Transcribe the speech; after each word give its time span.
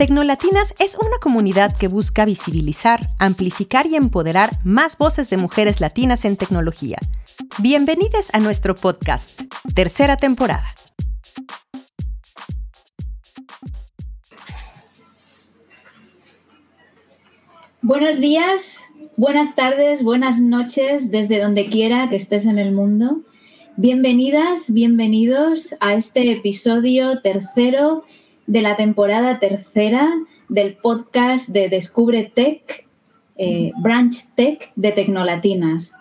Tecnolatinas 0.00 0.74
es 0.78 0.94
una 0.94 1.18
comunidad 1.20 1.76
que 1.76 1.86
busca 1.86 2.24
visibilizar, 2.24 3.10
amplificar 3.18 3.86
y 3.86 3.96
empoderar 3.96 4.48
más 4.64 4.96
voces 4.96 5.28
de 5.28 5.36
mujeres 5.36 5.82
latinas 5.82 6.24
en 6.24 6.38
tecnología. 6.38 6.96
Bienvenidos 7.58 8.30
a 8.32 8.40
nuestro 8.40 8.74
podcast, 8.74 9.42
tercera 9.74 10.16
temporada. 10.16 10.64
Buenos 17.82 18.20
días, 18.20 18.88
buenas 19.18 19.54
tardes, 19.54 20.02
buenas 20.02 20.40
noches 20.40 21.10
desde 21.10 21.42
donde 21.42 21.66
quiera 21.66 22.08
que 22.08 22.16
estés 22.16 22.46
en 22.46 22.58
el 22.58 22.72
mundo. 22.72 23.20
Bienvenidas, 23.76 24.72
bienvenidos 24.72 25.74
a 25.80 25.92
este 25.92 26.32
episodio 26.32 27.20
tercero 27.20 28.02
de 28.50 28.62
la 28.62 28.74
temporada 28.74 29.38
tercera 29.38 30.10
del 30.48 30.74
podcast 30.74 31.48
de 31.50 31.68
Descubre 31.68 32.32
Tech, 32.34 32.84
eh, 33.36 33.70
Branch 33.78 34.24
Tech 34.34 34.72
de 34.74 34.90
Tecnolatinas. 34.90 35.92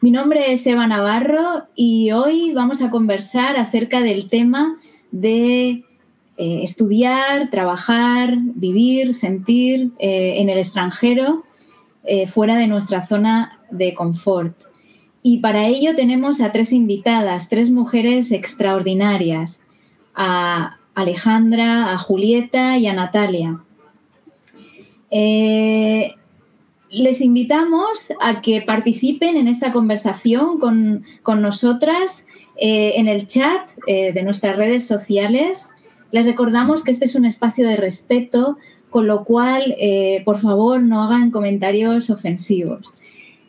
Mi 0.00 0.10
nombre 0.10 0.50
es 0.50 0.66
Eva 0.66 0.88
Navarro 0.88 1.68
y 1.76 2.10
hoy 2.10 2.50
vamos 2.54 2.82
a 2.82 2.90
conversar 2.90 3.56
acerca 3.56 4.00
del 4.00 4.28
tema 4.28 4.78
de 5.12 5.84
eh, 6.38 6.62
estudiar, 6.64 7.50
trabajar, 7.50 8.36
vivir, 8.36 9.14
sentir 9.14 9.92
eh, 10.00 10.40
en 10.40 10.48
el 10.48 10.58
extranjero, 10.58 11.44
fuera 12.26 12.56
de 12.56 12.66
nuestra 12.66 13.06
zona 13.06 13.60
de 13.70 13.94
confort. 13.94 14.56
Y 15.22 15.38
para 15.38 15.68
ello 15.68 15.94
tenemos 15.94 16.40
a 16.40 16.50
tres 16.50 16.72
invitadas, 16.72 17.48
tres 17.48 17.70
mujeres 17.70 18.32
extraordinarias, 18.32 19.60
a 20.16 20.80
Alejandra, 20.94 21.92
a 21.92 21.98
Julieta 21.98 22.78
y 22.78 22.86
a 22.86 22.92
Natalia. 22.92 23.60
Eh, 25.10 26.12
les 26.90 27.20
invitamos 27.20 28.12
a 28.20 28.40
que 28.40 28.62
participen 28.62 29.36
en 29.36 29.48
esta 29.48 29.72
conversación 29.72 30.58
con, 30.58 31.04
nosotras 31.40 32.26
eh, 32.56 32.94
en 32.96 33.08
el 33.08 33.26
chat 33.26 33.70
eh, 33.86 34.12
de 34.12 34.22
nuestras 34.22 34.56
redes 34.56 34.86
sociales. 34.86 35.70
Les 36.10 36.26
recordamos 36.26 36.82
que 36.82 36.90
este 36.90 37.06
es 37.06 37.14
un 37.14 37.24
espacio 37.24 37.66
de 37.66 37.76
respeto, 37.76 38.58
con 38.90 39.06
lo 39.06 39.24
cual, 39.24 39.74
por 40.26 40.38
favor, 40.38 40.82
no 40.82 41.02
hagan 41.02 41.30
comentarios 41.30 42.10
ofensivos. 42.10 42.92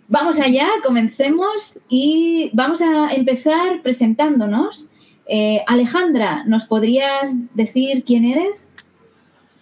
Vamos 0.08 0.40
allá, 0.40 0.68
comencemos 0.86 1.80
y 1.90 2.50
vamos 2.53 2.81
a 2.81 3.14
empezar 3.14 3.81
presentándonos. 3.81 4.90
Eh, 5.26 5.64
Alejandra, 5.68 6.44
¿nos 6.46 6.66
podrías 6.66 7.34
decir 7.54 8.04
quién 8.04 8.26
eres? 8.26 8.68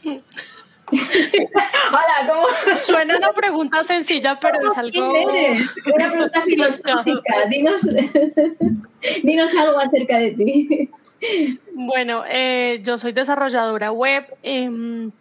Hola, 0.91 2.27
¿cómo? 2.27 2.77
Suena 2.77 3.15
una 3.17 3.31
pregunta 3.31 3.83
sencilla, 3.83 4.39
pero 4.39 4.59
es 4.71 4.77
algo. 4.77 5.13
¿Quién 5.13 5.29
eres? 5.29 5.77
Una 5.85 6.11
pregunta 6.11 6.41
filosófica. 6.45 7.45
Dinos, 7.49 7.81
dinos 9.23 9.55
algo 9.55 9.79
acerca 9.79 10.17
de 10.17 10.31
ti. 10.31 10.89
Bueno, 11.73 12.23
eh, 12.27 12.81
yo 12.83 12.97
soy 12.97 13.13
desarrolladora 13.13 13.91
web. 13.91 14.25
Em, 14.43 15.11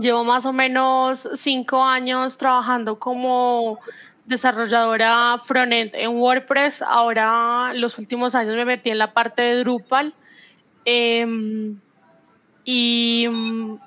llevo 0.00 0.24
más 0.24 0.44
o 0.44 0.52
menos 0.52 1.28
cinco 1.36 1.82
años 1.82 2.36
trabajando 2.36 2.98
como 2.98 3.78
desarrolladora 4.26 5.38
frontend 5.42 5.94
en 5.94 6.10
WordPress. 6.10 6.82
Ahora, 6.82 7.72
los 7.74 7.98
últimos 7.98 8.34
años 8.34 8.56
me 8.56 8.64
metí 8.64 8.90
en 8.90 8.98
la 8.98 9.12
parte 9.12 9.42
de 9.42 9.60
Drupal. 9.60 10.14
Em, 10.84 11.78
y 12.64 13.26
mm, 13.30 13.78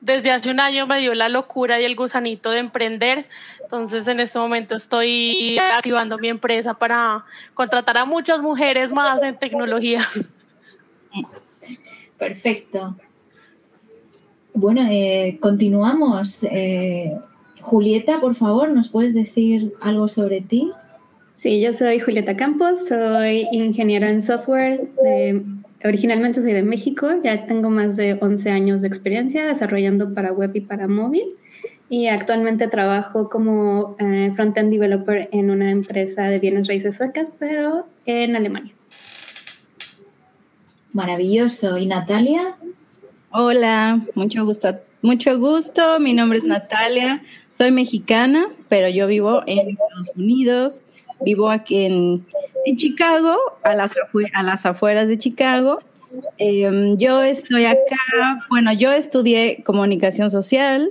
desde 0.00 0.30
hace 0.30 0.50
un 0.50 0.60
año 0.60 0.86
me 0.86 1.00
dio 1.00 1.14
la 1.14 1.28
locura 1.28 1.80
y 1.80 1.84
el 1.84 1.96
gusanito 1.96 2.50
de 2.50 2.58
emprender. 2.58 3.26
Entonces, 3.62 4.06
en 4.08 4.20
este 4.20 4.38
momento 4.38 4.76
estoy 4.76 5.58
activando 5.58 6.18
mi 6.18 6.28
empresa 6.28 6.74
para 6.74 7.24
contratar 7.54 7.98
a 7.98 8.04
muchas 8.04 8.40
mujeres 8.40 8.92
más 8.92 9.22
en 9.22 9.36
tecnología. 9.36 10.00
Perfecto. 12.18 12.96
Bueno, 14.54 14.86
eh, 14.90 15.38
continuamos. 15.40 16.42
Eh, 16.44 17.16
Julieta, 17.66 18.20
por 18.20 18.36
favor, 18.36 18.70
¿nos 18.70 18.90
puedes 18.90 19.12
decir 19.12 19.74
algo 19.80 20.06
sobre 20.06 20.40
ti? 20.40 20.70
Sí, 21.34 21.60
yo 21.60 21.72
soy 21.72 21.98
Julieta 21.98 22.36
Campos, 22.36 22.86
soy 22.86 23.48
ingeniera 23.50 24.08
en 24.08 24.22
software. 24.22 24.88
originalmente 25.84 26.42
soy 26.42 26.52
de 26.52 26.62
México, 26.62 27.08
ya 27.24 27.44
tengo 27.46 27.68
más 27.68 27.96
de 27.96 28.18
11 28.20 28.50
años 28.52 28.82
de 28.82 28.88
experiencia 28.88 29.44
desarrollando 29.44 30.14
para 30.14 30.32
web 30.32 30.52
y 30.54 30.60
para 30.60 30.86
móvil. 30.86 31.24
Y 31.88 32.06
actualmente 32.06 32.68
trabajo 32.68 33.28
como 33.28 33.96
eh, 33.98 34.30
front-end 34.36 34.70
developer 34.70 35.28
en 35.32 35.50
una 35.50 35.72
empresa 35.72 36.28
de 36.28 36.38
bienes 36.38 36.68
raíces 36.68 36.96
suecas, 36.96 37.32
pero 37.36 37.88
en 38.04 38.36
Alemania. 38.36 38.74
Maravilloso. 40.92 41.78
¿Y 41.78 41.86
Natalia? 41.86 42.54
Hola, 43.32 44.06
mucho 44.14 44.44
gusto. 44.44 44.78
Mucho 45.02 45.38
gusto. 45.38 46.00
Mi 46.00 46.14
nombre 46.14 46.38
es 46.38 46.44
Natalia. 46.44 47.22
Soy 47.56 47.70
mexicana, 47.70 48.50
pero 48.68 48.90
yo 48.90 49.06
vivo 49.06 49.42
en 49.46 49.70
Estados 49.70 50.12
Unidos. 50.14 50.82
Vivo 51.22 51.48
aquí 51.48 51.86
en, 51.86 52.26
Chicago, 52.76 53.34
a 53.62 53.74
las, 53.74 53.94
a 54.34 54.42
las 54.42 54.66
afueras 54.66 55.08
de 55.08 55.16
Chicago. 55.16 55.78
Em, 56.36 56.98
yo 56.98 57.22
estoy 57.22 57.64
acá, 57.64 58.44
bueno, 58.50 58.74
yo 58.74 58.92
estudié 58.92 59.62
comunicación 59.64 60.30
social, 60.30 60.90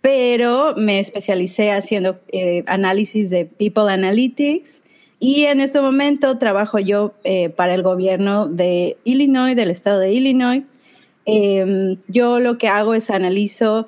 pero 0.00 0.74
me 0.74 0.98
especialicé 0.98 1.70
haciendo 1.70 2.18
eh, 2.32 2.64
análisis 2.66 3.30
de 3.30 3.44
People 3.44 3.92
Analytics 3.92 4.82
y 5.20 5.44
en 5.44 5.60
este 5.60 5.80
momento 5.80 6.38
trabajo 6.38 6.80
yo 6.80 7.14
eh, 7.22 7.50
para 7.50 7.72
el 7.72 7.84
gobierno 7.84 8.48
de 8.48 8.96
Illinois, 9.04 9.54
del 9.54 9.70
estado 9.70 10.00
de 10.00 10.12
Illinois. 10.12 10.64
Em, 11.24 11.98
yo 12.08 12.40
lo 12.40 12.58
que 12.58 12.66
hago 12.66 12.94
es 12.94 13.10
analizo 13.10 13.86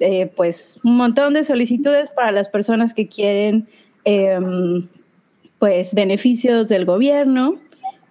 eh, 0.00 0.30
pues 0.34 0.78
un 0.84 0.96
montón 0.96 1.34
de 1.34 1.44
solicitudes 1.44 2.10
para 2.10 2.32
las 2.32 2.48
personas 2.48 2.94
que 2.94 3.08
quieren 3.08 3.68
em, 4.04 4.88
pues 5.58 5.94
beneficios 5.94 6.68
del 6.68 6.84
gobierno, 6.84 7.58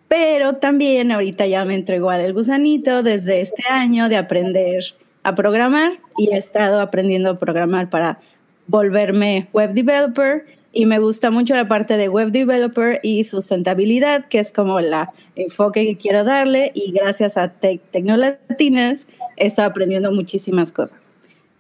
pero 0.08 0.56
también 0.56 1.12
ahorita 1.12 1.46
ya 1.48 1.66
me 1.66 1.76
entregó 1.76 2.12
el 2.12 2.34
gusanito 2.34 3.04
desde 3.04 3.42
este 3.42 3.64
año 3.70 4.10
de 4.10 4.18
aprender 4.18 4.84
a 5.24 5.36
programar 5.36 6.00
y 6.18 6.32
he 6.32 6.38
estado 6.38 6.80
aprendiendo 6.80 7.32
a 7.32 7.40
programar 7.40 7.90
para 7.90 8.20
volverme 8.68 9.48
web 9.54 9.74
developer 9.74 10.46
y 10.72 10.86
me 10.86 11.00
gusta 11.00 11.32
mucho 11.32 11.56
la 11.56 11.68
parte 11.68 11.98
de 11.98 12.10
web 12.10 12.32
developer 12.32 13.00
y 13.02 13.24
sustentabilidad, 13.24 14.26
que 14.26 14.40
es 14.40 14.52
como 14.52 14.82
la 14.82 15.14
enfoque 15.36 15.86
que 15.86 15.98
quiero 15.98 16.24
darle 16.24 16.72
y 16.76 16.92
gracias 16.92 17.38
a 17.38 17.48
Tec 17.48 17.82
Tecnolatinas 17.92 19.08
he 19.38 19.48
estado 19.48 19.70
aprendiendo 19.70 20.12
muchísimas 20.12 20.72
cosas. 20.72 21.15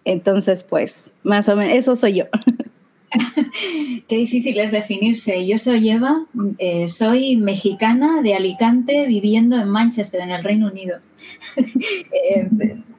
Entonces, 0.05 0.63
pues, 0.63 1.11
más 1.23 1.49
o 1.49 1.55
menos, 1.55 1.75
eso 1.75 1.95
soy 1.95 2.13
yo. 2.13 2.25
Qué 4.07 4.17
difícil 4.17 4.59
es 4.59 4.71
definirse. 4.71 5.45
Yo 5.45 5.57
soy 5.57 5.89
Eva, 5.89 6.25
eh, 6.59 6.87
soy 6.87 7.37
mexicana 7.37 8.21
de 8.21 8.35
Alicante 8.35 9.05
viviendo 9.07 9.57
en 9.57 9.69
Manchester, 9.69 10.21
en 10.21 10.31
el 10.31 10.43
Reino 10.43 10.67
Unido. 10.67 10.99
Eh, 11.57 12.47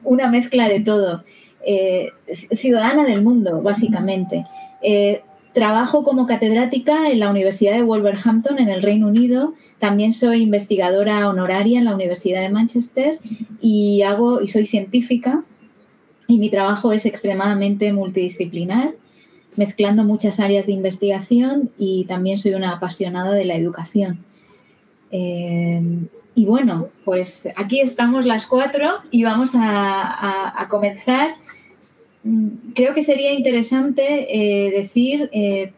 una 0.03 0.27
mezcla 0.27 0.67
de 0.69 0.79
todo. 0.79 1.23
Eh, 1.65 2.11
ciudadana 2.31 3.03
del 3.05 3.21
mundo, 3.21 3.61
básicamente. 3.61 4.45
trabajo 5.53 6.03
como 6.03 6.27
catedrática 6.27 7.09
en 7.09 7.19
la 7.19 7.29
Universidad 7.29 7.73
de 7.73 7.81
Wolverhampton, 7.81 8.59
en 8.59 8.69
el 8.69 8.81
Reino 8.81 9.07
Unido. 9.07 9.53
También 9.79 10.13
soy 10.13 10.43
investigadora 10.43 11.27
honoraria 11.29 11.79
en 11.79 11.85
la 11.85 11.95
Universidad 11.95 12.41
de 12.41 12.49
Manchester 12.49 13.17
y, 13.59 14.01
hago, 14.03 14.41
y 14.41 14.47
soy 14.47 14.65
científica 14.65 15.43
y 16.27 16.37
mi 16.39 16.49
trabajo 16.49 16.91
es 16.91 17.05
extremadamente 17.05 17.93
multidisciplinar, 17.93 18.95
mezclando 19.55 20.03
muchas 20.03 20.39
áreas 20.39 20.67
de 20.67 20.73
investigación 20.73 21.71
y 21.77 22.05
también 22.05 22.37
soy 22.37 22.53
una 22.53 22.73
apasionada 22.73 23.33
de 23.33 23.45
la 23.45 23.55
educación. 23.55 24.19
Eh, 25.11 25.81
y 26.35 26.45
bueno, 26.45 26.89
pues 27.03 27.47
aquí 27.55 27.79
estamos 27.79 28.25
las 28.25 28.45
cuatro 28.45 28.99
y 29.09 29.23
vamos 29.23 29.53
a, 29.55 30.67
comenzar. 30.69 31.33
Mm, 32.23 32.73
creo 32.75 32.93
que 32.93 33.01
sería 33.01 33.31
interesante 33.33 34.27
eh, 34.29 34.69
decir 34.69 35.29
eh, 35.33 35.73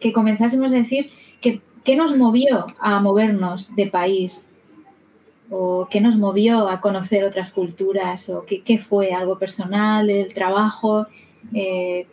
que 0.00 0.12
comenzásemos 0.12 0.72
a 0.72 0.76
decir 0.76 1.10
que, 1.42 1.60
qué 1.84 1.96
nos 1.96 2.16
movió 2.16 2.66
a 2.78 3.00
movernos 3.00 3.74
de 3.76 3.86
país 3.88 4.48
o 5.56 5.86
qué 5.88 6.00
nos 6.00 6.16
movió 6.16 6.68
a 6.68 6.80
conocer 6.80 7.22
otras 7.22 7.52
culturas 7.52 8.28
o 8.28 8.44
qué, 8.44 8.78
fue 8.78 9.12
algo 9.12 9.38
personal, 9.38 10.10
el 10.10 10.34
trabajo. 10.34 11.06
Eh, 11.52 12.06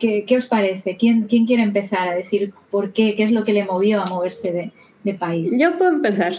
¿qué, 0.00 0.36
os 0.36 0.46
parece? 0.46 0.96
¿Quién, 0.96 1.28
¿Quién, 1.28 1.46
quiere 1.46 1.62
empezar 1.62 2.08
a 2.08 2.14
decir 2.14 2.52
por 2.70 2.92
qué? 2.92 3.14
¿Qué 3.14 3.22
es 3.22 3.30
lo 3.30 3.44
que 3.44 3.52
le 3.52 3.64
movió 3.64 4.00
a 4.00 4.06
moverse 4.06 4.72
de, 5.04 5.14
país? 5.14 5.54
Yo 5.56 5.78
puedo 5.78 5.92
empezar. 5.92 6.32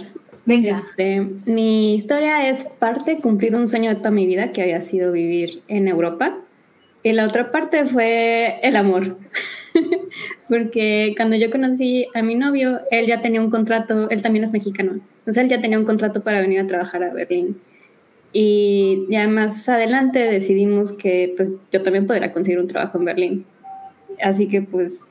Venga. 0.45 0.83
Este, 0.89 1.21
mi 1.45 1.95
historia 1.95 2.49
es 2.49 2.65
parte 2.65 3.19
cumplir 3.19 3.55
un 3.55 3.69
sueño 3.69 3.89
de 3.89 3.95
toda 3.95 4.11
mi 4.11 4.25
vida 4.25 4.51
que 4.51 4.61
había 4.61 4.81
sido 4.81 5.13
vivir 5.13 5.63
en 5.69 5.87
Europa. 5.87 6.37
Y 7.01 7.13
la 7.13 7.25
otra 7.25 7.51
parte 7.51 7.85
fue 7.85 8.59
el 8.61 8.75
amor. 8.75 9.17
Porque 10.49 11.13
cuando 11.15 11.35
yo 11.35 11.49
conocí 11.49 12.07
a 12.13 12.21
mi 12.21 12.35
novio, 12.35 12.81
él 12.91 13.05
ya 13.05 13.21
tenía 13.21 13.41
un 13.41 13.49
contrato, 13.49 14.09
él 14.09 14.21
también 14.21 14.43
es 14.43 14.51
mexicano. 14.51 14.99
Entonces 15.19 15.43
él 15.43 15.49
ya 15.49 15.61
tenía 15.61 15.79
un 15.79 15.85
contrato 15.85 16.21
para 16.21 16.41
venir 16.41 16.59
a 16.59 16.67
trabajar 16.67 17.03
a 17.03 17.13
Berlín. 17.13 17.57
Y 18.33 19.05
ya 19.09 19.27
más 19.27 19.69
adelante 19.69 20.19
decidimos 20.19 20.91
que 20.91 21.33
pues 21.37 21.51
yo 21.71 21.83
también 21.83 22.07
podría 22.07 22.33
conseguir 22.33 22.59
un 22.59 22.67
trabajo 22.67 22.97
en 22.97 23.05
Berlín. 23.05 23.45
Así 24.21 24.47
que 24.47 24.61
pues 24.61 25.07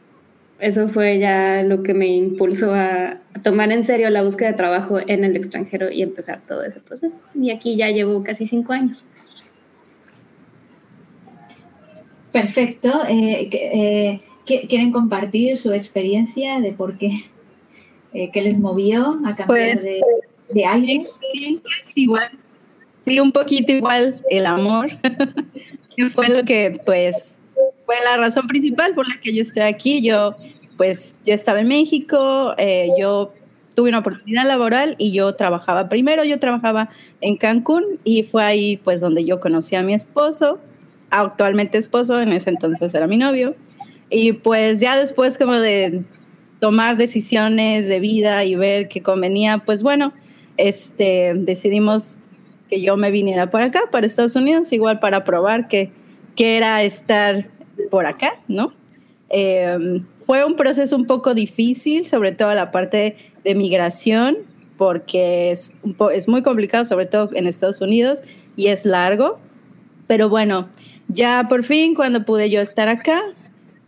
eso 0.58 0.88
fue 0.88 1.18
ya 1.18 1.62
lo 1.62 1.82
que 1.82 1.94
me 1.94 2.06
impulsó 2.08 2.74
a, 2.74 3.18
tomar 3.42 3.72
en 3.72 3.82
serio 3.82 4.10
la 4.10 4.22
búsqueda 4.22 4.50
de 4.50 4.54
trabajo 4.54 5.00
en 5.04 5.24
el 5.24 5.36
extranjero 5.36 5.90
y 5.90 6.02
empezar 6.02 6.40
todo 6.46 6.62
ese 6.62 6.80
proceso. 6.80 7.16
Y 7.34 7.50
aquí 7.50 7.76
ya 7.76 7.90
llevo 7.90 8.22
casi 8.22 8.46
cinco 8.46 8.72
años. 8.72 9.04
Perfecto. 12.32 13.02
Eh, 13.08 13.48
eh, 13.52 14.20
¿Quieren 14.44 14.90
compartir 14.90 15.56
su 15.56 15.72
experiencia 15.72 16.60
de 16.60 16.72
por 16.72 16.98
qué? 16.98 17.10
Eh, 18.12 18.30
¿Qué 18.32 18.42
les 18.42 18.58
movió 18.58 19.20
a 19.24 19.36
cambiar 19.36 19.46
pues, 19.46 19.84
de, 19.84 20.00
de 20.50 20.64
aire? 20.64 21.00
igual. 21.94 22.30
Sí, 23.04 23.20
un 23.20 23.32
poquito 23.32 23.72
igual 23.72 24.20
el 24.30 24.46
amor. 24.46 24.90
fue 26.14 26.28
lo 26.28 26.44
que, 26.44 26.80
pues, 26.84 27.40
fue 27.84 27.96
la 28.04 28.16
razón 28.16 28.46
principal 28.46 28.94
por 28.94 29.08
la 29.08 29.20
que 29.20 29.34
yo 29.34 29.42
estoy 29.42 29.62
aquí. 29.62 30.02
Yo, 30.02 30.36
pues, 30.76 31.16
yo 31.24 31.34
estaba 31.34 31.60
en 31.60 31.68
México, 31.68 32.54
eh, 32.58 32.88
yo 32.98 33.32
tuve 33.74 33.88
una 33.88 34.00
oportunidad 34.00 34.46
laboral 34.46 34.96
y 34.98 35.12
yo 35.12 35.34
trabajaba 35.34 35.88
primero, 35.88 36.24
yo 36.24 36.38
trabajaba 36.38 36.90
en 37.20 37.36
Cancún 37.36 37.84
y 38.04 38.22
fue 38.22 38.44
ahí, 38.44 38.76
pues, 38.78 39.00
donde 39.00 39.24
yo 39.24 39.40
conocí 39.40 39.74
a 39.76 39.82
mi 39.82 39.94
esposo, 39.94 40.58
actualmente 41.10 41.78
esposo, 41.78 42.20
en 42.20 42.32
ese 42.32 42.50
entonces 42.50 42.92
era 42.94 43.06
mi 43.06 43.16
novio. 43.16 43.54
Y 44.12 44.34
pues 44.34 44.78
ya 44.78 44.96
después 44.98 45.38
como 45.38 45.54
de 45.54 46.04
tomar 46.60 46.98
decisiones 46.98 47.88
de 47.88 47.98
vida 47.98 48.44
y 48.44 48.54
ver 48.56 48.88
qué 48.88 49.02
convenía, 49.02 49.62
pues 49.64 49.82
bueno, 49.82 50.12
este, 50.58 51.32
decidimos 51.34 52.18
que 52.68 52.82
yo 52.82 52.98
me 52.98 53.10
viniera 53.10 53.48
por 53.50 53.62
acá, 53.62 53.80
para 53.90 54.06
Estados 54.06 54.36
Unidos, 54.36 54.70
igual 54.72 54.98
para 54.98 55.24
probar 55.24 55.66
que, 55.66 55.90
que 56.36 56.58
era 56.58 56.82
estar 56.82 57.48
por 57.90 58.04
acá, 58.04 58.38
¿no? 58.48 58.74
Em, 59.30 60.04
fue 60.20 60.44
un 60.44 60.56
proceso 60.56 60.94
un 60.94 61.06
poco 61.06 61.32
difícil, 61.32 62.06
sobre 62.06 62.32
todo 62.32 62.54
la 62.54 62.70
parte 62.70 63.16
de 63.44 63.54
migración, 63.54 64.36
porque 64.76 65.50
es, 65.52 65.72
es 66.12 66.28
muy 66.28 66.42
complicado, 66.42 66.84
sobre 66.84 67.06
todo 67.06 67.30
en 67.32 67.46
Estados 67.46 67.80
Unidos, 67.80 68.22
y 68.56 68.66
es 68.66 68.84
largo. 68.84 69.38
Pero 70.06 70.28
bueno, 70.28 70.68
ya 71.08 71.46
por 71.48 71.62
fin, 71.64 71.94
cuando 71.94 72.24
pude 72.24 72.50
yo 72.50 72.60
estar 72.60 72.90
acá, 72.90 73.22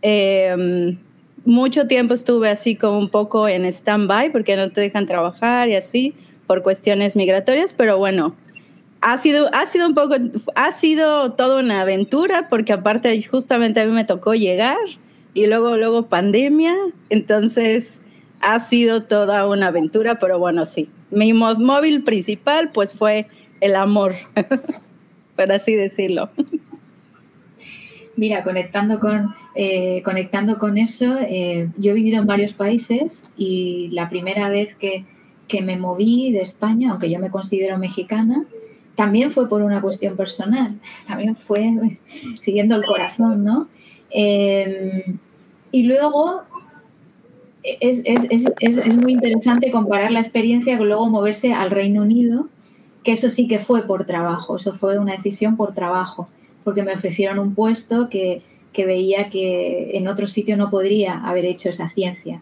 Em, 0.01 0.97
mucho 1.45 1.87
tiempo 1.87 2.13
estuve 2.13 2.49
así 2.49 2.75
como 2.75 2.97
un 2.97 3.09
poco 3.09 3.47
en 3.47 3.65
stand-by 3.65 4.31
porque 4.31 4.55
no 4.55 4.71
te 4.71 4.81
dejan 4.81 5.05
trabajar 5.05 5.69
y 5.69 5.75
así 5.75 6.13
por 6.47 6.63
cuestiones 6.63 7.15
migratorias, 7.15 7.73
pero 7.73 7.97
bueno, 7.97 8.35
ha 9.01 9.17
sido, 9.17 9.53
ha 9.53 9.65
sido 9.65 9.87
un 9.87 9.93
poco, 9.93 10.15
ha 10.55 10.71
sido 10.71 11.33
toda 11.33 11.59
una 11.59 11.81
aventura 11.81 12.47
porque 12.49 12.73
aparte 12.73 13.19
justamente 13.21 13.79
a 13.79 13.85
mí 13.85 13.91
me 13.91 14.05
tocó 14.05 14.33
llegar 14.33 14.77
y 15.33 15.47
luego, 15.47 15.77
luego 15.77 16.07
pandemia, 16.07 16.75
entonces 17.09 18.03
ha 18.41 18.59
sido 18.59 19.03
toda 19.03 19.47
una 19.47 19.67
aventura, 19.67 20.19
pero 20.19 20.39
bueno, 20.39 20.65
sí, 20.65 20.89
mi 21.11 21.33
móvil 21.33 22.03
principal 22.03 22.71
pues 22.71 22.93
fue 22.93 23.25
el 23.61 23.75
amor, 23.75 24.13
por 25.35 25.51
así 25.51 25.75
decirlo. 25.75 26.29
Mira, 28.17 28.43
conectando 28.43 28.99
con, 28.99 29.33
eh, 29.55 30.01
conectando 30.03 30.57
con 30.57 30.77
eso, 30.77 31.17
eh, 31.19 31.69
yo 31.77 31.91
he 31.91 31.95
vivido 31.95 32.19
en 32.19 32.27
varios 32.27 32.53
países 32.53 33.21
y 33.35 33.89
la 33.91 34.07
primera 34.07 34.49
vez 34.49 34.75
que, 34.75 35.05
me 35.63 35.77
moví 35.77 36.33
de 36.33 36.41
España, 36.41 36.91
aunque 36.91 37.09
yo 37.09 37.17
me 37.17 37.29
considero 37.29 37.77
mexicana, 37.77 38.43
también 38.95 39.31
fue 39.31 39.47
por 39.47 39.61
una 39.61 39.79
cuestión 39.79 40.17
personal, 40.17 40.77
también 41.07 41.33
fue 41.37 41.97
siguiendo 42.39 42.75
el 42.75 42.83
corazón, 42.83 43.45
¿no? 43.45 43.69
Em, 44.09 45.17
y 45.71 45.83
luego 45.83 46.41
es, 47.63 48.01
es, 48.05 48.97
muy 48.97 49.13
interesante 49.13 49.71
comparar 49.71 50.11
la 50.11 50.19
experiencia 50.19 50.77
con 50.77 50.87
luego 50.87 51.09
moverse 51.09 51.53
al 51.53 51.71
Reino 51.71 52.01
Unido, 52.01 52.49
que 53.03 53.13
eso 53.13 53.29
sí 53.29 53.47
que 53.47 53.59
fue 53.59 53.87
por 53.87 54.03
trabajo, 54.03 54.57
eso 54.57 54.73
fue 54.73 54.99
una 54.99 55.13
decisión 55.13 55.55
por 55.55 55.73
trabajo 55.73 56.27
porque 56.65 56.83
me 56.83 56.91
ofrecieron 56.91 57.39
un 57.39 57.53
puesto 57.53 58.09
que, 58.09 58.41
veía 58.75 59.29
que 59.29 59.91
en 59.93 60.09
otro 60.09 60.27
sitio 60.27 60.57
no 60.57 60.69
podría 60.69 61.13
haber 61.13 61.45
hecho 61.45 61.69
esa 61.69 61.87
ciencia. 61.87 62.41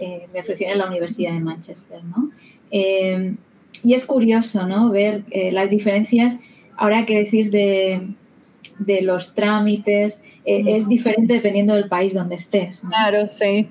Eh, 0.00 0.26
me 0.32 0.40
ofrecieron 0.40 0.72
en 0.72 0.78
la 0.78 0.88
Universidad 0.88 1.32
de 1.32 1.40
Manchester, 1.40 2.02
¿no? 2.02 2.32
Eh, 2.72 3.36
y 3.84 3.94
es 3.94 4.04
curioso, 4.04 4.66
¿no? 4.66 4.90
Ver 4.90 5.22
eh, 5.30 5.52
las 5.52 5.70
diferencias, 5.70 6.38
ahora 6.76 7.06
que 7.06 7.22
decís 7.22 7.52
de, 7.52 8.08
los 9.02 9.34
trámites, 9.34 10.22
es 10.44 10.88
diferente 10.88 11.34
dependiendo 11.34 11.74
del 11.74 11.88
país 11.88 12.14
donde 12.14 12.36
estés. 12.36 12.80
Claro, 12.88 13.28
sí. 13.30 13.68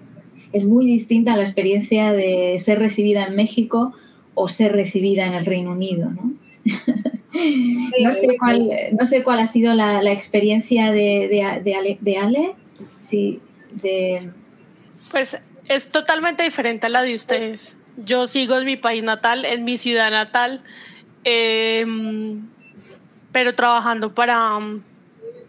Es 0.53 0.65
muy 0.65 0.85
distinta 0.85 1.35
la 1.35 1.43
experiencia 1.43 2.13
de 2.13 2.57
ser 2.59 2.79
recibida 2.79 3.25
en 3.25 3.35
México 3.35 3.93
o 4.35 4.47
ser 4.47 4.71
recibida 4.71 5.25
en 5.25 5.33
el 5.33 5.45
Reino 5.45 5.71
Unido, 5.71 6.11
¿no? 6.11 6.33
no, 7.33 8.11
sé 8.11 8.37
cuál, 8.37 8.69
no 8.97 9.05
sé 9.05 9.23
cuál 9.23 9.39
ha 9.39 9.45
sido 9.45 9.73
la, 9.73 10.11
experiencia 10.11 10.91
de, 10.91 11.27
de, 11.63 11.75
Ale, 11.75 11.97
de 12.01 12.17
Ale. 12.17 12.55
Sí, 13.01 13.39
de... 13.71 14.31
Pues 15.11 15.39
es 15.67 15.87
totalmente 15.87 16.43
diferente 16.43 16.87
a 16.87 16.89
la 16.89 17.01
de 17.03 17.15
ustedes. 17.15 17.77
Yo 17.97 18.27
sigo 18.27 18.57
en 18.57 18.65
mi 18.65 18.75
país 18.75 19.03
natal, 19.03 19.45
en 19.45 19.63
mi 19.65 19.77
ciudad 19.77 20.09
natal, 20.09 20.63
em, 21.23 22.47
pero 23.31 23.55
trabajando 23.55 24.13
para, 24.13 24.59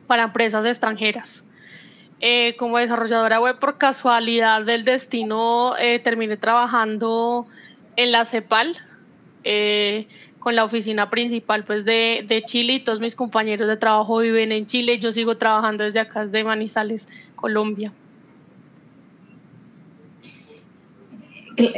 para 0.06 0.24
empresas 0.24 0.64
extranjeras. 0.64 1.44
Eh, 2.20 2.54
como 2.56 2.76
desarrolladora 2.76 3.40
web, 3.40 3.58
por 3.58 3.78
casualidad 3.78 4.62
del 4.66 4.84
destino, 4.84 5.74
eh, 5.78 5.98
terminé 6.00 6.36
trabajando 6.36 7.46
en 7.96 8.12
la 8.12 8.26
CEPAL. 8.26 8.76
Con 10.40 10.56
la 10.56 10.64
oficina 10.64 11.08
principal 11.10 11.62
pues 11.64 11.84
de, 11.84 12.24
de, 12.26 12.42
Chile 12.42 12.72
y 12.74 12.80
todos 12.80 13.00
mis 13.00 13.14
compañeros 13.14 13.68
de 13.68 13.76
trabajo 13.76 14.18
viven 14.18 14.50
en 14.50 14.66
Chile. 14.66 14.98
Yo 14.98 15.12
sigo 15.12 15.36
trabajando 15.36 15.84
desde 15.84 16.00
acá, 16.00 16.24
desde 16.24 16.42
Manizales, 16.42 17.08
Colombia. 17.36 17.92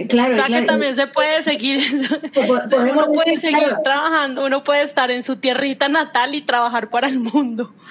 Claro, 0.08 0.32
o 0.32 0.36
sea 0.36 0.46
que 0.46 0.66
también 0.66 0.94
se 0.94 1.06
puede 1.06 1.42
seguir, 1.42 1.80
uno 2.36 3.12
puede 3.12 3.36
seguir 3.36 3.74
trabajando, 3.82 4.46
uno 4.46 4.62
puede 4.62 4.84
estar 4.84 5.10
en 5.10 5.22
su 5.22 5.36
tierrita 5.36 5.88
natal 5.88 6.34
y 6.34 6.40
trabajar 6.42 6.90
para 6.90 7.08
el 7.08 7.18
mundo. 7.18 7.74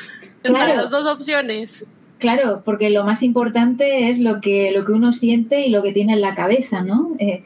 Claro. 0.44 0.76
las 0.76 0.90
dos 0.90 1.06
opciones. 1.06 1.86
Claro, 2.18 2.64
porque 2.66 2.90
lo 2.90 3.04
más 3.04 3.22
importante 3.22 4.10
es 4.10 4.18
lo 4.18 4.42
que, 4.42 4.72
lo 4.72 4.84
que 4.86 4.92
uno 4.92 5.14
siente 5.14 5.68
y 5.68 5.70
lo 5.70 5.84
que 5.84 5.92
tiene 5.92 6.14
en 6.14 6.22
la 6.22 6.34
cabeza, 6.34 6.82
¿no? 6.82 7.16
Eh, 7.20 7.44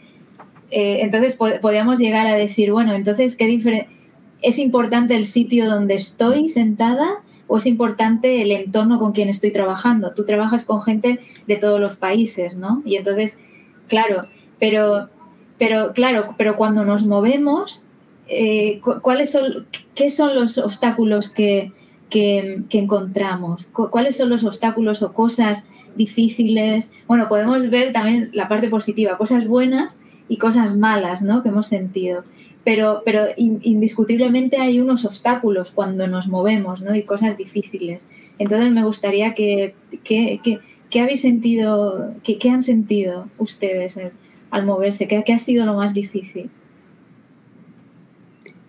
eh, 0.71 0.99
entonces 1.01 1.35
podríamos 1.35 1.99
llegar 1.99 2.27
a 2.27 2.35
decir, 2.35 2.71
bueno, 2.71 2.93
entonces, 2.93 3.35
¿qué 3.35 3.87
¿es 4.41 4.59
importante 4.59 5.15
el 5.15 5.25
sitio 5.25 5.69
donde 5.69 5.95
estoy 5.95 6.49
sentada 6.49 7.21
o 7.47 7.57
es 7.57 7.65
importante 7.65 8.41
el 8.41 8.51
entorno 8.51 8.99
con 8.99 9.11
quien 9.11 9.29
estoy 9.29 9.51
trabajando? 9.51 10.13
Tú 10.13 10.25
trabajas 10.25 10.63
con 10.63 10.81
gente 10.81 11.19
de 11.47 11.55
todos 11.57 11.79
los 11.79 11.95
países, 11.95 12.55
¿no? 12.55 12.81
Y 12.85 12.95
entonces, 12.95 13.37
claro, 13.87 14.27
pero, 14.59 15.09
pero 15.57 15.93
claro, 15.93 16.35
pero 16.37 16.57
cuando 16.57 16.83
nos 16.83 17.05
movemos, 17.05 17.81
eh, 18.27 18.81
¿cuáles 19.01 19.31
son, 19.31 19.67
¿qué 19.93 20.09
son 20.09 20.35
los 20.35 20.57
obstáculos 20.57 21.29
que, 21.29 21.71
que, 22.09 22.63
que, 22.69 22.79
encontramos? 22.79 23.67
¿Cuáles 23.67 24.17
son 24.17 24.29
los 24.29 24.43
obstáculos 24.43 25.03
o 25.03 25.13
cosas 25.13 25.63
difíciles? 25.95 26.91
Bueno, 27.07 27.27
podemos 27.27 27.69
ver 27.69 27.93
también 27.93 28.31
la 28.33 28.47
parte 28.47 28.67
positiva, 28.67 29.17
cosas 29.17 29.47
buenas 29.47 29.99
y 30.27 30.37
cosas 30.37 30.75
malas 30.75 31.21
¿no? 31.21 31.43
que 31.43 31.49
hemos 31.49 31.67
sentido. 31.67 32.23
Pero, 32.63 33.03
pero 33.05 33.27
indiscutiblemente 33.37 34.57
hay 34.57 34.79
unos 34.79 35.05
obstáculos 35.05 35.69
cuando 35.69 36.07
nos 36.07 36.27
movemos 36.27 36.81
¿no? 36.81 36.95
y 36.95 37.03
cosas 37.03 37.37
difíciles. 37.37 38.07
Entonces 38.39 38.71
me 38.71 38.83
gustaría 38.83 39.35
que, 39.35 39.75
que, 40.03 40.99
habéis 40.99 41.21
sentido, 41.21 42.15
que, 42.23 42.49
han 42.49 42.63
sentido 42.63 43.27
ustedes 43.37 43.99
al 44.49 44.65
moverse, 44.65 45.07
¿Qué, 45.07 45.33
ha 45.33 45.37
sido 45.37 45.65
lo 45.65 45.75
más 45.75 45.93
difícil. 45.93 46.49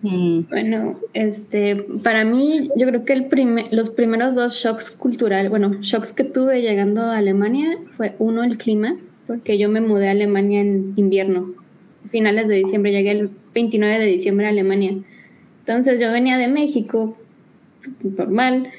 Mm. 0.03 0.41
Bueno, 0.47 0.99
este, 1.13 1.75
para 2.03 2.23
mí, 2.23 2.69
yo 2.75 2.85
creo 2.87 3.03
que 3.03 3.13
el 3.13 3.27
los 3.71 3.89
primeros 3.89 4.35
dos 4.35 4.53
shocks 4.53 4.91
culturales, 4.91 5.49
bueno, 5.49 5.77
shocks 5.81 6.13
que 6.13 6.23
tuve 6.23 6.61
llegando 6.61 7.01
a 7.01 7.17
Alemania 7.17 7.79
fue 7.95 8.15
uno, 8.19 8.43
el 8.43 8.59
clima, 8.59 8.95
porque 9.27 9.57
yo 9.57 9.69
me 9.69 9.81
mudé 9.81 10.07
a 10.07 10.11
Alemania 10.11 10.61
en 10.61 10.93
invierno. 10.95 11.53
finales 12.09 12.47
de 12.47 12.55
diciembre, 12.55 12.93
llegué 12.93 13.11
el 13.11 13.29
29 13.53 13.99
de 13.99 14.05
diciembre 14.05 14.45
a 14.45 14.49
Alemania. 14.49 14.97
Entonces 15.59 15.99
yo 15.99 16.09
venía 16.09 16.37
de 16.37 16.47
México, 16.47 17.17
pues, 17.83 18.13
normal, 18.15 18.71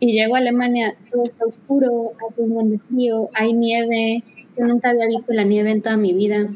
y 0.00 0.12
llego 0.12 0.34
a 0.34 0.38
Alemania, 0.38 0.96
todo 1.10 1.22
está 1.22 1.44
oscuro, 1.44 2.12
hace 2.28 2.42
un 2.42 2.50
buen 2.50 2.80
frío, 2.80 3.30
hay 3.34 3.52
nieve, 3.52 4.24
yo 4.58 4.66
nunca 4.66 4.90
había 4.90 5.06
visto 5.06 5.32
la 5.32 5.44
nieve 5.44 5.70
en 5.70 5.82
toda 5.82 5.96
mi 5.96 6.12
vida. 6.12 6.48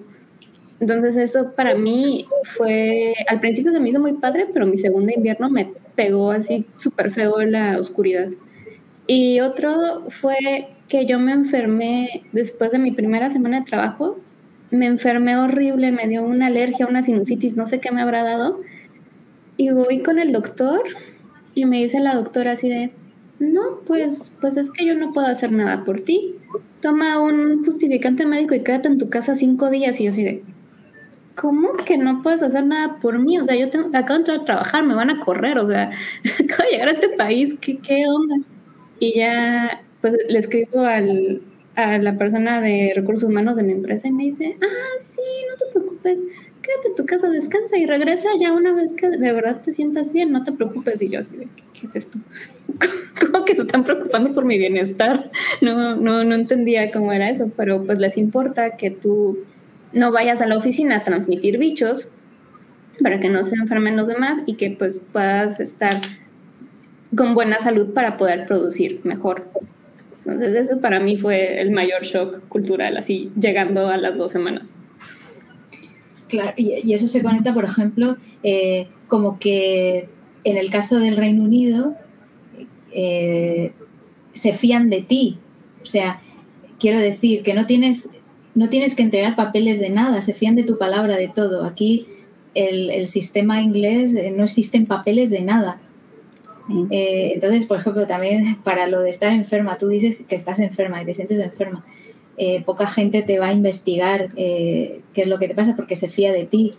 Entonces 0.80 1.16
eso 1.16 1.52
para 1.54 1.74
mí 1.74 2.26
fue, 2.44 3.14
al 3.28 3.38
principio 3.38 3.72
se 3.72 3.80
me 3.80 3.90
hizo 3.90 4.00
muy 4.00 4.14
padre, 4.14 4.46
pero 4.52 4.66
mi 4.66 4.78
segundo 4.78 5.12
invierno 5.14 5.48
me 5.50 5.72
pegó 5.94 6.30
así 6.32 6.66
súper 6.78 7.12
feo 7.12 7.40
la 7.42 7.78
oscuridad. 7.78 8.28
Y 9.06 9.40
otro 9.40 10.04
fue 10.08 10.36
que 10.90 11.06
yo 11.06 11.18
me 11.18 11.32
enfermé 11.32 12.24
después 12.32 12.70
de 12.72 12.78
mi 12.78 12.90
primera 12.90 13.30
semana 13.30 13.60
de 13.60 13.66
trabajo, 13.66 14.18
me 14.70 14.86
enfermé 14.86 15.38
horrible, 15.38 15.92
me 15.92 16.06
dio 16.06 16.22
una 16.22 16.48
alergia, 16.48 16.86
una 16.86 17.02
sinusitis, 17.02 17.56
no 17.56 17.66
sé 17.66 17.80
qué 17.80 17.90
me 17.90 18.02
habrá 18.02 18.22
dado 18.24 18.60
y 19.60 19.70
voy 19.70 20.02
con 20.02 20.18
el 20.18 20.32
doctor 20.32 20.80
y 21.54 21.66
me 21.66 21.82
dice 21.82 22.00
la 22.00 22.14
doctora 22.14 22.52
así 22.52 22.70
de, 22.70 22.92
no, 23.38 23.80
pues, 23.86 24.32
pues 24.40 24.56
es 24.56 24.70
que 24.70 24.86
yo 24.86 24.94
no 24.94 25.12
puedo 25.12 25.26
hacer 25.26 25.52
nada 25.52 25.84
por 25.84 26.00
ti. 26.00 26.34
Toma 26.80 27.20
un 27.20 27.62
justificante 27.62 28.24
médico 28.24 28.54
y 28.54 28.62
quédate 28.62 28.88
en 28.88 28.96
tu 28.96 29.10
casa 29.10 29.34
cinco 29.34 29.68
días. 29.68 30.00
Y 30.00 30.04
yo 30.04 30.12
así 30.12 30.24
de, 30.24 30.42
¿cómo 31.36 31.76
que 31.84 31.98
no 31.98 32.22
puedes 32.22 32.42
hacer 32.42 32.64
nada 32.64 32.96
por 33.00 33.18
mí? 33.18 33.38
O 33.38 33.44
sea, 33.44 33.54
yo 33.54 33.68
tengo, 33.68 33.88
acabo 33.88 34.14
de 34.14 34.16
entrar 34.20 34.40
a 34.40 34.44
trabajar, 34.46 34.82
me 34.82 34.94
van 34.94 35.10
a 35.10 35.20
correr, 35.20 35.58
o 35.58 35.66
sea, 35.66 35.90
acabo 36.42 36.62
de 36.64 36.70
llegar 36.70 36.88
a 36.88 36.92
este 36.92 37.10
país, 37.10 37.54
¿qué, 37.60 37.76
qué 37.78 38.04
onda? 38.08 38.36
Y 38.98 39.18
ya, 39.18 39.82
pues 40.00 40.14
le 40.28 40.38
escribo 40.38 40.80
al, 40.80 41.42
a 41.76 41.98
la 41.98 42.16
persona 42.16 42.60
de 42.60 42.92
recursos 42.94 43.28
humanos 43.28 43.56
de 43.56 43.62
mi 43.62 43.72
empresa 43.72 44.08
y 44.08 44.12
me 44.12 44.24
dice, 44.24 44.56
ah, 44.62 44.98
sí, 44.98 45.20
no 45.50 45.56
te 45.56 45.72
preocupes, 45.72 46.20
quédate 46.62 46.88
en 46.88 46.94
tu 46.94 47.06
casa, 47.06 47.28
descansa 47.28 47.78
y 47.78 47.86
regresa 47.86 48.28
ya 48.38 48.52
una 48.52 48.72
vez 48.74 48.92
que 48.92 49.08
de 49.08 49.32
verdad 49.32 49.60
te 49.62 49.72
sientas 49.72 50.12
bien, 50.12 50.32
no 50.32 50.44
te 50.44 50.52
preocupes. 50.52 51.00
Y 51.02 51.08
yo 51.08 51.20
así, 51.20 51.36
¿qué 51.72 51.86
es 51.86 51.96
esto? 51.96 52.18
¿Cómo 53.20 53.44
que 53.44 53.54
se 53.54 53.62
están 53.62 53.84
preocupando 53.84 54.34
por 54.34 54.44
mi 54.44 54.58
bienestar? 54.58 55.30
No, 55.60 55.96
no, 55.96 56.24
no 56.24 56.34
entendía 56.34 56.90
cómo 56.90 57.12
era 57.12 57.30
eso, 57.30 57.50
pero 57.56 57.84
pues 57.84 57.98
les 57.98 58.16
importa 58.16 58.76
que 58.76 58.90
tú 58.90 59.38
no 59.92 60.12
vayas 60.12 60.40
a 60.40 60.46
la 60.46 60.56
oficina 60.56 60.96
a 60.96 61.00
transmitir 61.00 61.58
bichos 61.58 62.08
para 63.02 63.18
que 63.18 63.28
no 63.28 63.44
se 63.44 63.56
enfermen 63.56 63.96
los 63.96 64.08
demás 64.08 64.42
y 64.46 64.54
que 64.54 64.70
pues 64.70 65.00
puedas 65.12 65.58
estar 65.58 66.00
con 67.16 67.34
buena 67.34 67.58
salud 67.58 67.92
para 67.92 68.16
poder 68.16 68.46
producir 68.46 69.00
mejor. 69.04 69.48
Entonces 70.24 70.68
eso 70.68 70.80
para 70.80 71.00
mí 71.00 71.16
fue 71.16 71.60
el 71.60 71.70
mayor 71.70 72.02
shock 72.02 72.46
cultural, 72.48 72.96
así 72.96 73.30
llegando 73.40 73.88
a 73.88 73.96
las 73.96 74.16
dos 74.16 74.32
semanas. 74.32 74.64
Claro, 76.28 76.52
y, 76.56 76.92
eso 76.92 77.08
se 77.08 77.22
conecta, 77.22 77.52
por 77.52 77.64
ejemplo, 77.64 78.16
eh, 78.42 78.86
como 79.08 79.38
que 79.38 80.08
en 80.44 80.56
el 80.56 80.70
caso 80.70 80.98
del 80.98 81.16
Reino 81.16 81.42
Unido 81.42 81.96
eh, 82.92 83.72
se 84.32 84.52
fían 84.52 84.90
de 84.90 85.00
ti. 85.00 85.38
O 85.82 85.86
sea, 85.86 86.20
quiero 86.78 87.00
decir 87.00 87.42
que 87.42 87.54
no 87.54 87.66
tienes, 87.66 88.08
no 88.54 88.68
tienes 88.68 88.94
que 88.94 89.02
entregar 89.02 89.36
papeles 89.36 89.80
de 89.80 89.90
nada, 89.90 90.20
se 90.22 90.34
fían 90.34 90.54
de 90.54 90.62
tu 90.62 90.78
palabra, 90.78 91.16
de 91.16 91.28
todo. 91.28 91.64
Aquí 91.64 92.06
el, 92.54 93.06
sistema 93.06 93.62
inglés 93.62 94.14
eh, 94.14 94.32
no 94.36 94.44
existen 94.44 94.86
papeles 94.86 95.30
de 95.30 95.42
nada. 95.42 95.80
Entonces, 96.90 97.66
por 97.66 97.78
ejemplo, 97.78 98.06
también 98.06 98.56
para 98.64 98.86
lo 98.86 99.00
de 99.00 99.10
estar 99.10 99.32
enferma, 99.32 99.78
tú 99.78 99.88
dices 99.88 100.22
que 100.28 100.34
estás 100.34 100.58
enferma 100.60 101.02
y 101.02 101.06
te 101.06 101.14
sientes 101.14 101.38
enferma. 101.38 101.84
Eh, 102.42 102.62
poca 102.64 102.86
gente 102.86 103.20
te 103.20 103.38
va 103.38 103.48
a 103.48 103.52
investigar 103.52 104.30
eh, 104.36 105.02
qué 105.12 105.22
es 105.22 105.28
lo 105.28 105.38
que 105.38 105.46
te 105.46 105.54
pasa 105.54 105.76
porque 105.76 105.94
se 105.94 106.08
fía 106.08 106.32
de 106.32 106.46
ti. 106.46 106.72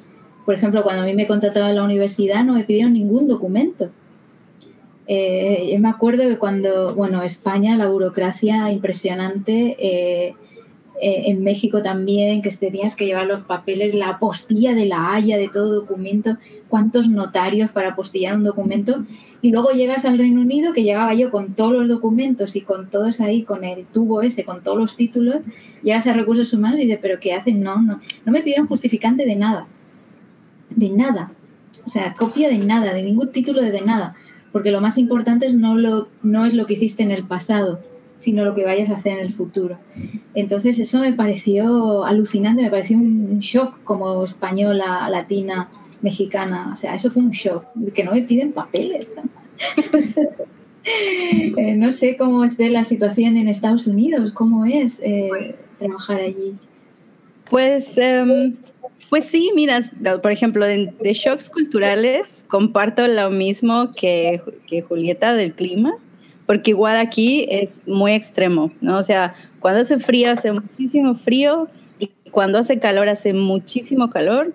Por 0.45 0.55
ejemplo, 0.55 0.81
cuando 0.81 1.03
a 1.03 1.05
mí 1.05 1.13
me 1.13 1.27
contrataba 1.27 1.69
en 1.69 1.75
la 1.75 1.83
universidad 1.83 2.43
no 2.43 2.53
me 2.53 2.63
pidieron 2.63 2.93
ningún 2.93 3.27
documento. 3.27 3.91
Eh, 5.05 5.69
yo 5.71 5.79
me 5.79 5.89
acuerdo 5.89 6.24
que 6.24 6.39
cuando, 6.39 6.95
bueno, 6.95 7.21
España, 7.21 7.77
la 7.77 7.88
burocracia 7.88 8.71
impresionante, 8.71 10.33
eh, 11.03 11.31
en 11.31 11.43
México 11.43 11.81
también, 11.81 12.43
que 12.43 12.51
tenías 12.51 12.96
que 12.96 13.08
llevar 13.08 13.25
los 13.25 13.41
papeles, 13.41 13.96
la 13.96 14.10
apostilla 14.10 14.75
de 14.75 14.86
la 14.86 15.13
Haya, 15.13 15.36
de 15.36 15.48
todo 15.48 15.74
documento, 15.74 16.38
cuántos 16.70 17.10
notarios 17.10 17.72
para 17.72 17.89
apostillar 17.89 18.36
un 18.36 18.43
documento. 18.43 19.03
Y 19.41 19.50
luego 19.50 19.72
llegas 19.72 20.05
al 20.05 20.20
Reino 20.20 20.41
Unido, 20.41 20.74
que 20.74 20.84
llegaba 20.84 21.15
yo 21.15 21.31
con 21.31 21.55
todos 21.55 21.74
los 21.74 21.89
documentos 21.89 22.55
y 22.55 22.62
con 22.62 22.88
todos 22.91 23.20
ahí, 23.20 23.41
con 23.41 23.63
el 23.63 23.88
tubo 23.88 24.22
ese, 24.22 24.43
con 24.43 24.62
todos 24.62 24.77
los 24.77 24.96
títulos, 24.96 25.38
llegas 25.81 26.05
a 26.05 26.13
recursos 26.13 26.53
humanos 26.53 26.79
y 26.79 26.84
dices, 26.84 27.00
¿pero 27.01 27.20
qué 27.20 27.34
hacen? 27.34 27.63
No, 27.63 27.81
no, 27.81 28.00
no 28.24 28.31
me 28.31 28.43
pidieron 28.43 28.67
justificante 28.67 29.25
de 29.25 29.36
nada. 29.36 29.65
De 30.70 30.89
nada. 30.89 31.31
O 31.84 31.89
sea, 31.89 32.13
copia 32.13 32.48
de 32.48 32.60
nada, 32.60 32.93
de 32.93 33.01
ningún 33.01 33.31
título 33.31 33.63
de 33.63 33.81
nada. 33.81 34.13
Porque 34.51 34.70
lo 34.70 34.81
más 34.81 35.00
importante 35.00 35.48
es 35.48 35.55
no, 35.55 35.75
lo, 35.75 36.10
no 36.22 36.46
es 36.46 36.53
lo 36.53 36.67
que 36.67 36.74
hiciste 36.74 37.01
en 37.01 37.10
el 37.10 37.24
pasado, 37.24 37.79
sino 38.22 38.46
lo 38.46 38.54
que 38.54 38.63
vayas 38.63 38.90
a 38.90 38.96
hacer 38.96 39.13
en 39.13 39.20
el 39.20 39.32
futuro. 39.32 39.78
Entonces 40.36 40.78
eso 40.80 41.00
me 41.00 41.12
pareció 41.13 42.06
alucinante, 42.06 42.62
me 42.62 42.70
pareció 42.70 42.98
un 42.98 43.40
shock 43.40 43.84
como 43.84 44.24
española, 44.24 45.10
latina, 45.10 45.70
mexicana. 46.01 46.72
O 46.74 46.78
sea, 46.78 46.94
eso 46.94 47.10
fue 47.10 47.24
un 47.24 47.32
shock, 47.32 47.66
que 47.94 48.04
no 48.04 48.12
me 48.12 48.22
piden 48.22 48.54
papeles. 48.54 49.12
Eh, 50.84 51.75
no 51.75 51.92
sé 51.92 52.18
cómo 52.18 52.44
es 52.44 52.58
de 52.58 52.72
la 52.72 52.84
situación 52.84 53.38
en 53.38 53.48
Estados 53.48 53.86
Unidos, 53.86 54.32
cómo 54.32 54.66
es 54.66 55.00
eh, 55.04 55.56
trabajar 55.78 56.22
allí. 56.22 56.56
Pues, 57.48 58.00
em, 58.00 58.56
pues 59.08 59.25
sí, 59.25 59.51
mira, 59.54 59.80
por 60.24 60.32
ejemplo, 60.32 60.66
de, 60.66 60.92
shocks 61.13 61.51
culturales 61.51 62.44
comparto 62.48 63.08
lo 63.08 63.30
mismo 63.30 63.94
que, 63.94 64.42
que 64.68 64.82
Julieta 64.82 65.36
del 65.36 65.54
clima 65.54 66.00
porque 66.45 66.71
igual 66.71 66.98
aquí 66.98 67.48
es 67.50 67.81
muy 67.88 68.13
extremo, 68.13 68.71
¿no? 68.81 68.98
O 68.98 69.03
sea, 69.03 69.36
cuando 69.60 69.81
hace 69.81 70.00
frío 70.00 70.31
hace 70.31 70.51
muchísimo 70.51 71.13
frío 71.13 71.67
y 72.00 72.07
cuando 72.31 72.57
hace 72.57 72.79
calor 72.79 73.10
hace 73.10 73.33
muchísimo 73.33 74.10
calor. 74.10 74.53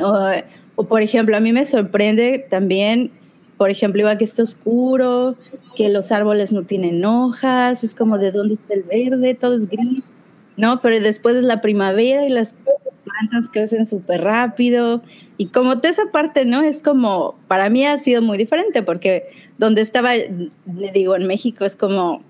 O, 0.00 0.84
por 0.84 1.02
ejemplo, 1.02 1.36
a 1.36 1.40
mí 1.40 1.52
me 1.52 1.64
sorprende 1.64 2.46
también, 2.48 3.10
por 3.56 3.70
ejemplo, 3.70 4.00
igual 4.00 4.18
que 4.18 4.24
está 4.24 4.42
oscuro, 4.42 5.36
que 5.76 5.88
los 5.88 6.12
árboles 6.12 6.52
no 6.52 6.62
tienen 6.62 7.04
hojas, 7.04 7.84
es 7.84 7.94
como 7.94 8.18
de 8.18 8.30
dónde 8.30 8.54
está 8.54 8.74
el 8.74 8.84
verde, 8.84 9.34
todo 9.34 9.54
es 9.54 9.68
gris, 9.68 10.20
¿no? 10.56 10.80
Pero 10.80 11.00
después 11.00 11.36
es 11.36 11.44
la 11.44 11.60
primavera 11.60 12.26
y 12.26 12.30
las 12.30 12.56
plantas 13.04 13.48
crecen 13.50 13.86
súper 13.86 14.22
rápido 14.22 15.02
y 15.36 15.46
como 15.46 15.76
de 15.76 15.88
esa 15.88 16.06
parte, 16.12 16.44
¿no? 16.44 16.62
Es 16.62 16.82
como, 16.82 17.36
para 17.48 17.70
mí 17.70 17.86
ha 17.86 17.98
sido 17.98 18.22
muy 18.22 18.38
diferente 18.38 18.82
porque 18.82 19.30
donde 19.58 19.82
estaba, 19.82 20.14
le 20.14 20.92
digo, 20.92 21.16
en 21.16 21.26
México 21.26 21.64
es 21.64 21.76
como, 21.76 22.22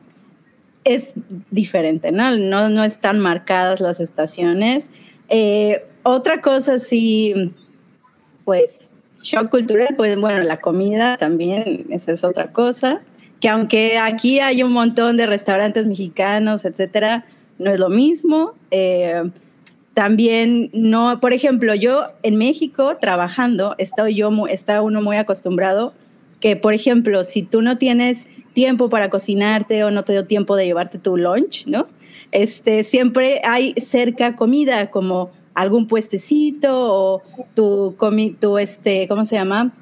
es 0.85 1.15
diferente, 1.51 2.11
¿no? 2.11 2.37
No, 2.37 2.71
no 2.71 2.83
están 2.85 3.21
marcadas 3.21 3.81
las 3.81 4.01
estaciones. 4.01 4.91
Eh, 5.29 5.85
otra 6.03 6.41
cosa 6.41 6.79
sí, 6.79 7.53
pues, 8.45 8.91
shock 9.21 9.51
cultural, 9.51 9.95
pues 9.97 10.19
bueno, 10.19 10.43
la 10.43 10.61
comida 10.61 11.17
también, 11.19 11.87
esa 11.91 12.13
es 12.13 12.25
otra 12.25 12.51
cosa, 12.51 13.03
que 13.41 13.49
aunque 13.49 13.99
aquí 13.99 14.41
hay 14.41 14.63
un 14.63 14.73
montón 14.73 15.17
de 15.17 15.27
restaurantes 15.27 15.87
mexicanos, 15.87 16.65
etcétera, 16.65 17.27
no 17.59 17.71
es 17.71 17.79
lo 17.79 17.89
mismo. 17.89 18.53
Eh, 18.71 19.31
también 19.93 20.71
no, 20.73 21.21
por 21.21 21.33
ejemplo, 21.33 21.75
yo 21.75 22.07
en 22.23 22.37
México 22.37 22.97
trabajando, 23.01 23.75
estoy 23.79 24.15
yo, 24.15 24.31
está 24.49 24.81
uno 24.81 25.03
muy 25.03 25.17
acostumbrado 25.17 25.93
que, 26.41 26.57
por 26.57 26.75
ejemplo, 26.75 27.25
si 27.25 27.43
tú 27.43 27.63
no 27.63 27.79
tienes 27.79 28.29
tiempo 28.53 28.89
para 28.89 29.11
cocinarte 29.11 29.85
o 29.85 29.91
no 29.91 30.05
te 30.05 30.13
dio 30.13 30.27
tiempo 30.27 30.57
de 30.57 30.67
llevarte 30.67 30.99
tu 30.99 31.17
lunch, 31.17 31.67
¿no? 31.67 31.87
Este, 32.31 32.83
siempre 32.85 33.41
hay 33.45 33.75
cerca 33.79 34.37
comida 34.37 34.91
como 34.91 35.31
algún 35.55 35.89
puestecito 35.89 36.71
o 36.73 37.23
tu, 37.55 37.97
tu 38.39 38.59
este, 38.59 39.09
¿cómo 39.09 39.25
se 39.25 39.37
llama? 39.37 39.73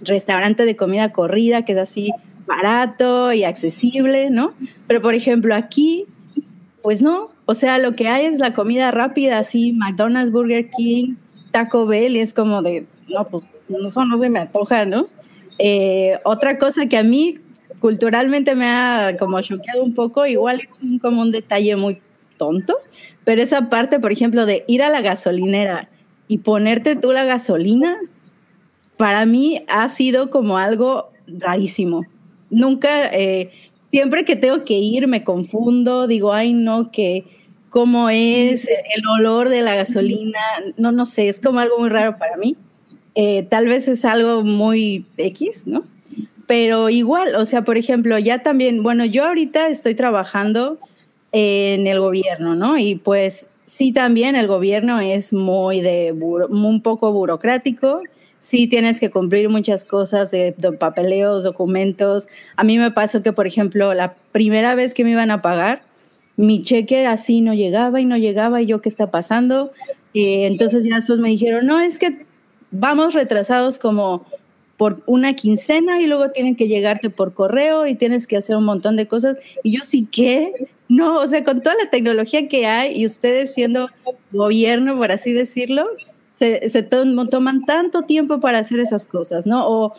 Restaurante 0.00 0.64
de 0.64 0.76
comida 0.76 1.12
corrida 1.12 1.64
que 1.64 1.72
es 1.72 1.78
así 1.78 2.10
barato 2.46 3.32
y 3.32 3.44
accesible, 3.44 4.30
¿no? 4.30 4.52
Pero, 4.86 5.02
por 5.02 5.14
ejemplo, 5.14 5.54
aquí, 5.54 6.06
pues 6.82 7.02
no, 7.02 7.30
o 7.46 7.54
sea, 7.54 7.78
lo 7.78 7.94
que 7.94 8.08
hay 8.08 8.26
es 8.26 8.38
la 8.38 8.54
comida 8.54 8.90
rápida, 8.90 9.38
así, 9.38 9.72
McDonald's, 9.72 10.30
Burger 10.32 10.70
King, 10.70 11.14
Taco 11.50 11.86
Bell, 11.86 12.16
y 12.16 12.20
es 12.20 12.34
como 12.34 12.62
de, 12.62 12.86
no, 13.08 13.24
pues 13.28 13.48
eso 13.68 14.04
no 14.04 14.18
se 14.18 14.28
me 14.28 14.40
antoja, 14.40 14.84
¿no? 14.84 15.08
Eh, 15.58 16.18
otra 16.24 16.58
cosa 16.58 16.86
que 16.86 16.96
a 16.96 17.02
mí 17.02 17.38
culturalmente 17.80 18.54
me 18.54 18.66
ha 18.66 19.16
como 19.18 19.40
choqueado 19.40 19.82
un 19.82 19.94
poco, 19.94 20.26
igual 20.26 20.62
como 21.00 21.22
un 21.22 21.30
detalle 21.30 21.76
muy 21.76 22.00
tonto, 22.36 22.78
pero 23.24 23.42
esa 23.42 23.68
parte, 23.68 24.00
por 24.00 24.12
ejemplo, 24.12 24.46
de 24.46 24.64
ir 24.66 24.82
a 24.82 24.90
la 24.90 25.00
gasolinera 25.00 25.88
y 26.26 26.38
ponerte 26.38 26.96
tú 26.96 27.12
la 27.12 27.24
gasolina, 27.24 27.96
para 28.96 29.26
mí 29.26 29.64
ha 29.68 29.88
sido 29.88 30.30
como 30.30 30.58
algo 30.58 31.10
rarísimo. 31.26 32.06
Nunca, 32.50 33.08
eh, 33.12 33.50
siempre 33.90 34.24
que 34.24 34.36
tengo 34.36 34.64
que 34.64 34.74
ir 34.74 35.06
me 35.08 35.24
confundo, 35.24 36.06
digo, 36.06 36.32
ay 36.32 36.52
no, 36.52 36.90
que 36.90 37.24
cómo 37.70 38.08
es 38.08 38.68
el 38.68 39.06
olor 39.18 39.48
de 39.48 39.62
la 39.62 39.74
gasolina, 39.74 40.38
no, 40.76 40.92
no 40.92 41.04
sé, 41.04 41.28
es 41.28 41.40
como 41.40 41.58
algo 41.60 41.78
muy 41.78 41.88
raro 41.88 42.16
para 42.18 42.36
mí. 42.36 42.56
Eh, 43.14 43.46
tal 43.48 43.66
vez 43.66 43.88
es 43.88 44.04
algo 44.04 44.42
muy 44.42 45.06
X, 45.16 45.66
¿no? 45.66 45.84
Pero 46.46 46.90
igual, 46.90 47.36
o 47.36 47.44
sea, 47.44 47.62
por 47.62 47.78
ejemplo, 47.78 48.18
ya 48.18 48.42
también, 48.42 48.82
bueno, 48.82 49.04
yo 49.04 49.24
ahorita 49.24 49.68
estoy 49.68 49.94
trabajando 49.94 50.78
en 51.32 51.86
el 51.86 52.00
gobierno, 52.00 52.54
¿no? 52.54 52.78
Y 52.78 52.96
pues 52.96 53.48
sí, 53.64 53.92
también 53.92 54.36
el 54.36 54.46
gobierno 54.46 55.00
es 55.00 55.32
muy 55.32 55.80
de, 55.80 56.12
un 56.12 56.82
poco 56.82 57.12
burocrático, 57.12 58.02
sí 58.38 58.66
tienes 58.66 59.00
que 59.00 59.10
cumplir 59.10 59.48
muchas 59.48 59.84
cosas 59.84 60.30
de, 60.30 60.54
papeleos, 60.78 61.44
documentos. 61.44 62.28
A 62.56 62.64
mí 62.64 62.78
me 62.78 62.90
pasó 62.90 63.22
que, 63.22 63.32
por 63.32 63.46
ejemplo, 63.46 63.94
la 63.94 64.14
primera 64.32 64.74
vez 64.74 64.92
que 64.92 65.02
me 65.02 65.10
iban 65.10 65.30
a 65.30 65.40
pagar, 65.40 65.82
mi 66.36 66.62
cheque 66.62 67.06
así 67.06 67.40
no 67.40 67.54
llegaba 67.54 68.00
y 68.00 68.04
no 68.04 68.16
llegaba 68.16 68.60
y 68.60 68.66
yo 68.66 68.82
qué 68.82 68.88
está 68.88 69.10
pasando. 69.10 69.70
Eh, 70.12 70.46
entonces 70.46 70.84
ya 70.84 70.96
después 70.96 71.18
me 71.20 71.30
dijeron, 71.30 71.66
no, 71.66 71.80
es 71.80 71.98
que 71.98 72.18
vamos 72.74 73.14
retrasados 73.14 73.78
como 73.78 74.26
por 74.76 75.02
una 75.06 75.34
quincena 75.34 76.00
y 76.00 76.06
luego 76.06 76.30
tienen 76.30 76.56
que 76.56 76.66
llegarte 76.66 77.08
por 77.08 77.32
correo 77.32 77.86
y 77.86 77.94
tienes 77.94 78.26
que 78.26 78.36
hacer 78.36 78.56
un 78.56 78.64
montón 78.64 78.96
de 78.96 79.06
cosas. 79.06 79.36
Y 79.62 79.76
yo 79.76 79.84
sí, 79.84 80.08
¿qué? 80.10 80.68
No, 80.88 81.20
o 81.20 81.26
sea, 81.26 81.44
con 81.44 81.62
toda 81.62 81.76
la 81.82 81.90
tecnología 81.90 82.48
que 82.48 82.66
hay 82.66 82.96
y 82.96 83.06
ustedes 83.06 83.54
siendo 83.54 83.88
gobierno, 84.32 84.96
por 84.96 85.12
así 85.12 85.32
decirlo, 85.32 85.86
se, 86.34 86.68
se 86.68 86.82
toman 86.82 87.64
tanto 87.64 88.02
tiempo 88.02 88.40
para 88.40 88.58
hacer 88.58 88.80
esas 88.80 89.06
cosas, 89.06 89.46
¿no? 89.46 89.68
O, 89.68 89.94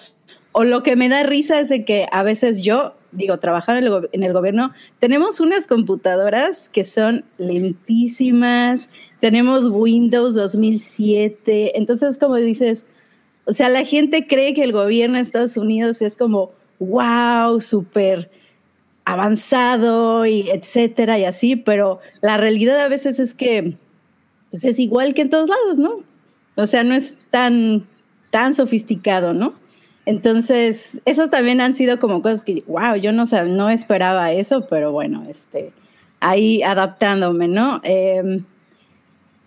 o 0.51 0.63
lo 0.63 0.83
que 0.83 0.95
me 0.95 1.09
da 1.09 1.23
risa 1.23 1.59
es 1.59 1.69
de 1.69 1.85
que 1.85 2.07
a 2.11 2.23
veces 2.23 2.61
yo, 2.61 2.95
digo, 3.15 3.37
trabajar 3.39 3.77
en 3.77 4.23
el, 4.23 4.33
gobierno, 4.33 4.71
tenemos 4.99 5.39
unas 5.39 5.67
computadoras 5.67 6.69
que 6.69 6.83
son 6.83 7.25
lentísimas, 7.37 8.89
tenemos 9.19 9.65
Windows 9.69 10.35
2007, 10.35 11.77
entonces 11.77 12.17
como 12.17 12.35
dices, 12.35 12.85
o 13.45 13.53
sea, 13.53 13.69
la 13.69 13.85
gente 13.85 14.27
cree 14.27 14.53
que 14.53 14.63
el 14.63 14.71
gobierno 14.71 15.15
de 15.15 15.21
Estados 15.21 15.57
Unidos 15.57 16.01
es 16.01 16.17
como, 16.17 16.51
wow, 16.79 17.61
súper 17.61 18.29
avanzado 19.05 20.25
y 20.25 20.49
etcétera 20.49 21.19
y 21.19 21.25
así, 21.25 21.55
pero 21.55 21.99
la 22.21 22.37
realidad 22.37 22.79
a 22.79 22.87
veces 22.87 23.19
es 23.19 23.33
que 23.33 23.77
pues 24.49 24.63
es 24.63 24.79
igual 24.79 25.13
que 25.13 25.21
en 25.21 25.29
todos 25.29 25.49
lados, 25.49 25.77
¿no? 25.77 25.99
O 26.55 26.65
sea, 26.65 26.83
no 26.83 26.95
es 26.95 27.15
tan, 27.29 27.85
tan 28.31 28.53
sofisticado, 28.53 29.33
¿no? 29.33 29.53
Entonces, 30.05 31.01
esas 31.05 31.29
también 31.29 31.61
han 31.61 31.73
sido 31.73 31.99
como 31.99 32.21
cosas 32.21 32.43
que, 32.43 32.63
wow, 32.67 32.95
yo 32.95 33.11
no, 33.11 33.25
no 33.25 33.69
esperaba 33.69 34.31
eso, 34.31 34.67
pero 34.69 34.91
bueno, 34.91 35.25
este, 35.29 35.71
ahí 36.19 36.61
adaptándome, 36.61 37.47
¿no? 37.47 37.81
Eh, 37.83 38.41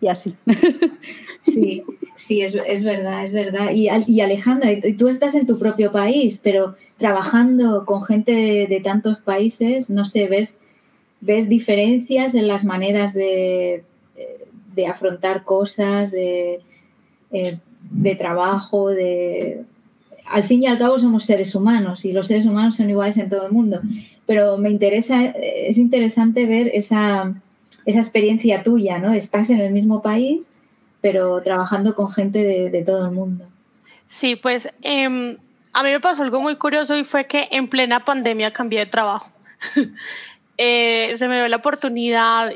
y 0.01 0.09
así. 0.09 0.35
Sí, 1.45 1.83
sí, 2.17 2.43
es, 2.43 2.55
es 2.67 2.85
verdad, 2.85 3.25
es 3.25 3.33
verdad. 3.33 3.71
Y, 3.73 3.89
y 4.07 4.21
Alejandra, 4.21 4.69
tú 4.99 5.09
estás 5.09 5.35
en 5.35 5.47
tu 5.47 5.59
propio 5.59 5.93
país, 5.93 6.41
pero 6.43 6.77
trabajando 6.99 7.87
con 7.87 8.03
gente 8.03 8.67
de, 8.69 8.81
tantos 8.81 9.21
países, 9.21 9.89
no 9.89 10.05
sé, 10.05 10.29
ves, 10.29 10.59
ves 11.21 11.49
diferencias 11.49 12.35
en 12.35 12.49
las 12.49 12.65
maneras 12.65 13.15
de, 13.15 13.83
de 14.75 14.87
afrontar 14.87 15.45
cosas, 15.45 16.11
de, 16.11 16.61
eh, 17.33 17.59
de 17.91 18.15
trabajo, 18.15 18.91
de... 18.91 19.65
Al 20.31 20.45
fin 20.45 20.63
y 20.63 20.67
al 20.67 20.79
cabo 20.79 20.99
somos 20.99 21.25
seres 21.25 21.55
humanos 21.55 22.05
y 22.05 22.13
los 22.13 22.27
seres 22.27 22.47
humanos 22.47 22.77
son 22.77 22.91
iguales 22.91 23.17
en 23.19 23.29
todo 23.29 23.47
el 23.47 23.53
mundo, 23.53 23.81
pero 24.27 24.59
me 24.59 24.71
interesa, 24.71 25.25
es 25.25 25.79
interesante 25.79 26.47
ver 26.47 26.71
esa, 26.75 27.35
esa 27.87 27.99
experiencia 27.99 28.63
tuya, 28.63 28.99
¿no? 28.99 29.13
Estás 29.13 29.51
en 29.51 29.61
el 29.61 29.73
mismo 29.73 30.03
país, 30.03 30.51
pero 31.01 31.41
trabajando 31.43 31.95
con 31.95 32.11
gente 32.11 32.45
de, 32.45 32.83
todo 32.83 33.07
el 33.07 33.13
mundo. 33.13 33.47
Sí, 34.07 34.37
pues 34.37 34.69
em, 34.83 35.37
a 35.73 35.83
mí 35.83 35.91
me 35.91 36.01
pasó 36.01 36.23
algo 36.23 36.41
muy 36.41 36.57
curioso 36.57 36.97
y 36.97 37.05
fue 37.05 37.27
que 37.27 37.49
en 37.51 37.69
plena 37.69 38.05
pandemia 38.05 38.53
cambié 38.53 38.81
de 38.81 38.87
trabajo. 38.87 39.31
Eh, 40.61 41.15
se 41.17 41.29
me 41.29 41.37
dio 41.37 41.47
la 41.47 41.59
oportunidad, 41.59 42.51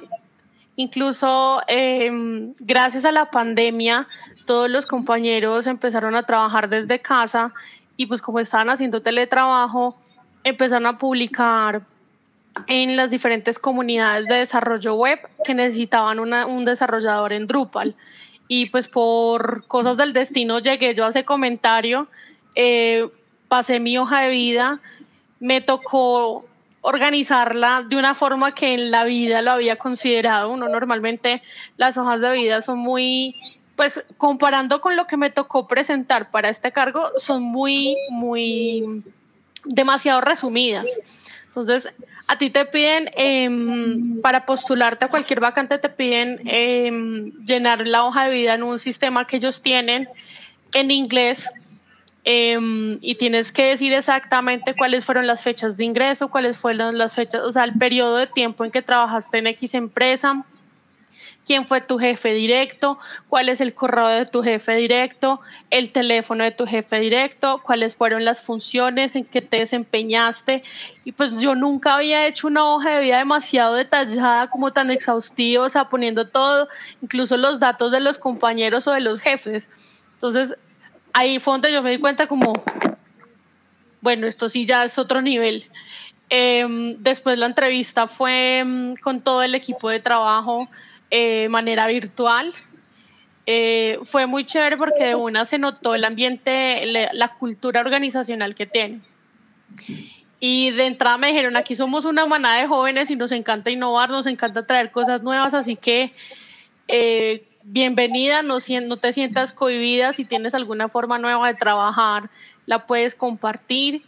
incluso 0.75 1.63
em, 1.69 2.53
gracias 2.59 3.05
a 3.05 3.13
la 3.13 3.27
pandemia, 3.27 4.09
todos 4.53 4.69
los 4.69 4.85
compañeros 4.85 5.67
empezaron 5.67 6.15
a 6.15 6.25
trabajar 6.25 6.69
desde 6.69 6.99
casa 6.99 7.55
y 7.97 8.05
pues 8.05 8.21
como 8.21 8.39
estaban 8.39 8.69
haciendo 8.69 9.01
teletrabajo, 9.01 9.97
empezaron 10.45 10.85
a 10.85 10.99
publicar 10.99 11.81
en 12.67 12.95
las 12.95 13.11
diferentes 13.11 13.59
comunidades 13.59 14.27
de 14.27 14.35
desarrollo 14.35 14.95
web 14.95 15.21
que 15.43 15.55
necesitaban 15.55 16.19
un 16.21 16.65
desarrollador 16.67 17.33
en 17.33 17.47
Drupal. 17.47 17.97
Y 18.47 18.67
pues 18.67 18.89
por 18.89 19.67
cosas 19.69 19.97
del 19.97 20.13
destino 20.13 20.59
llegué 20.59 20.95
yo 20.95 21.07
a 21.07 21.09
ese 21.09 21.25
comentario, 21.25 22.09
eh, 22.55 23.09
pasé 23.49 23.81
mi 23.81 23.97
hoja 23.97 24.21
de 24.21 24.29
vida, 24.29 24.83
me 25.41 25.63
tocó 25.63 26.45
organizarla 26.83 27.85
de 27.89 27.97
una 27.97 28.15
forma 28.15 28.55
que 28.55 28.75
en 28.75 28.91
la 28.91 29.05
vida 29.05 29.41
lo 29.41 29.53
había 29.53 29.77
considerado. 29.77 30.51
Uno 30.51 30.69
normalmente 30.69 31.43
las 31.79 31.97
hojas 31.97 32.21
de 32.21 32.33
vida 32.33 32.61
son 32.61 32.81
muy 32.81 33.35
pues 33.77 34.05
comparando 34.19 34.81
con 34.81 34.97
lo 34.97 35.07
que 35.07 35.17
me 35.17 35.31
tocó 35.31 35.67
presentar 35.67 36.31
para 36.31 36.49
este 36.49 36.73
cargo, 36.73 37.11
son 37.17 37.43
muy, 37.43 37.97
muy 38.11 39.03
demasiado 39.65 40.21
resumidas. 40.21 40.89
Entonces, 41.49 41.93
a 42.29 42.39
ti 42.39 42.49
te 42.51 42.65
piden, 42.65 43.11
em, 43.15 44.21
para 44.23 44.47
postularte 44.47 45.05
a 45.05 45.09
cualquier 45.09 45.41
vacante, 45.41 45.79
te 45.79 45.89
piden 45.91 46.41
em, 46.47 47.33
llenar 47.45 47.87
la 47.87 48.05
hoja 48.05 48.25
de 48.25 48.33
vida 48.33 48.55
en 48.55 48.63
un 48.63 48.79
sistema 48.79 49.27
que 49.27 49.37
ellos 49.37 49.61
tienen 49.61 50.09
en 50.73 50.91
inglés 50.91 51.51
em, 52.25 52.99
y 53.03 53.17
tienes 53.17 53.53
que 53.53 53.65
decir 53.65 53.93
exactamente 53.93 54.75
cuáles 54.77 55.05
fueron 55.05 55.27
las 55.27 55.43
fechas 55.43 55.77
de 55.77 55.85
ingreso, 55.85 56.29
cuáles 56.29 56.57
fueron 56.57 56.97
las 56.97 57.17
fechas, 57.17 57.43
o 57.43 57.53
sea, 57.53 57.65
el 57.65 57.75
periodo 57.75 58.17
de 58.17 58.29
tiempo 58.29 58.65
en 58.65 58.71
que 58.71 58.81
trabajaste 58.81 59.39
en 59.39 59.49
X 59.49 59.75
empresa, 59.75 60.45
quién 61.47 61.67
fue 61.67 61.81
tu 61.81 61.99
jefe 61.99 62.33
directo, 62.33 62.99
cuál 63.29 63.49
es 63.49 63.61
el 63.61 63.75
correo 63.75 64.09
de 64.09 64.27
tu 64.27 64.43
jefe 64.43 64.75
directo, 64.77 65.41
el 65.71 65.91
teléfono 65.91 66.45
de 66.45 66.51
tu 66.51 66.67
jefe 66.67 67.01
directo, 67.01 67.61
cuáles 67.63 67.97
fueron 67.97 68.25
las 68.25 68.43
funciones 68.43 69.17
en 69.17 69.25
que 69.25 69.43
te 69.43 69.59
desempeñaste. 69.59 70.63
Y 71.05 71.13
pues 71.13 71.41
yo 71.41 71.55
nunca 71.55 71.95
había 71.95 72.27
hecho 72.27 72.47
una 72.47 72.65
hoja 72.65 72.91
de 72.91 73.01
vida 73.01 73.19
demasiado 73.19 73.75
detallada, 73.75 74.49
como 74.49 74.73
tan 74.73 74.91
exhaustiva, 74.91 75.65
o 75.65 75.69
sea, 75.69 75.89
poniendo 75.89 76.29
todo, 76.29 76.69
incluso 77.03 77.37
los 77.37 77.61
datos 77.61 77.93
de 77.93 78.01
los 78.01 78.19
compañeros 78.19 78.87
o 78.87 78.93
de 78.93 79.01
los 79.01 79.21
jefes. 79.21 79.69
Entonces, 80.15 80.57
ahí 81.13 81.39
fue 81.39 81.55
donde 81.55 81.73
yo 81.73 81.83
me 81.83 81.91
di 81.91 81.99
cuenta 81.99 82.27
como, 82.27 82.53
bueno, 84.01 84.27
esto 84.27 84.49
sí 84.49 84.67
ya 84.67 84.85
es 84.85 84.99
otro 84.99 85.21
nivel. 85.23 85.65
Em, 86.35 86.97
después 86.99 87.39
la 87.39 87.47
entrevista 87.47 88.07
fue 88.09 88.61
em, 88.61 88.97
con 88.97 89.21
todo 89.21 89.43
el 89.43 89.55
equipo 89.55 89.91
de 89.91 90.01
trabajo 90.01 90.69
eh, 91.15 91.51
manera 91.51 91.87
virtual. 91.89 92.55
Eh, 93.45 93.99
fue 94.03 94.27
muy 94.27 94.47
chévere 94.47 94.79
porque 94.79 95.09
de 95.09 95.15
una 95.15 95.45
se 95.45 95.59
notó 95.59 95.95
el 95.95 96.07
ambiente, 96.07 96.87
la 96.87 97.29
cultura 97.35 97.83
organizacional 97.83 98.55
que 98.55 98.65
tiene. 98.65 99.03
Y 100.41 100.71
de 100.71 100.87
entrada 100.87 101.19
me 101.19 101.27
dijeron, 101.27 101.55
aquí 101.57 101.75
somos 101.75 102.07
una 102.07 102.25
manada 102.25 102.63
de 102.63 102.67
jóvenes 102.67 103.11
y 103.11 103.17
nos 103.17 103.31
encanta 103.31 103.71
innovar, 103.71 104.09
nos 104.09 104.27
encanta 104.27 104.67
traer 104.67 104.91
cosas 104.91 105.23
nuevas, 105.23 105.53
así 105.53 105.77
que 105.77 106.15
eh, 106.89 107.47
bienvenida, 107.63 108.41
no, 108.43 108.57
no 108.85 108.97
te 108.97 109.13
sientas 109.13 109.53
cohibida, 109.53 110.15
si 110.15 110.25
tienes 110.25 110.55
alguna 110.55 110.89
forma 110.89 111.19
nueva 111.19 111.47
de 111.47 111.55
trabajar, 111.55 112.31
la 112.65 112.87
puedes 112.87 113.15
compartir. 113.15 114.03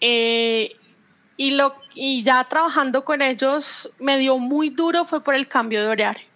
Y, 0.00 1.50
lo, 1.50 1.74
y 1.96 2.22
ya 2.22 2.44
trabajando 2.44 3.04
con 3.04 3.22
ellos 3.22 3.90
me 3.98 4.18
dio 4.18 4.38
muy 4.38 4.70
duro 4.70 5.04
fue 5.04 5.20
por 5.20 5.34
el 5.34 5.48
cambio 5.48 5.82
de 5.82 5.88
horario 5.88 6.33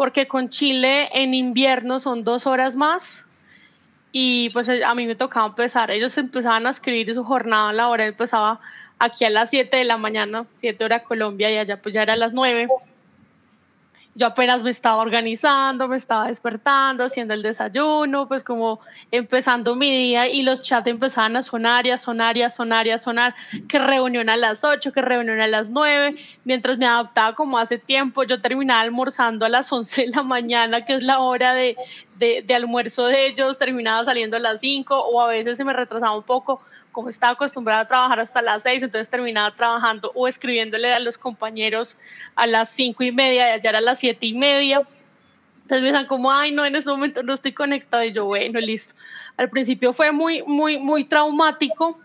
porque 0.00 0.26
con 0.26 0.48
Chile 0.48 1.10
en 1.12 1.34
invierno 1.34 2.00
son 2.00 2.24
dos 2.24 2.46
horas 2.46 2.74
más 2.74 3.26
y 4.12 4.48
pues 4.48 4.66
eh, 4.70 4.82
a 4.82 4.94
mí 4.94 5.06
me 5.06 5.14
tocaba 5.14 5.48
empezar, 5.48 5.90
ellos 5.90 6.16
empezaban 6.16 6.66
a 6.66 6.70
escribir 6.70 7.12
su 7.12 7.22
jornada 7.22 7.70
laboral, 7.74 8.08
empezaba 8.08 8.60
aquí 8.98 9.26
a 9.26 9.30
las 9.30 9.50
7 9.50 9.76
de 9.76 9.84
la 9.84 9.98
mañana, 9.98 10.46
7 10.48 10.82
horas 10.82 11.02
Colombia 11.02 11.50
y 11.50 11.58
allá 11.58 11.82
pues 11.82 11.94
ya 11.94 12.00
era 12.00 12.14
a 12.14 12.16
las 12.16 12.32
9 12.32 12.66
yo 14.20 14.26
apenas 14.26 14.62
me 14.62 14.68
estaba 14.68 15.00
organizando, 15.00 15.88
me 15.88 15.96
estaba 15.96 16.28
despertando, 16.28 17.04
haciendo 17.04 17.32
el 17.32 17.42
desayuno, 17.42 18.28
pues 18.28 18.44
como 18.44 18.80
empezando 19.10 19.74
mi 19.74 19.90
día 19.90 20.28
y 20.28 20.42
los 20.42 20.62
chats 20.62 20.88
empezaban 20.88 21.36
a 21.36 21.42
sonar 21.42 21.86
y 21.86 21.90
a 21.90 21.96
sonar 21.96 22.36
y 22.36 22.42
a 22.42 22.50
sonar 22.50 22.86
y 22.86 22.90
a 22.90 22.98
sonar, 22.98 23.34
que 23.66 23.78
reunión 23.78 24.28
a 24.28 24.36
las 24.36 24.62
8, 24.62 24.92
que 24.92 25.00
reunión 25.00 25.40
a 25.40 25.46
las 25.46 25.70
9, 25.70 26.16
mientras 26.44 26.76
me 26.76 26.84
adaptaba 26.84 27.34
como 27.34 27.56
hace 27.56 27.78
tiempo, 27.78 28.22
yo 28.24 28.42
terminaba 28.42 28.82
almorzando 28.82 29.46
a 29.46 29.48
las 29.48 29.72
11 29.72 30.02
de 30.02 30.08
la 30.08 30.22
mañana, 30.22 30.84
que 30.84 30.96
es 30.96 31.02
la 31.02 31.20
hora 31.20 31.54
de, 31.54 31.78
de, 32.18 32.54
almuerzo 32.54 33.06
de 33.06 33.26
ellos, 33.26 33.56
terminaba 33.56 34.04
saliendo 34.04 34.36
a 34.36 34.40
las 34.40 34.60
5 34.60 35.00
o 35.00 35.22
a 35.22 35.28
veces 35.28 35.56
se 35.56 35.64
me 35.64 35.72
retrasaba 35.72 36.14
un 36.14 36.24
poco 36.24 36.60
como 36.92 37.08
estaba 37.08 37.32
acostumbrada 37.32 37.80
a 37.80 37.88
trabajar 37.88 38.20
hasta 38.20 38.42
las 38.42 38.62
seis, 38.62 38.82
entonces 38.82 39.08
terminaba 39.08 39.54
trabajando 39.54 40.10
o 40.14 40.28
escribiéndole 40.28 40.92
a 40.92 41.00
los 41.00 41.18
compañeros 41.18 41.96
a 42.34 42.46
las 42.46 42.70
cinco 42.70 43.04
y 43.04 43.12
media, 43.12 43.54
allá 43.54 43.70
era 43.70 43.78
a 43.78 43.82
las 43.82 43.98
siete 43.98 44.26
y 44.26 44.34
media. 44.34 44.82
Entonces 45.62 45.82
me 45.82 45.92
dicen 45.92 46.06
como, 46.06 46.32
ay, 46.32 46.50
no, 46.50 46.64
en 46.64 46.74
este 46.74 46.90
momento 46.90 47.22
no 47.22 47.32
estoy 47.32 47.52
conectado. 47.52 48.02
Y 48.02 48.12
yo, 48.12 48.24
bueno, 48.24 48.58
listo. 48.58 48.94
Al 49.36 49.48
principio 49.48 49.92
fue 49.92 50.10
muy, 50.10 50.42
muy, 50.42 50.78
muy 50.78 51.04
traumático 51.04 52.00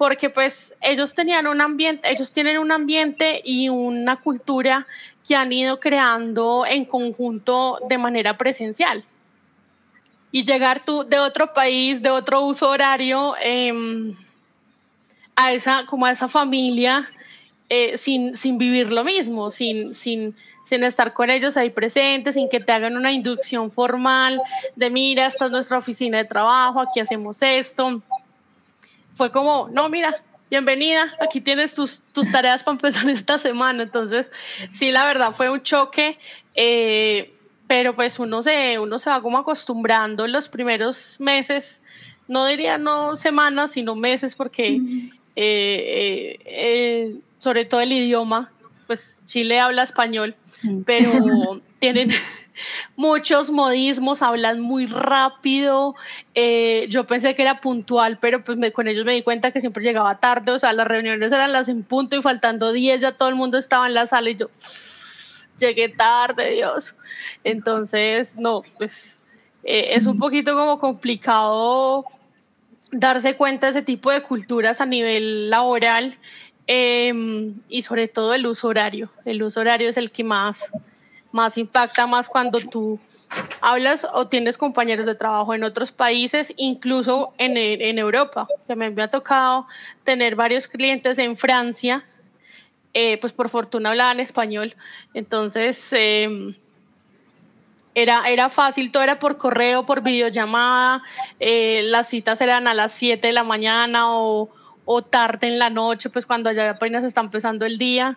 porque 0.00 0.30
pues 0.30 0.74
ellos 0.80 1.12
tenían 1.12 1.46
un 1.46 1.60
ambiente, 1.60 2.10
ellos 2.10 2.32
tienen 2.32 2.56
un 2.56 2.72
ambiente 2.72 3.42
y 3.44 3.68
una 3.68 4.16
cultura 4.16 4.86
que 5.28 5.36
han 5.36 5.52
ido 5.52 5.78
creando 5.78 6.64
en 6.66 6.86
conjunto 6.86 7.78
de 7.86 7.98
manera 7.98 8.38
presencial. 8.38 9.04
Y 10.32 10.44
llegar 10.44 10.82
tú 10.82 11.04
de 11.04 11.18
otro 11.18 11.52
país, 11.52 12.00
de 12.00 12.08
otro 12.08 12.40
uso 12.40 12.70
horario, 12.70 13.34
em, 13.42 14.14
a 15.44 15.52
esa, 15.52 15.86
como 15.86 16.06
a 16.06 16.10
esa 16.10 16.28
familia, 16.28 17.08
eh, 17.68 17.96
sin, 17.96 18.36
sin, 18.36 18.58
vivir 18.58 18.92
lo 18.92 19.04
mismo, 19.04 19.50
sin, 19.50 19.94
sin, 19.94 20.34
sin 20.64 20.84
estar 20.84 21.12
con 21.12 21.30
ellos 21.30 21.56
ahí 21.56 21.70
presentes, 21.70 22.34
sin 22.34 22.48
que 22.48 22.60
te 22.60 22.72
hagan 22.72 22.96
una 22.96 23.12
inducción 23.12 23.70
formal 23.70 24.40
de, 24.76 24.90
mira, 24.90 25.26
esta 25.26 25.46
es 25.46 25.50
nuestra 25.50 25.78
oficina 25.78 26.18
de 26.18 26.24
trabajo, 26.24 26.80
aquí 26.80 27.00
hacemos 27.00 27.40
esto 27.42 28.02
fue 29.20 29.30
como, 29.30 29.68
no, 29.70 29.90
mira, 29.90 30.24
bienvenida, 30.48 31.04
aquí 31.20 31.42
tienes 31.42 31.74
tus, 31.74 32.00
tus 32.14 32.32
tareas 32.32 32.62
para 32.62 32.76
empezar 32.76 33.06
esta 33.10 33.38
semana. 33.38 33.82
Entonces, 33.82 34.30
sí, 34.70 34.92
la 34.92 35.04
verdad 35.04 35.32
fue 35.32 35.50
un 35.50 35.60
choque, 35.62 36.18
eh, 36.54 37.30
pero 37.66 37.94
pues 37.94 38.18
uno 38.18 38.40
se, 38.40 38.78
uno 38.78 38.98
se 38.98 39.10
va 39.10 39.20
como 39.20 39.36
acostumbrando 39.36 40.24
en 40.24 40.32
los 40.32 40.48
primeros 40.48 41.20
meses, 41.20 41.82
no 42.28 42.46
diría 42.46 42.78
no 42.78 43.14
semanas, 43.14 43.72
sino 43.72 43.94
meses, 43.94 44.34
porque 44.34 44.80
eh, 45.36 46.38
eh, 46.44 47.16
sobre 47.38 47.64
todo 47.64 47.80
el 47.80 47.92
idioma, 47.92 48.52
pues 48.86 49.20
Chile 49.24 49.60
habla 49.60 49.84
español, 49.84 50.34
pero 50.84 51.60
tienen 51.78 52.10
muchos 52.96 53.50
modismos, 53.50 54.22
hablan 54.22 54.60
muy 54.60 54.86
rápido. 54.86 55.94
Eh, 56.34 56.86
yo 56.88 57.06
pensé 57.06 57.34
que 57.34 57.42
era 57.42 57.60
puntual, 57.60 58.18
pero 58.18 58.42
pues 58.44 58.58
con 58.72 58.88
ellos 58.88 59.04
me 59.04 59.14
di 59.14 59.22
cuenta 59.22 59.50
que 59.50 59.60
siempre 59.60 59.84
llegaba 59.84 60.20
tarde, 60.20 60.52
o 60.52 60.58
sea, 60.58 60.72
las 60.72 60.86
reuniones 60.86 61.32
eran 61.32 61.52
las 61.52 61.68
en 61.68 61.82
punto 61.82 62.16
y 62.16 62.22
faltando 62.22 62.72
10 62.72 63.00
ya 63.00 63.12
todo 63.12 63.28
el 63.28 63.34
mundo 63.34 63.58
estaba 63.58 63.86
en 63.86 63.94
la 63.94 64.06
sala 64.06 64.30
y 64.30 64.36
yo 64.36 64.48
llegué 65.58 65.88
tarde, 65.88 66.54
Dios. 66.54 66.96
Entonces, 67.44 68.36
no, 68.36 68.62
pues 68.78 69.22
eh, 69.62 69.84
es 69.94 70.06
un 70.06 70.18
poquito 70.18 70.54
como 70.56 70.78
complicado 70.78 72.04
darse 72.92 73.36
cuenta 73.36 73.66
de 73.66 73.70
ese 73.70 73.82
tipo 73.82 74.10
de 74.10 74.22
culturas 74.22 74.80
a 74.80 74.86
nivel 74.86 75.50
laboral 75.50 76.14
em, 76.66 77.54
y 77.68 77.82
sobre 77.82 78.08
todo 78.08 78.34
el 78.34 78.46
uso 78.46 78.68
horario. 78.68 79.10
El 79.24 79.42
uso 79.42 79.60
horario 79.60 79.88
es 79.88 79.96
el 79.96 80.10
que 80.10 80.24
más 80.24 80.72
más 81.32 81.56
impacta 81.58 82.06
más 82.06 82.28
cuando 82.28 82.60
tú 82.60 82.98
hablas 83.60 84.06
o 84.12 84.26
tienes 84.26 84.58
compañeros 84.58 85.06
de 85.06 85.14
trabajo 85.14 85.54
en 85.54 85.64
otros 85.64 85.92
países, 85.92 86.52
incluso 86.56 87.32
en, 87.38 87.56
en 87.56 87.98
Europa, 87.98 88.46
que 88.66 88.74
me, 88.74 88.86
ha 89.02 89.08
tocado 89.08 89.66
tener 90.04 90.34
varios 90.34 90.66
clientes 90.66 91.18
en 91.18 91.36
Francia, 91.36 92.02
eh, 92.94 93.18
pues 93.18 93.32
por 93.32 93.48
fortuna 93.48 93.90
hablaban 93.90 94.18
español, 94.18 94.74
entonces 95.14 95.92
em, 95.92 96.52
era, 97.94 98.28
era 98.28 98.48
fácil, 98.48 98.90
todo 98.90 99.02
era 99.02 99.18
por 99.18 99.36
correo, 99.36 99.84
por 99.84 100.02
videollamada, 100.02 101.02
eh, 101.38 101.82
las 101.84 102.08
citas 102.08 102.40
eran 102.40 102.66
a 102.66 102.74
las 102.74 102.92
7 102.92 103.26
de 103.26 103.32
la 103.32 103.44
mañana 103.44 104.14
o, 104.14 104.48
o 104.84 105.02
tarde 105.02 105.48
en 105.48 105.58
la 105.58 105.70
noche, 105.70 106.10
pues 106.10 106.26
cuando 106.26 106.52
ya 106.52 106.70
apenas 106.70 107.04
está 107.04 107.20
empezando 107.20 107.66
el 107.66 107.78
día, 107.78 108.16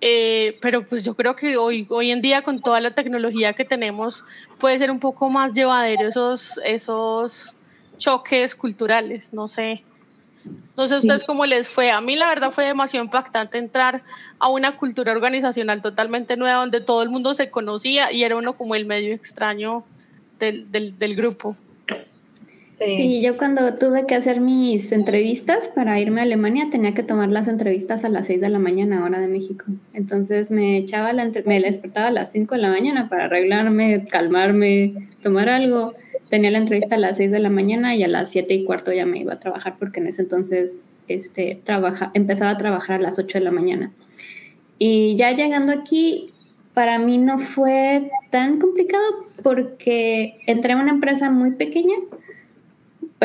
eh, 0.00 0.58
pero 0.60 0.84
pues 0.84 1.02
yo 1.02 1.14
creo 1.14 1.34
que 1.34 1.56
hoy, 1.56 1.86
hoy 1.88 2.10
en 2.10 2.20
día 2.20 2.42
con 2.42 2.60
toda 2.60 2.80
la 2.80 2.90
tecnología 2.90 3.54
que 3.54 3.64
tenemos 3.64 4.24
puede 4.58 4.78
ser 4.78 4.90
un 4.90 5.00
poco 5.00 5.30
más 5.30 5.52
llevadero 5.52 6.08
esos, 6.08 6.60
esos 6.64 7.56
choques 7.96 8.54
culturales, 8.54 9.32
no 9.32 9.48
sé. 9.48 9.82
No 10.76 10.88
sé 10.88 10.98
ustedes 10.98 11.24
cómo 11.24 11.46
les 11.46 11.68
fue. 11.68 11.90
A 11.90 12.00
mí 12.00 12.16
la 12.16 12.28
verdad 12.28 12.50
fue 12.50 12.64
demasiado 12.64 13.04
impactante 13.04 13.58
entrar 13.58 14.02
a 14.38 14.48
una 14.48 14.76
cultura 14.76 15.12
organizacional 15.12 15.80
totalmente 15.80 16.36
nueva 16.36 16.60
donde 16.60 16.80
todo 16.80 17.02
el 17.02 17.10
mundo 17.10 17.34
se 17.34 17.50
conocía 17.50 18.12
y 18.12 18.24
era 18.24 18.36
uno 18.36 18.54
como 18.56 18.74
el 18.74 18.86
medio 18.86 19.14
extraño 19.14 19.84
del, 20.38 20.70
del, 20.70 20.98
del 20.98 21.14
grupo. 21.14 21.56
Sí. 22.78 23.22
yo 23.22 23.36
cuando 23.36 23.74
tuve 23.74 24.04
que 24.04 24.16
hacer 24.16 24.40
mis 24.40 24.90
entrevistas 24.90 25.68
para 25.68 26.00
irme 26.00 26.20
a 26.20 26.24
Alemania 26.24 26.68
tenía 26.70 26.92
que 26.92 27.04
tomar 27.04 27.28
las 27.28 27.46
entrevistas 27.46 28.04
a 28.04 28.08
las 28.08 28.26
6 28.26 28.40
de 28.40 28.48
la 28.48 28.58
mañana, 28.58 29.04
hora 29.04 29.20
de 29.20 29.28
México. 29.28 29.64
Entonces 29.92 30.50
me 30.50 30.76
echaba 30.76 31.12
la 31.12 31.30
me 31.44 31.60
despertaba 31.60 32.08
a 32.08 32.10
las 32.10 32.32
5 32.32 32.56
de 32.56 32.60
la 32.60 32.70
mañana 32.70 33.08
para 33.08 33.26
arreglarme, 33.26 34.06
calmarme, 34.06 35.08
tomar 35.22 35.48
algo. 35.48 35.94
Tenía 36.30 36.50
la 36.50 36.58
entrevista 36.58 36.96
a 36.96 36.98
las 36.98 37.16
6 37.18 37.30
de 37.30 37.38
la 37.38 37.50
mañana 37.50 37.94
y 37.94 38.02
a 38.02 38.08
las 38.08 38.30
7 38.30 38.52
y 38.54 38.64
cuarto 38.64 38.92
ya 38.92 39.06
me 39.06 39.18
iba 39.18 39.34
a 39.34 39.40
trabajar 39.40 39.76
porque 39.78 40.00
en 40.00 40.08
ese 40.08 40.22
entonces 40.22 40.80
este, 41.08 41.60
trabaja, 41.64 42.10
empezaba 42.14 42.50
a 42.50 42.58
trabajar 42.58 43.00
a 43.00 43.02
las 43.02 43.18
8 43.18 43.38
de 43.38 43.44
la 43.44 43.50
mañana. 43.50 43.92
Y 44.78 45.14
ya 45.16 45.32
llegando 45.32 45.72
aquí, 45.72 46.30
para 46.72 46.98
mí 46.98 47.18
no 47.18 47.38
fue 47.38 48.10
tan 48.30 48.58
complicado 48.58 49.04
porque 49.42 50.38
entré 50.46 50.72
a 50.72 50.76
una 50.76 50.90
empresa 50.90 51.30
muy 51.30 51.52
pequeña 51.52 51.94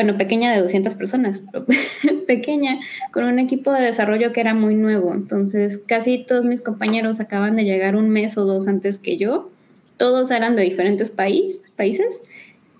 bueno, 0.02 0.16
pequeña 0.16 0.50
de 0.50 0.62
200 0.62 0.94
personas, 0.94 1.42
pequeña, 2.26 2.78
con 3.12 3.24
un 3.24 3.38
equipo 3.38 3.70
de 3.70 3.82
desarrollo 3.82 4.32
que 4.32 4.40
era 4.40 4.54
muy 4.54 4.74
nuevo. 4.74 5.12
Entonces, 5.12 5.76
casi 5.76 6.24
todos 6.24 6.46
mis 6.46 6.62
compañeros 6.62 7.20
acaban 7.20 7.54
de 7.54 7.64
llegar 7.64 7.96
un 7.96 8.08
mes 8.08 8.38
o 8.38 8.46
dos 8.46 8.66
antes 8.66 8.96
que 8.96 9.18
yo. 9.18 9.50
Todos 9.98 10.30
eran 10.30 10.56
de 10.56 10.62
diferentes 10.62 11.10
país, 11.10 11.62
países. 11.76 12.22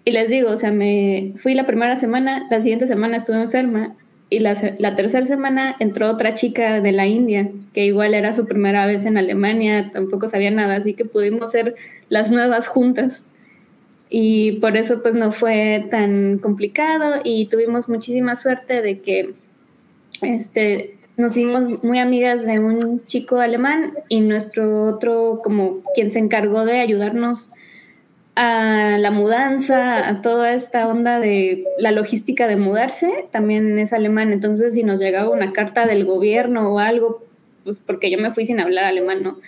Y 0.05 0.13
les 0.13 0.31
digo, 0.31 0.51
o 0.51 0.57
sea, 0.57 0.73
me 0.73 1.35
fui 1.37 1.55
la 1.55 1.67
primera 1.67 1.97
semana, 1.97 2.47
la 2.51 2.61
siguiente 2.61 2.87
semana 2.87 3.19
estuve 3.19 3.43
enferma 3.43 3.95
y 4.31 4.39
la, 4.39 4.55
la 4.79 4.97
tercera 4.97 5.27
semana 5.27 5.77
entró 5.79 6.11
otra 6.11 6.35
chica 6.35 6.81
de 6.81 6.93
la 6.93 7.07
India, 7.07 7.51
que 7.75 7.85
igual 7.85 8.15
era 8.15 8.33
su 8.33 8.47
primera 8.47 8.87
vez 8.87 9.05
en 9.05 9.19
Alemania, 9.19 9.91
tampoco 9.93 10.29
sabía 10.29 10.51
nada, 10.51 10.77
así 10.77 10.95
que 10.95 11.05
pudimos 11.05 11.51
ser 11.51 11.75
las 12.09 12.31
nuevas 12.31 12.69
juntas. 12.69 13.25
Y 14.09 14.53
por 14.53 14.77
eso 14.77 15.03
pues 15.03 15.15
no 15.15 15.31
fue 15.31 15.87
tan 15.91 16.39
complicado 16.39 17.21
y 17.23 17.47
tuvimos 17.47 17.89
muchísima 17.89 18.35
suerte 18.37 18.83
de 18.83 19.01
que 19.01 19.35
este, 20.23 20.97
nos 21.17 21.37
hicimos 21.37 21.85
muy 21.85 21.99
amigas 21.99 22.45
de 22.45 22.59
un 22.59 23.01
chico 23.05 23.37
alemán 23.37 23.95
y 24.09 24.21
nuestro 24.21 24.85
otro 24.87 25.41
como 25.45 25.81
quien 25.95 26.11
se 26.11 26.19
encargó 26.19 26.65
de 26.65 26.81
ayudarnos 26.81 27.51
a 28.43 28.97
la 28.97 29.11
mudanza, 29.11 30.09
a 30.09 30.23
toda 30.23 30.55
esta 30.55 30.89
onda 30.89 31.21
de 31.21 31.65
la 31.79 31.91
logística 31.93 32.47
de 32.47 32.57
mudarse, 32.57 33.27
también 33.31 33.79
es 33.79 33.93
alemán. 33.93 34.33
Entonces, 34.33 34.73
si 34.73 34.83
nos 34.83 34.99
llegaba 34.99 35.29
una 35.29 35.53
carta 35.53 35.85
del 35.85 36.07
gobierno 36.07 36.73
o 36.73 36.79
algo, 36.79 37.23
pues 37.65 37.77
porque 37.85 38.11
yo 38.11 38.17
me 38.17 38.33
fui 38.33 38.47
sin 38.47 38.59
hablar 38.59 38.87
alemán, 38.87 39.23
¿no? 39.23 39.39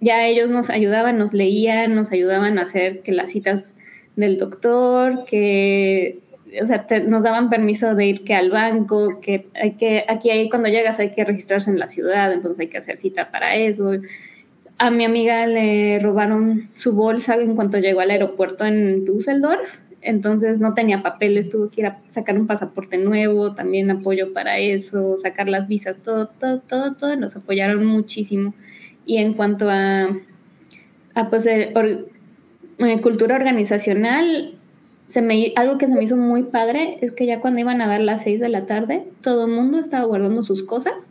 Ya 0.00 0.26
ellos 0.26 0.50
nos 0.50 0.68
ayudaban, 0.68 1.16
nos 1.16 1.32
leían, 1.32 1.94
nos 1.94 2.12
ayudaban 2.12 2.58
a 2.58 2.62
hacer 2.64 3.00
que 3.00 3.12
las 3.12 3.30
citas 3.30 3.76
del 4.14 4.36
doctor, 4.36 5.24
que 5.24 6.18
o 6.60 6.66
sea, 6.66 6.86
nos 7.06 7.22
daban 7.22 7.48
permiso 7.48 7.94
de 7.94 8.06
ir 8.08 8.24
que 8.24 8.34
al 8.34 8.50
banco, 8.50 9.20
que 9.22 9.46
hay 9.54 9.72
que, 9.72 10.04
aquí 10.06 10.28
hay, 10.28 10.50
cuando 10.50 10.68
llegas 10.68 10.98
hay 11.00 11.12
que 11.12 11.24
registrarse 11.24 11.70
en 11.70 11.78
la 11.78 11.88
ciudad, 11.88 12.30
entonces 12.30 12.60
hay 12.60 12.66
que 12.66 12.76
hacer 12.76 12.98
cita 12.98 13.30
para 13.30 13.56
eso. 13.56 13.92
A 14.78 14.90
mi 14.90 15.04
amiga 15.04 15.46
le 15.46 15.98
robaron 16.00 16.68
su 16.74 16.92
bolsa 16.94 17.36
en 17.36 17.54
cuanto 17.54 17.78
llegó 17.78 18.00
al 18.00 18.10
aeropuerto 18.10 18.64
en 18.64 19.04
Düsseldorf, 19.04 19.80
entonces 20.04 20.60
no 20.60 20.74
tenía 20.74 21.02
papeles, 21.02 21.48
tuvo 21.48 21.70
que 21.70 21.80
ir 21.80 21.86
a 21.86 21.98
sacar 22.08 22.36
un 22.38 22.46
pasaporte 22.46 22.98
nuevo, 22.98 23.54
también 23.54 23.90
apoyo 23.90 24.34
para 24.34 24.58
eso, 24.58 25.16
sacar 25.16 25.48
las 25.48 25.66
visas, 25.66 25.96
todo, 26.02 26.26
todo, 26.26 26.60
todo, 26.60 26.94
todo, 26.94 27.16
nos 27.16 27.36
apoyaron 27.36 27.86
muchísimo. 27.86 28.54
Y 29.06 29.16
en 29.16 29.32
cuanto 29.32 29.70
a, 29.70 30.08
a 31.14 31.30
pues, 31.30 31.46
eh, 31.46 31.72
cultura 33.00 33.36
organizacional, 33.36 34.54
se 35.06 35.22
me, 35.22 35.52
algo 35.56 35.78
que 35.78 35.86
se 35.86 35.94
me 35.94 36.04
hizo 36.04 36.16
muy 36.16 36.44
padre 36.44 36.98
es 37.00 37.12
que 37.12 37.24
ya 37.24 37.40
cuando 37.40 37.60
iban 37.60 37.80
a 37.80 37.86
dar 37.86 38.00
las 38.00 38.22
seis 38.22 38.40
de 38.40 38.48
la 38.50 38.66
tarde, 38.66 39.04
todo 39.22 39.46
el 39.46 39.52
mundo 39.52 39.78
estaba 39.78 40.04
guardando 40.04 40.42
sus 40.42 40.62
cosas 40.62 41.08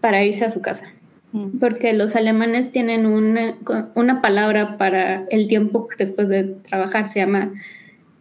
para 0.00 0.24
irse 0.24 0.44
a 0.44 0.50
su 0.50 0.60
casa. 0.60 0.92
Porque 1.60 1.92
los 1.92 2.16
alemanes 2.16 2.72
tienen 2.72 3.06
una, 3.06 4.20
palabra 4.22 4.76
para 4.78 5.24
el 5.30 5.48
tiempo 5.48 5.88
después 5.98 6.28
de 6.28 6.44
trabajar, 6.44 7.08
se 7.08 7.20
llama, 7.20 7.52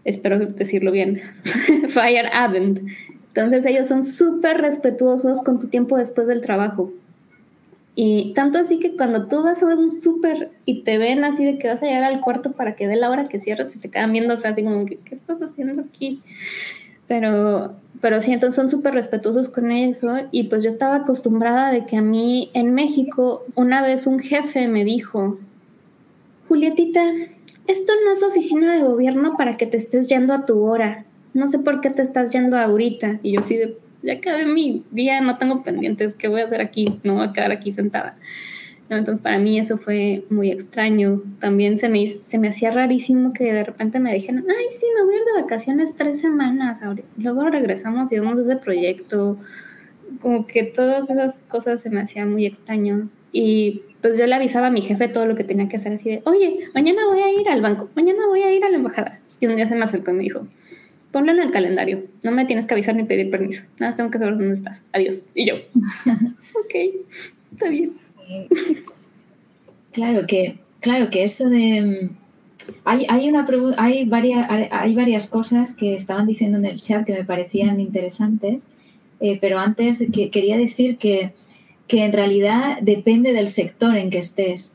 espero 0.03 0.39
decirlo 0.39 0.91
bien, 0.91 1.21
Feierabend. 1.87 2.87
Entonces 3.27 3.65
ellos 3.65 3.87
son 3.87 4.03
súper 4.03 4.61
respetuosos 4.61 5.41
con 5.41 5.59
tu 5.59 5.67
tiempo 5.67 5.97
después 5.97 6.27
del 6.27 6.41
trabajo. 6.41 6.91
Y 7.95 8.33
tanto 8.33 8.59
así 8.59 8.79
que 8.79 8.95
cuando 8.95 9.27
tú 9.27 9.41
vas 9.41 9.63
a 9.63 9.67
un 9.67 9.89
súper 9.89 10.51
y 10.65 10.83
te 10.83 10.97
ven 10.97 11.23
así 11.23 11.45
de 11.45 11.57
que 11.57 11.69
vas 11.69 11.81
a 11.81 11.85
llegar 11.85 12.03
al 12.03 12.19
cuarto 12.19 12.51
para 12.51 12.75
que 12.75 12.87
dé 12.87 12.97
la 12.97 13.09
hora 13.09 13.23
que 13.23 13.39
cierres, 13.39 13.71
se 13.71 13.79
te 13.79 13.89
quedan 13.89 14.11
viendo 14.11 14.33
así 14.33 14.63
como, 14.63 14.85
¿qué, 14.85 14.99
estás 15.11 15.41
haciendo 15.41 15.81
aquí? 15.81 16.21
Pero, 17.07 17.75
pero 18.01 18.21
sí, 18.21 18.33
entonces 18.33 18.55
son 18.55 18.69
súper 18.69 18.93
respetuosos 18.93 19.49
con 19.49 19.71
eso 19.71 20.17
y 20.31 20.43
pues 20.43 20.63
yo 20.63 20.69
estaba 20.69 20.97
acostumbrada 20.97 21.71
de 21.71 21.85
que 21.85 21.97
a 21.97 22.01
mí 22.01 22.49
en 22.53 22.73
México 22.73 23.45
una 23.55 23.81
vez 23.81 24.07
un 24.07 24.19
jefe 24.19 24.67
me 24.67 24.83
dijo, 24.83 25.39
Julietita, 26.47 27.03
esto 27.67 27.93
no 28.05 28.11
es 28.11 28.23
oficina 28.23 28.75
de 28.75 28.83
gobierno 28.83 29.35
para 29.37 29.57
que 29.57 29.65
te 29.65 29.77
estés 29.77 30.07
yendo 30.07 30.33
a 30.33 30.45
tu 30.45 30.61
hora. 30.61 31.05
No 31.33 31.47
sé 31.47 31.59
por 31.59 31.81
qué 31.81 31.89
te 31.89 32.03
estás 32.03 32.31
yendo 32.31 32.57
ahorita. 32.57 33.19
Y 33.23 33.33
yo 33.33 33.41
sí, 33.41 33.59
ya 34.03 34.13
acabé 34.13 34.45
mi 34.45 34.83
día, 34.91 35.19
no 35.21 35.37
tengo 35.37 35.63
pendientes, 35.63 36.13
¿qué 36.13 36.27
voy 36.27 36.41
a 36.41 36.45
hacer 36.45 36.61
aquí? 36.61 36.99
No 37.03 37.15
voy 37.15 37.27
a 37.27 37.33
quedar 37.33 37.51
aquí 37.51 37.73
sentada. 37.73 38.17
Entonces 38.89 39.21
para 39.21 39.39
mí 39.39 39.57
eso 39.57 39.77
fue 39.77 40.23
muy 40.29 40.51
extraño. 40.51 41.21
También 41.39 41.77
se 41.77 41.89
me, 41.89 42.07
se 42.07 42.37
me 42.37 42.49
hacía 42.49 42.71
rarísimo 42.71 43.33
que 43.33 43.51
de 43.51 43.63
repente 43.63 43.99
me 43.99 44.13
dijeran, 44.13 44.45
ay, 44.47 44.65
sí, 44.69 44.85
me 44.95 45.03
voy 45.03 45.15
a 45.15 45.17
ir 45.17 45.23
de 45.25 45.41
vacaciones 45.41 45.95
tres 45.95 46.19
semanas. 46.21 46.79
Luego 47.17 47.49
regresamos 47.49 48.11
y 48.11 48.19
vamos 48.19 48.39
a 48.39 48.41
ese 48.43 48.55
proyecto. 48.57 49.37
Como 50.21 50.45
que 50.45 50.63
todas 50.63 51.09
esas 51.09 51.39
cosas 51.47 51.81
se 51.81 51.89
me 51.89 52.01
hacían 52.01 52.31
muy 52.31 52.45
extraño. 52.45 53.09
Y 53.31 53.81
pues 54.01 54.17
yo 54.17 54.27
le 54.27 54.35
avisaba 54.35 54.67
a 54.67 54.71
mi 54.71 54.81
jefe 54.81 55.07
todo 55.07 55.25
lo 55.25 55.35
que 55.35 55.43
tenía 55.43 55.67
que 55.67 55.77
hacer 55.77 55.93
así 55.93 56.09
de, 56.09 56.21
oye, 56.25 56.69
mañana 56.75 57.07
voy 57.07 57.19
a 57.19 57.31
ir 57.31 57.49
al 57.49 57.61
banco, 57.61 57.89
mañana 57.95 58.27
voy 58.27 58.43
a 58.43 58.53
ir 58.53 58.63
a 58.63 58.69
la 58.69 58.77
embajada. 58.77 59.19
Y 59.39 59.47
un 59.47 59.55
día 59.55 59.67
se 59.67 59.75
me 59.75 59.83
acercó 59.83 60.11
y 60.11 60.13
me 60.13 60.23
dijo, 60.23 60.47
ponlo 61.11 61.31
en 61.31 61.39
el 61.39 61.51
calendario, 61.51 62.03
no 62.23 62.31
me 62.31 62.45
tienes 62.45 62.67
que 62.67 62.75
avisar 62.75 62.95
ni 62.95 63.03
pedir 63.03 63.31
permiso, 63.31 63.63
nada 63.79 63.95
tengo 63.95 64.11
que 64.11 64.19
saber 64.19 64.37
dónde 64.37 64.53
estás, 64.53 64.85
adiós. 64.93 65.25
Y 65.33 65.45
yo, 65.45 65.55
ok, 65.55 66.75
está 67.51 67.67
bien. 67.67 68.04
Claro 69.91 70.27
que, 70.27 70.57
claro 70.81 71.09
que 71.09 71.23
eso 71.23 71.49
de... 71.49 72.09
Hay, 72.83 73.05
hay, 73.07 73.29
una 73.29 73.45
hay, 73.77 74.05
varias, 74.05 74.47
hay 74.49 74.95
varias 74.95 75.27
cosas 75.27 75.73
que 75.73 75.93
estaban 75.93 76.25
diciendo 76.27 76.57
en 76.57 76.65
el 76.65 76.81
chat 76.81 77.05
que 77.05 77.13
me 77.13 77.23
parecían 77.23 77.79
interesantes, 77.79 78.69
eh, 79.19 79.37
pero 79.39 79.59
antes 79.59 80.03
que, 80.11 80.29
quería 80.31 80.57
decir 80.57 80.97
que 80.97 81.33
que 81.87 82.03
en 82.03 82.13
realidad 82.13 82.77
depende 82.81 83.33
del 83.33 83.47
sector 83.47 83.97
en 83.97 84.09
que 84.09 84.17
estés. 84.17 84.73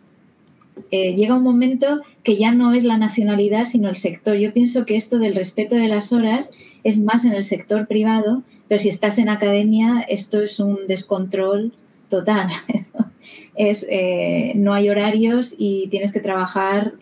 Eh, 0.91 1.15
llega 1.15 1.35
un 1.35 1.43
momento 1.43 2.01
que 2.23 2.37
ya 2.37 2.53
no 2.53 2.73
es 2.73 2.85
la 2.85 2.97
nacionalidad, 2.97 3.65
sino 3.65 3.89
el 3.89 3.97
sector. 3.97 4.37
Yo 4.37 4.53
pienso 4.53 4.87
que 4.87 4.97
esto 4.97 5.19
del 5.19 5.35
respeto 5.35 5.75
de 5.77 5.89
las 5.89 6.13
horas 6.13 6.51
es 6.85 7.01
más 7.01 7.25
en 7.25 7.33
el 7.33 7.45
sector 7.45 7.87
privado, 7.87 8.43
pero 8.69 8.81
si 8.81 8.89
estás 8.89 9.19
en 9.19 9.29
academia, 9.29 10.01
esto 10.09 10.41
es 10.41 10.61
un 10.61 10.87
descontrol 10.87 11.73
total. 12.09 12.49
es, 13.55 13.87
eh, 13.91 14.53
no 14.55 14.73
hay 14.73 14.89
horarios 14.89 15.55
y 15.59 15.89
tienes 15.89 16.13
que 16.13 16.21
trabajar 16.21 16.95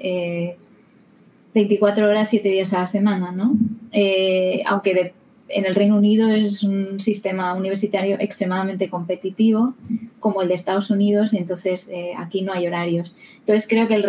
24 1.55 2.05
eh, 2.05 2.09
horas, 2.09 2.31
7 2.31 2.49
días 2.49 2.73
a 2.73 2.81
la 2.81 2.87
semana, 2.87 3.33
¿no? 3.33 3.57
aunque 4.67 4.95
de, 4.95 5.13
en 5.49 5.67
el 5.67 5.75
Reino 5.75 5.97
Unido 5.97 6.31
es 6.31 6.63
un 6.63 7.01
sistema 7.01 7.55
universitario 7.55 8.17
extremadamente 8.21 8.89
competitivo, 8.89 9.75
como 10.21 10.43
el 10.43 10.49
de 10.49 10.55
Estados 10.55 10.91
Unidos, 10.91 11.33
y 11.33 11.39
entonces 11.39 11.89
eh, 11.89 12.13
aquí 12.17 12.43
no 12.43 12.53
hay 12.53 12.67
horarios. 12.67 13.15
Entonces 13.39 13.67
creo 13.69 13.89
que 13.89 14.03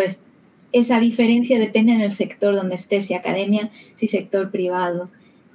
esa 0.72 1.00
diferencia 1.00 1.58
depende 1.58 1.94
en 1.94 2.02
el 2.02 2.12
sector 2.12 2.56
donde 2.56 2.76
estés, 2.76 3.06
si 3.06 3.14
academia, 3.14 3.70
si 3.94 4.08
sector 4.08 4.52
privado, 4.52 5.10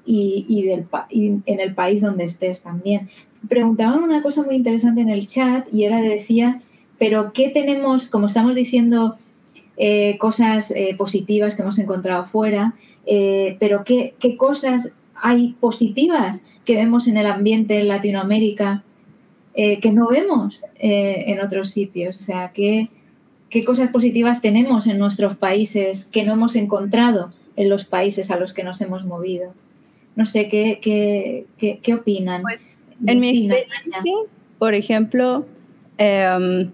y, 0.07 0.69
en 0.69 1.61
el 1.61 1.75
país 1.75 2.03
donde 2.03 2.25
estés 2.25 2.63
también. 2.63 3.09
Preguntaban 3.49 4.03
una 4.03 4.23
cosa 4.23 4.43
muy 4.43 4.57
interesante 4.57 5.01
en 5.01 5.09
el 5.09 5.27
chat 5.27 5.67
y 5.73 5.85
era, 5.85 6.01
decía, 6.01 6.61
pero 6.99 7.33
¿qué 7.33 7.49
tenemos, 7.49 8.09
como 8.09 8.27
estamos 8.27 8.57
diciendo, 8.57 9.17
eh, 9.77 10.17
cosas 10.19 10.71
eh, 10.71 10.95
positivas 10.97 11.55
que 11.55 11.63
hemos 11.63 11.79
encontrado 11.79 12.25
fuera, 12.25 12.75
pero 13.59 13.85
¿qué, 13.85 14.15
qué 14.19 14.37
cosas 14.37 14.95
hay 15.15 15.55
positivas 15.61 16.43
que 16.65 16.75
vemos 16.75 17.09
en 17.09 17.17
el 17.17 17.27
ambiente 17.27 17.79
en 17.79 17.89
Latinoamérica 17.89 18.83
eh, 19.57 19.79
que 19.79 19.93
no 19.93 20.09
vemos 20.09 20.65
eh, 20.81 21.25
en 21.29 21.41
otros 21.41 21.71
sitios. 21.71 22.17
O 22.17 22.19
sea, 22.19 22.51
¿qué, 22.53 22.89
¿qué 23.51 23.65
cosas 23.65 23.91
positivas 23.91 24.41
tenemos 24.41 24.89
en 24.89 24.99
nuestros 24.99 25.37
países 25.37 26.07
que 26.07 26.25
no 26.25 26.33
hemos 26.33 26.57
encontrado 26.57 27.33
en 27.55 27.69
los 27.69 27.85
países 27.85 28.33
a 28.33 28.37
los 28.37 28.53
que 28.53 28.65
nos 28.65 28.81
hemos 28.81 29.05
movido? 29.05 29.55
No 30.17 30.27
sé, 30.27 30.49
¿qué, 30.49 30.81
qué, 30.83 31.47
qué, 31.81 31.95
opinan? 31.95 32.43
Pues, 32.43 32.59
en 33.07 33.21
mi 33.21 33.29
experiencia, 33.31 34.03
por 34.59 34.75
ejemplo, 34.75 35.47
em, 35.99 36.71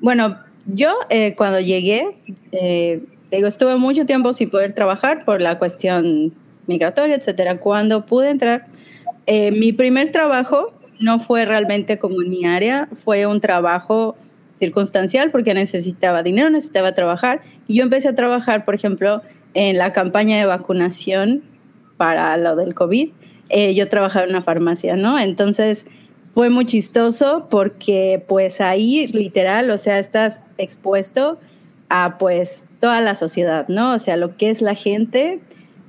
bueno, 0.00 0.38
yo 0.66 0.94
eh, 1.10 1.34
cuando 1.36 1.60
llegué, 1.60 2.16
digo, 3.30 3.46
estuve 3.46 3.76
mucho 3.76 4.06
tiempo 4.06 4.32
sin 4.32 4.50
poder 4.50 4.72
trabajar 4.72 5.24
por 5.24 5.40
la 5.40 5.58
cuestión 5.58 6.32
migratoria, 6.68 7.16
etcétera. 7.16 7.58
Cuando 7.58 8.06
pude 8.06 8.30
entrar, 8.30 8.66
eh, 9.26 9.50
mi 9.50 9.72
primer 9.72 10.12
trabajo 10.12 10.72
no 11.00 11.18
fue 11.18 11.44
realmente 11.44 11.98
como 11.98 12.22
en 12.22 12.30
mi 12.30 12.44
área, 12.44 12.88
fue 12.94 13.26
un 13.26 13.40
trabajo 13.40 14.16
circunstancial 14.58 15.30
porque 15.30 15.54
necesitaba 15.54 16.22
dinero, 16.22 16.50
necesitaba 16.50 16.92
trabajar. 16.92 17.42
Y 17.66 17.76
yo 17.76 17.82
empecé 17.82 18.08
a 18.08 18.14
trabajar, 18.14 18.64
por 18.64 18.74
ejemplo, 18.74 19.22
en 19.54 19.78
la 19.78 19.92
campaña 19.92 20.38
de 20.38 20.46
vacunación 20.46 21.42
para 21.96 22.36
lo 22.36 22.56
del 22.56 22.74
COVID. 22.74 23.10
Eh, 23.48 23.74
yo 23.74 23.88
trabajaba 23.88 24.24
en 24.24 24.30
una 24.30 24.42
farmacia, 24.42 24.96
¿no? 24.96 25.18
Entonces 25.18 25.86
fue 26.22 26.50
muy 26.50 26.66
chistoso 26.66 27.46
porque 27.50 28.22
pues 28.28 28.60
ahí 28.60 29.06
literal, 29.08 29.70
o 29.70 29.78
sea, 29.78 29.98
estás 29.98 30.40
expuesto 30.58 31.38
a 31.88 32.18
pues 32.18 32.66
toda 32.80 33.00
la 33.00 33.14
sociedad, 33.14 33.66
¿no? 33.68 33.94
O 33.94 33.98
sea, 33.98 34.16
lo 34.16 34.36
que 34.36 34.50
es 34.50 34.60
la 34.60 34.74
gente, 34.74 35.40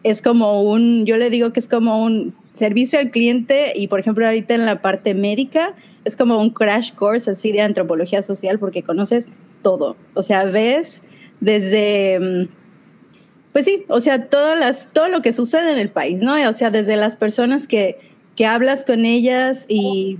es 0.04 0.22
como 0.22 0.62
un, 0.64 1.06
yo 1.06 1.18
le 1.18 1.30
digo 1.30 1.52
que 1.52 1.60
es 1.60 1.68
como 1.68 2.04
un 2.04 2.34
servicio 2.54 3.00
al 3.00 3.12
cliente 3.12 3.74
y 3.76 3.88
por 3.88 4.00
ejemplo 4.00 4.26
ahorita 4.26 4.54
en 4.54 4.66
la 4.66 4.82
parte 4.82 5.14
médica 5.14 5.74
es 6.06 6.16
como 6.16 6.40
un 6.40 6.50
crash 6.52 6.94
course 6.94 7.32
así 7.32 7.52
de 7.52 7.62
antropología 7.62 8.22
social 8.22 8.60
porque 8.60 8.84
conoces 8.84 9.28
todo, 9.62 9.98
o 10.14 10.22
sea, 10.22 10.46
ves 10.46 11.04
desde, 11.42 12.20
mm, 12.20 12.59
pues 13.54 13.66
sí, 13.66 13.86
o 13.90 14.00
sea, 14.02 14.28
todas 14.30 14.58
las, 14.58 14.88
todo 14.88 15.08
lo 15.08 15.22
que 15.22 15.34
sucede 15.34 15.72
en 15.72 15.78
el 15.78 15.90
país, 15.90 16.22
¿no? 16.22 16.36
O 16.48 16.54
sea, 16.54 16.72
desde 16.72 16.96
las 16.98 17.16
personas 17.16 17.68
que, 17.68 17.98
que 18.36 18.46
hablas 18.46 18.86
con 18.86 19.06
ellas 19.06 19.66
y, 19.68 20.18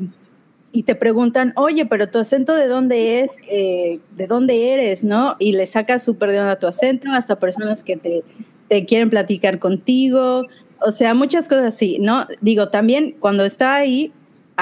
y 0.72 0.84
te 0.84 0.96
preguntan, 0.96 1.54
oye, 1.56 1.86
pero 1.86 2.10
tu 2.10 2.20
acento 2.20 2.56
de 2.56 2.68
dónde 2.68 3.22
es, 3.22 3.38
eh, 3.50 4.00
de 4.16 4.28
dónde 4.28 4.74
eres, 4.74 5.04
¿no? 5.04 5.36
Y 5.40 5.54
le 5.54 5.66
sacas 5.66 6.04
súper 6.04 6.32
de 6.32 6.40
onda 6.40 6.58
tu 6.58 6.68
acento, 6.68 7.12
hasta 7.12 7.40
personas 7.40 7.84
que 7.84 7.98
te 7.98 8.24
te 8.70 8.86
quieren 8.86 9.10
platicar 9.10 9.60
contigo, 9.60 10.48
o 10.82 10.92
sea, 10.92 11.14
muchas 11.14 11.50
cosas 11.50 11.66
así, 11.66 11.98
¿no? 12.00 12.26
Digo, 12.40 12.70
también 12.70 13.16
cuando 13.20 13.44
estaba 13.44 13.76
ahí, 13.76 14.14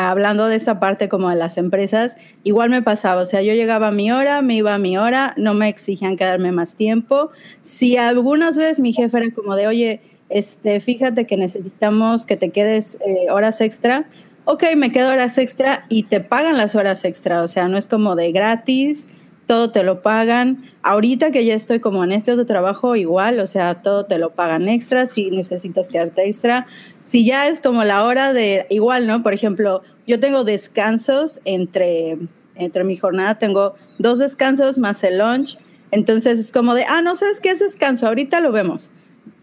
hablando 0.05 0.47
de 0.47 0.55
esa 0.55 0.79
parte 0.79 1.09
como 1.09 1.29
de 1.29 1.35
las 1.35 1.57
empresas, 1.57 2.17
igual 2.43 2.69
me 2.69 2.83
pasaba, 2.83 3.21
o 3.21 3.25
sea, 3.25 3.41
yo 3.41 3.53
llegaba 3.53 3.87
a 3.87 3.91
mi 3.91 4.11
hora, 4.11 4.41
me 4.41 4.55
iba 4.55 4.75
a 4.75 4.77
mi 4.77 4.97
hora, 4.97 5.33
no 5.37 5.53
me 5.53 5.69
exigían 5.69 6.17
quedarme 6.17 6.51
más 6.51 6.75
tiempo. 6.75 7.31
Si 7.63 7.97
algunas 7.97 8.57
veces 8.57 8.79
mi 8.79 8.93
jefe 8.93 9.17
era 9.17 9.31
como 9.31 9.55
de, 9.55 9.67
oye, 9.67 10.01
este, 10.29 10.79
fíjate 10.79 11.25
que 11.25 11.37
necesitamos 11.37 12.25
que 12.25 12.37
te 12.37 12.49
quedes 12.51 12.99
eh, 13.05 13.31
horas 13.31 13.59
extra, 13.61 14.05
ok, 14.45 14.63
me 14.77 14.91
quedo 14.91 15.11
horas 15.11 15.37
extra 15.37 15.85
y 15.89 16.03
te 16.03 16.19
pagan 16.19 16.57
las 16.57 16.75
horas 16.75 17.03
extra, 17.03 17.41
o 17.41 17.47
sea, 17.47 17.67
no 17.67 17.77
es 17.77 17.87
como 17.87 18.15
de 18.15 18.31
gratis, 18.31 19.07
todo 19.47 19.71
te 19.71 19.83
lo 19.83 20.01
pagan. 20.01 20.65
Ahorita 20.83 21.31
que 21.31 21.45
ya 21.45 21.55
estoy 21.55 21.79
como 21.79 22.03
en 22.03 22.11
este 22.11 22.33
otro 22.33 22.45
trabajo, 22.45 22.95
igual, 22.95 23.39
o 23.39 23.47
sea, 23.47 23.75
todo 23.75 24.05
te 24.05 24.17
lo 24.17 24.31
pagan 24.31 24.67
extra 24.67 25.07
si 25.07 25.31
necesitas 25.31 25.87
quedarte 25.87 26.27
extra. 26.27 26.67
Si 27.01 27.25
ya 27.25 27.47
es 27.47 27.61
como 27.61 27.83
la 27.85 28.03
hora 28.03 28.33
de, 28.33 28.67
igual, 28.69 29.07
¿no? 29.07 29.23
Por 29.23 29.33
ejemplo, 29.33 29.81
yo 30.05 30.19
tengo 30.19 30.43
descansos 30.43 31.39
entre, 31.45 32.17
entre 32.55 32.83
mi 32.83 32.97
jornada, 32.97 33.39
tengo 33.39 33.75
dos 33.97 34.19
descansos 34.19 34.77
más 34.77 35.03
el 35.03 35.17
lunch. 35.17 35.57
Entonces 35.91 36.37
es 36.37 36.51
como 36.51 36.75
de, 36.75 36.83
ah, 36.83 37.01
no 37.01 37.15
sabes 37.15 37.39
qué 37.39 37.49
es 37.49 37.59
descanso, 37.59 38.07
ahorita 38.07 38.41
lo 38.41 38.51
vemos. 38.51 38.91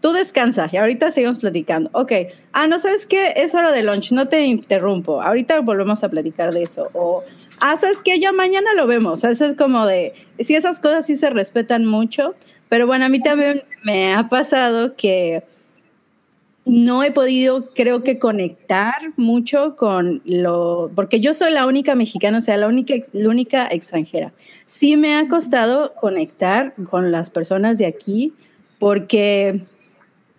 Tú 0.01 0.11
descansa 0.11 0.69
y 0.71 0.77
ahorita 0.77 1.09
seguimos 1.09 1.39
platicando. 1.39 1.89
Ok, 1.93 2.11
ah, 2.53 2.67
no 2.67 2.77
sabes 2.77 3.07
qué 3.07 3.33
es 3.37 3.55
hora 3.55 3.71
de 3.71 3.81
lunch, 3.81 4.11
no 4.11 4.27
te 4.27 4.43
interrumpo, 4.43 5.23
ahorita 5.23 5.59
volvemos 5.61 6.03
a 6.03 6.09
platicar 6.09 6.53
de 6.53 6.61
eso. 6.61 6.89
O 6.93 7.23
ah, 7.59 7.77
sabes 7.77 8.01
que 8.01 8.19
ya 8.19 8.31
mañana 8.31 8.73
lo 8.75 8.87
vemos. 8.87 9.23
Eso 9.23 9.45
es 9.45 9.55
como 9.55 9.85
de, 9.85 10.13
sí, 10.39 10.55
esas 10.55 10.79
cosas 10.79 11.05
sí 11.05 11.15
se 11.15 11.29
respetan 11.29 11.85
mucho, 11.85 12.35
pero 12.69 12.87
bueno, 12.87 13.05
a 13.05 13.09
mí 13.09 13.21
también 13.21 13.63
me 13.83 14.13
ha 14.13 14.27
pasado 14.29 14.95
que 14.95 15.43
no 16.65 17.03
he 17.03 17.11
podido, 17.11 17.67
creo 17.73 18.03
que, 18.03 18.17
conectar 18.17 18.95
mucho 19.17 19.75
con 19.75 20.21
lo, 20.25 20.89
porque 20.95 21.19
yo 21.19 21.35
soy 21.35 21.53
la 21.53 21.67
única 21.67 21.93
mexicana, 21.93 22.39
o 22.39 22.41
sea, 22.41 22.57
la 22.57 22.67
única, 22.67 22.95
la 23.13 23.29
única 23.29 23.67
extranjera. 23.67 24.33
Sí 24.65 24.97
me 24.97 25.15
ha 25.15 25.27
costado 25.27 25.93
conectar 25.93 26.73
con 26.89 27.11
las 27.11 27.29
personas 27.29 27.77
de 27.77 27.85
aquí, 27.85 28.33
porque 28.79 29.61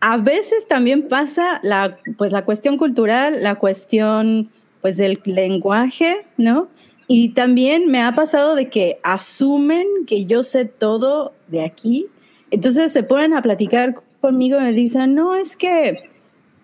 a 0.00 0.16
veces 0.16 0.66
también 0.66 1.09
pasa 1.09 1.61
la, 1.62 1.98
pues, 2.18 2.33
la 2.33 2.44
cuestión 2.44 2.76
cultural, 2.76 3.42
la 3.42 3.55
cuestión 3.55 4.48
pues 4.81 4.96
del 4.96 5.20
lenguaje, 5.24 6.26
¿no? 6.37 6.68
Y 7.09 7.31
también 7.31 7.88
me 7.88 8.03
ha 8.03 8.12
pasado 8.12 8.55
de 8.55 8.69
que 8.69 8.99
asumen 9.03 9.87
que 10.07 10.27
yo 10.27 10.42
sé 10.42 10.64
todo 10.64 11.33
de 11.49 11.64
aquí, 11.64 12.07
entonces 12.51 12.92
se 12.92 13.03
ponen 13.03 13.35
a 13.35 13.42
platicar 13.42 13.95
conmigo 14.21 14.59
y 14.59 14.62
me 14.62 14.73
dicen, 14.73 15.14
no, 15.14 15.35
es 15.35 15.57
que 15.57 16.11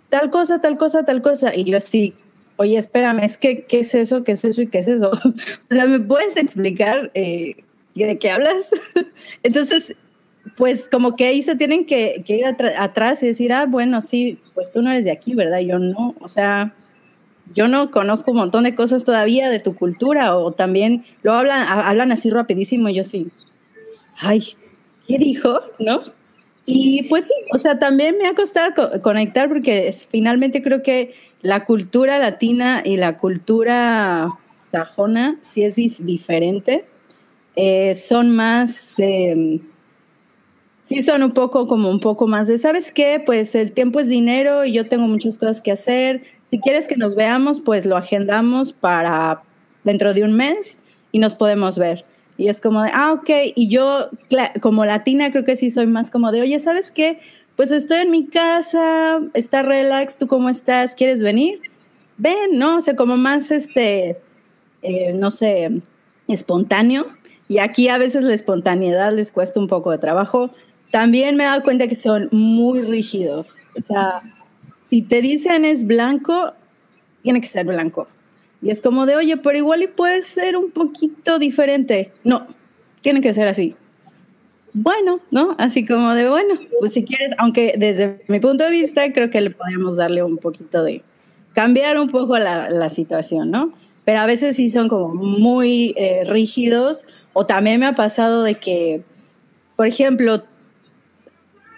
tal 0.08 0.30
cosa, 0.30 0.60
tal 0.60 0.76
cosa, 0.78 1.04
tal 1.04 1.22
cosa. 1.22 1.54
Y 1.54 1.64
yo 1.64 1.76
así, 1.78 2.14
oye, 2.56 2.76
espérame, 2.76 3.20
es 3.20 3.38
que, 3.38 3.64
¿qué 3.64 3.80
es 3.80 3.94
eso? 3.94 4.24
¿Qué 4.24 4.32
es 4.32 4.44
eso? 4.44 4.62
¿Y 4.62 4.66
qué 4.66 4.78
es 4.78 4.88
eso? 4.88 5.10
o 5.70 5.74
sea, 5.74 5.86
¿me 5.86 6.00
puedes 6.00 6.36
explicar 6.36 7.10
eh, 7.14 7.56
de 7.94 8.18
qué 8.18 8.30
hablas? 8.30 8.70
Entonces, 9.42 9.96
pues 10.56 10.88
como 10.88 11.16
que 11.16 11.26
ahí 11.26 11.42
se 11.42 11.56
tienen 11.56 11.86
que, 11.86 12.24
ir 12.26 12.44
atrás 12.46 13.22
y 13.22 13.26
decir, 13.26 13.52
ah, 13.52 13.66
bueno, 13.66 14.00
sí, 14.00 14.38
pues 14.54 14.70
tú 14.70 14.82
no 14.82 14.90
eres 14.90 15.04
de 15.04 15.12
aquí, 15.12 15.34
¿verdad? 15.34 15.60
Yo 15.60 15.78
no, 15.78 16.14
o 16.20 16.28
sea, 16.28 16.74
yo 17.54 17.68
no 17.68 17.90
conozco 17.90 18.30
un 18.30 18.38
montón 18.38 18.64
de 18.64 18.74
cosas 18.74 19.04
todavía 19.04 19.50
de 19.50 19.60
tu 19.60 19.74
cultura 19.74 20.36
o 20.36 20.52
también 20.52 21.04
lo 21.22 21.32
hablan, 21.32 21.66
hablan 21.68 22.12
así 22.12 22.30
rapidísimo 22.30 22.88
y 22.88 22.94
yo 22.94 23.04
sí, 23.04 23.28
ay, 24.18 24.56
¿qué 25.06 25.18
dijo? 25.18 25.60
¿No? 25.78 26.02
Y 26.64 27.02
pues 27.08 27.26
sí, 27.26 27.34
o 27.52 27.58
sea, 27.58 27.78
también 27.78 28.16
me 28.18 28.28
ha 28.28 28.34
costado 28.34 29.00
conectar 29.02 29.48
porque 29.48 29.92
finalmente 30.08 30.62
creo 30.62 30.82
que 30.82 31.14
la 31.40 31.64
cultura 31.64 32.18
latina 32.18 32.82
y 32.84 32.96
la 32.96 33.18
cultura 33.18 34.38
sajona 34.70 35.38
sí 35.42 35.64
es 35.64 35.76
diferente. 35.76 36.84
Eh, 37.56 37.94
son 37.94 38.30
más, 38.30 38.98
em, 38.98 39.60
sí 40.92 41.02
son 41.02 41.22
un 41.22 41.32
poco 41.32 41.66
como 41.66 41.90
un 41.90 42.00
poco 42.00 42.26
más 42.26 42.48
de, 42.48 42.58
¿sabes 42.58 42.92
qué? 42.92 43.22
Pues 43.24 43.54
el 43.54 43.72
tiempo 43.72 43.98
es 43.98 44.08
dinero 44.08 44.66
y 44.66 44.72
yo 44.72 44.84
tengo 44.84 45.06
muchas 45.06 45.38
cosas 45.38 45.62
que 45.62 45.72
hacer. 45.72 46.22
Si 46.44 46.58
quieres 46.58 46.86
que 46.86 46.98
nos 46.98 47.14
veamos, 47.14 47.62
pues 47.62 47.86
lo 47.86 47.96
agendamos 47.96 48.74
para 48.74 49.42
dentro 49.84 50.12
de 50.12 50.22
un 50.22 50.34
mes 50.34 50.80
y 51.10 51.18
nos 51.18 51.34
podemos 51.34 51.78
ver. 51.78 52.04
Y 52.36 52.48
es 52.48 52.60
como 52.60 52.82
de, 52.82 52.90
ah, 52.92 53.12
ok. 53.12 53.30
Y 53.54 53.68
yo, 53.68 54.10
como 54.60 54.84
latina, 54.84 55.32
creo 55.32 55.46
que 55.46 55.56
sí 55.56 55.70
soy 55.70 55.86
más 55.86 56.10
como 56.10 56.30
de, 56.30 56.42
oye, 56.42 56.58
¿sabes 56.58 56.90
qué? 56.90 57.20
Pues 57.56 57.72
estoy 57.72 58.00
en 58.00 58.10
mi 58.10 58.26
casa, 58.26 59.20
está 59.32 59.62
relax, 59.62 60.18
¿tú 60.18 60.26
cómo 60.26 60.50
estás? 60.50 60.94
¿Quieres 60.94 61.22
venir? 61.22 61.58
Ven, 62.18 62.58
¿no? 62.58 62.76
O 62.76 62.80
sea, 62.82 62.96
como 62.96 63.16
más, 63.16 63.50
este, 63.50 64.18
eh, 64.82 65.14
no 65.14 65.30
sé, 65.30 65.70
espontáneo. 66.28 67.06
Y 67.48 67.58
aquí 67.58 67.88
a 67.88 67.96
veces 67.96 68.24
la 68.24 68.34
espontaneidad 68.34 69.10
les 69.14 69.30
cuesta 69.30 69.58
un 69.58 69.68
poco 69.68 69.90
de 69.90 69.98
trabajo. 69.98 70.50
También 70.90 71.36
me 71.36 71.44
he 71.44 71.46
dado 71.46 71.62
cuenta 71.62 71.88
que 71.88 71.94
son 71.94 72.28
muy 72.32 72.82
rígidos. 72.82 73.62
O 73.78 73.82
sea, 73.82 74.20
si 74.90 75.02
te 75.02 75.22
dicen 75.22 75.64
es 75.64 75.86
blanco, 75.86 76.52
tiene 77.22 77.40
que 77.40 77.48
ser 77.48 77.66
blanco. 77.66 78.06
Y 78.60 78.70
es 78.70 78.80
como 78.80 79.06
de, 79.06 79.16
oye, 79.16 79.36
pero 79.38 79.56
igual 79.56 79.82
y 79.82 79.88
puede 79.88 80.22
ser 80.22 80.56
un 80.56 80.70
poquito 80.70 81.38
diferente. 81.38 82.12
No, 82.24 82.46
tiene 83.00 83.20
que 83.20 83.34
ser 83.34 83.48
así. 83.48 83.74
Bueno, 84.74 85.20
¿no? 85.30 85.54
Así 85.58 85.84
como 85.84 86.14
de, 86.14 86.28
bueno, 86.28 86.58
pues 86.78 86.94
si 86.94 87.04
quieres, 87.04 87.32
aunque 87.38 87.74
desde 87.76 88.22
mi 88.28 88.40
punto 88.40 88.64
de 88.64 88.70
vista 88.70 89.12
creo 89.12 89.30
que 89.30 89.40
le 89.40 89.50
podríamos 89.50 89.96
darle 89.96 90.22
un 90.22 90.38
poquito 90.38 90.82
de, 90.82 91.02
cambiar 91.54 91.98
un 91.98 92.08
poco 92.08 92.38
la, 92.38 92.70
la 92.70 92.88
situación, 92.88 93.50
¿no? 93.50 93.72
Pero 94.04 94.20
a 94.20 94.26
veces 94.26 94.56
sí 94.56 94.70
son 94.70 94.88
como 94.88 95.14
muy 95.14 95.94
eh, 95.96 96.24
rígidos 96.26 97.06
o 97.32 97.46
también 97.46 97.78
me 97.80 97.86
ha 97.86 97.94
pasado 97.94 98.42
de 98.42 98.56
que, 98.56 99.02
por 99.76 99.86
ejemplo, 99.86 100.42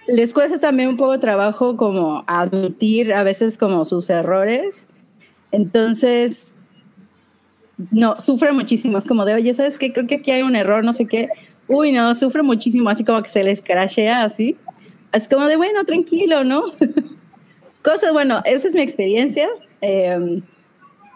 les 0.07 0.35
cuesta 0.35 0.59
también 0.59 0.89
un 0.89 0.97
poco 0.97 1.19
trabajo 1.19 1.77
como 1.77 2.25
admitir 2.27 3.13
a 3.15 3.23
veces 3.23 3.57
como 3.59 3.85
sus 3.85 4.11
errores. 4.11 4.89
Entonces, 5.53 6.63
no, 7.91 8.21
sufre 8.21 8.53
muchísimo. 8.53 8.99
Es 8.99 9.05
como 9.05 9.25
de, 9.25 9.35
oye, 9.35 9.55
¿sabes 9.55 9.79
qué? 9.79 9.93
Creo 9.93 10.07
que 10.07 10.17
aquí 10.17 10.31
hay 10.31 10.43
un 10.43 10.57
error, 10.57 10.85
no 10.85 10.93
sé 10.93 11.07
qué. 11.07 11.29
Uy, 11.69 11.93
no, 11.93 12.15
sufre 12.15 12.43
muchísimo, 12.43 12.91
así 12.91 13.05
como 13.05 13.23
que 13.23 13.31
se 13.31 13.43
les 13.43 13.63
crashea 13.63 14.25
así. 14.25 14.57
Es 15.13 15.29
como 15.29 15.47
de, 15.47 15.57
bueno, 15.57 15.85
tranquilo, 15.85 16.45
¿no? 16.45 16.65
Cosas, 17.83 18.13
bueno, 18.13 18.43
esa 18.45 18.69
es 18.69 18.75
mi 18.75 18.83
experiencia. 18.83 19.49
Em, 19.81 20.43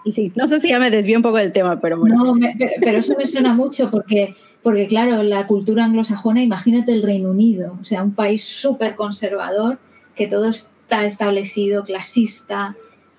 y 0.04 0.12
sí, 0.12 0.32
no 0.36 0.46
sé 0.46 0.60
si 0.60 0.68
ya 0.68 0.78
me 0.78 0.90
desvío 0.90 1.16
un 1.16 1.22
poco 1.22 1.38
del 1.38 1.52
tema, 1.52 1.80
pero 1.80 1.98
bueno. 1.98 2.24
No, 2.24 2.34
pero, 2.80 2.98
eso 2.98 3.14
me 3.16 3.24
suena 3.24 3.52
mucho 3.54 3.90
porque, 3.90 4.34
porque, 4.62 4.86
claro, 4.86 5.22
la 5.22 5.46
cultura 5.46 5.84
anglosajona, 5.84 6.42
imagínate 6.42 6.92
el 6.92 7.02
Reino 7.02 7.30
Unido, 7.30 7.78
o 7.80 7.84
sea, 7.84 8.02
un 8.02 8.14
país 8.14 8.44
súper 8.44 8.96
conservador, 8.96 9.78
que 10.14 10.26
todo 10.26 10.48
está 10.48 11.04
establecido, 11.04 11.84
clasista. 11.84 12.76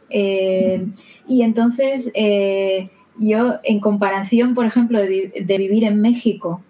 Eh, 0.10 0.86
y 1.28 1.44
entonces, 1.44 2.12
eh, 2.14 2.90
yo, 3.18 3.56
en 3.64 3.80
comparación, 3.80 4.54
por 4.54 4.66
ejemplo, 4.66 5.00
de, 5.00 5.32
vivir 5.58 5.86
en 5.86 6.02
México 6.02 6.62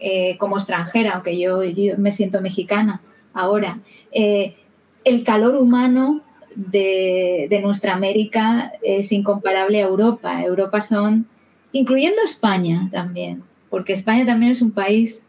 eh, 0.00 0.36
como 0.38 0.56
extranjera, 0.56 1.12
aunque 1.12 1.38
yo, 1.38 1.60
me 1.98 2.10
siento 2.10 2.40
mexicana 2.40 3.00
ahora, 3.32 3.78
el 4.12 5.24
calor 5.24 5.54
humano 5.54 6.22
de, 6.56 7.60
nuestra 7.62 7.94
América 7.94 8.72
es 8.82 9.12
incomparable 9.12 9.78
a 9.82 9.86
Europa. 9.86 10.42
Europa 10.42 10.80
son, 10.80 11.26
incluyendo 11.72 12.22
España 12.24 12.88
también, 12.90 13.44
porque 13.70 13.92
España 13.92 14.26
también 14.26 14.52
es 14.52 14.60
un 14.60 14.72
país, 14.72 15.22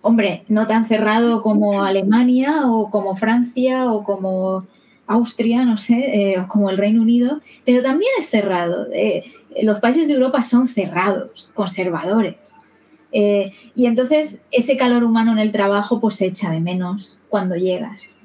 hombre, 0.00 0.44
no 0.48 0.66
tan 0.66 0.84
cerrado 0.84 1.42
como 1.42 1.84
Alemania 1.84 2.66
o 2.66 2.90
como 2.90 3.14
Francia 3.14 3.92
o 3.92 4.02
como 4.02 4.66
Austria, 5.06 5.64
no 5.64 5.76
sé, 5.76 5.94
eh, 5.96 6.44
como 6.48 6.70
el 6.70 6.78
Reino 6.78 7.02
Unido, 7.02 7.40
pero 7.64 7.82
también 7.82 8.10
es 8.18 8.26
cerrado. 8.28 8.88
Eh, 8.92 9.22
los 9.62 9.78
países 9.80 10.08
de 10.08 10.14
Europa 10.14 10.42
son 10.42 10.66
cerrados, 10.66 11.50
conservadores. 11.54 12.54
Eh, 13.12 13.52
y 13.74 13.84
entonces 13.84 14.40
ese 14.50 14.78
calor 14.78 15.04
humano 15.04 15.32
en 15.32 15.38
el 15.38 15.52
trabajo 15.52 16.00
pues 16.00 16.14
se 16.14 16.26
echa 16.26 16.50
de 16.50 16.60
menos 16.60 17.18
cuando 17.28 17.56
llegas. 17.56 18.22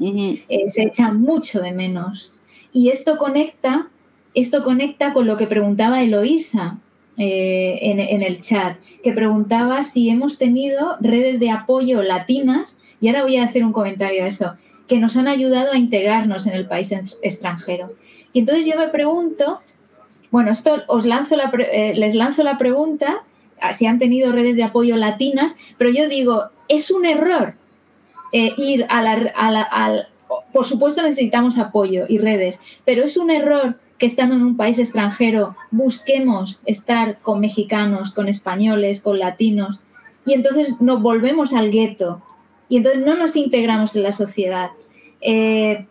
se 0.00 0.82
echa 0.82 1.12
mucho 1.12 1.60
de 1.60 1.70
menos. 1.70 2.32
Y 2.72 2.88
esto 2.88 3.18
conecta, 3.18 3.88
esto 4.34 4.64
conecta 4.64 5.12
con 5.12 5.26
lo 5.26 5.36
que 5.36 5.46
preguntaba 5.46 6.02
Eloísa 6.02 6.78
en, 7.18 8.00
en, 8.00 8.22
el 8.22 8.40
chat, 8.40 8.76
que 9.02 9.12
preguntaba 9.12 9.82
si 9.82 10.08
hemos 10.08 10.38
tenido 10.38 10.96
redes 11.00 11.40
de 11.40 11.50
apoyo 11.50 12.02
latinas, 12.02 12.78
y 13.00 13.08
ahora 13.08 13.22
voy 13.22 13.36
a 13.36 13.44
hacer 13.44 13.64
un 13.64 13.72
comentario 13.72 14.24
a 14.24 14.26
eso, 14.26 14.54
que 14.86 14.98
nos 14.98 15.16
han 15.16 15.28
ayudado 15.28 15.72
a 15.72 15.78
integrarnos 15.78 16.46
en 16.46 16.54
el 16.54 16.66
país 16.66 16.92
extranjero. 17.22 17.92
Y 18.32 18.40
entonces 18.40 18.66
yo 18.66 18.76
me 18.78 18.88
pregunto, 18.88 19.60
bueno, 20.30 20.50
esto 20.50 20.82
os 20.88 21.06
lanzo 21.06 21.36
eh, 21.58 21.94
les 21.96 22.14
lanzo 22.14 22.42
la 22.42 22.58
pregunta, 22.58 23.24
si 23.72 23.86
han 23.86 23.98
tenido 23.98 24.32
redes 24.32 24.56
de 24.56 24.64
apoyo 24.64 24.96
latinas, 24.96 25.56
pero 25.78 25.90
yo 25.90 26.08
digo, 26.08 26.50
es 26.68 26.90
un 26.90 27.06
error 27.06 27.54
eh, 28.32 28.52
ir 28.56 28.86
a 28.88 29.02
la, 29.02 30.08
Por 30.52 30.64
supuesto 30.64 31.02
necesitamos 31.02 31.58
apoyo 31.58 32.04
y 32.08 32.18
redes, 32.18 32.60
pero 32.84 33.04
es 33.04 33.16
un 33.16 33.30
error 33.30 33.78
que 33.98 34.06
estando 34.06 34.34
en 34.34 34.42
un 34.42 34.56
país 34.56 34.78
extranjero 34.78 35.56
busquemos 35.70 36.60
estar 36.66 37.18
con 37.20 37.40
mexicanos, 37.40 38.10
con 38.10 38.28
españoles, 38.28 39.00
con 39.00 39.18
latinos, 39.18 39.80
y 40.24 40.34
entonces 40.34 40.74
nos 40.80 41.00
volvemos 41.00 41.54
al 41.54 41.70
gueto 41.70 42.22
y 42.68 42.76
entonces 42.78 43.02
no 43.02 43.14
nos 43.14 43.36
integramos 43.36 43.94
en 43.96 44.02
la 44.02 44.12
sociedad. 44.12 44.70
Eh, 45.20 45.86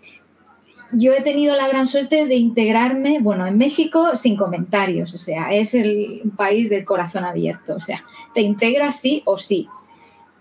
yo 0.91 1.13
he 1.13 1.21
tenido 1.21 1.55
la 1.55 1.67
gran 1.67 1.87
suerte 1.87 2.25
de 2.25 2.35
integrarme, 2.35 3.19
bueno, 3.19 3.47
en 3.47 3.57
México 3.57 4.15
sin 4.15 4.35
comentarios, 4.35 5.13
o 5.13 5.17
sea, 5.17 5.51
es 5.51 5.73
el 5.73 6.21
país 6.37 6.69
del 6.69 6.85
corazón 6.85 7.23
abierto, 7.23 7.75
o 7.75 7.79
sea, 7.79 8.03
te 8.33 8.41
integras 8.41 8.99
sí 8.99 9.23
o 9.25 9.37
sí. 9.37 9.67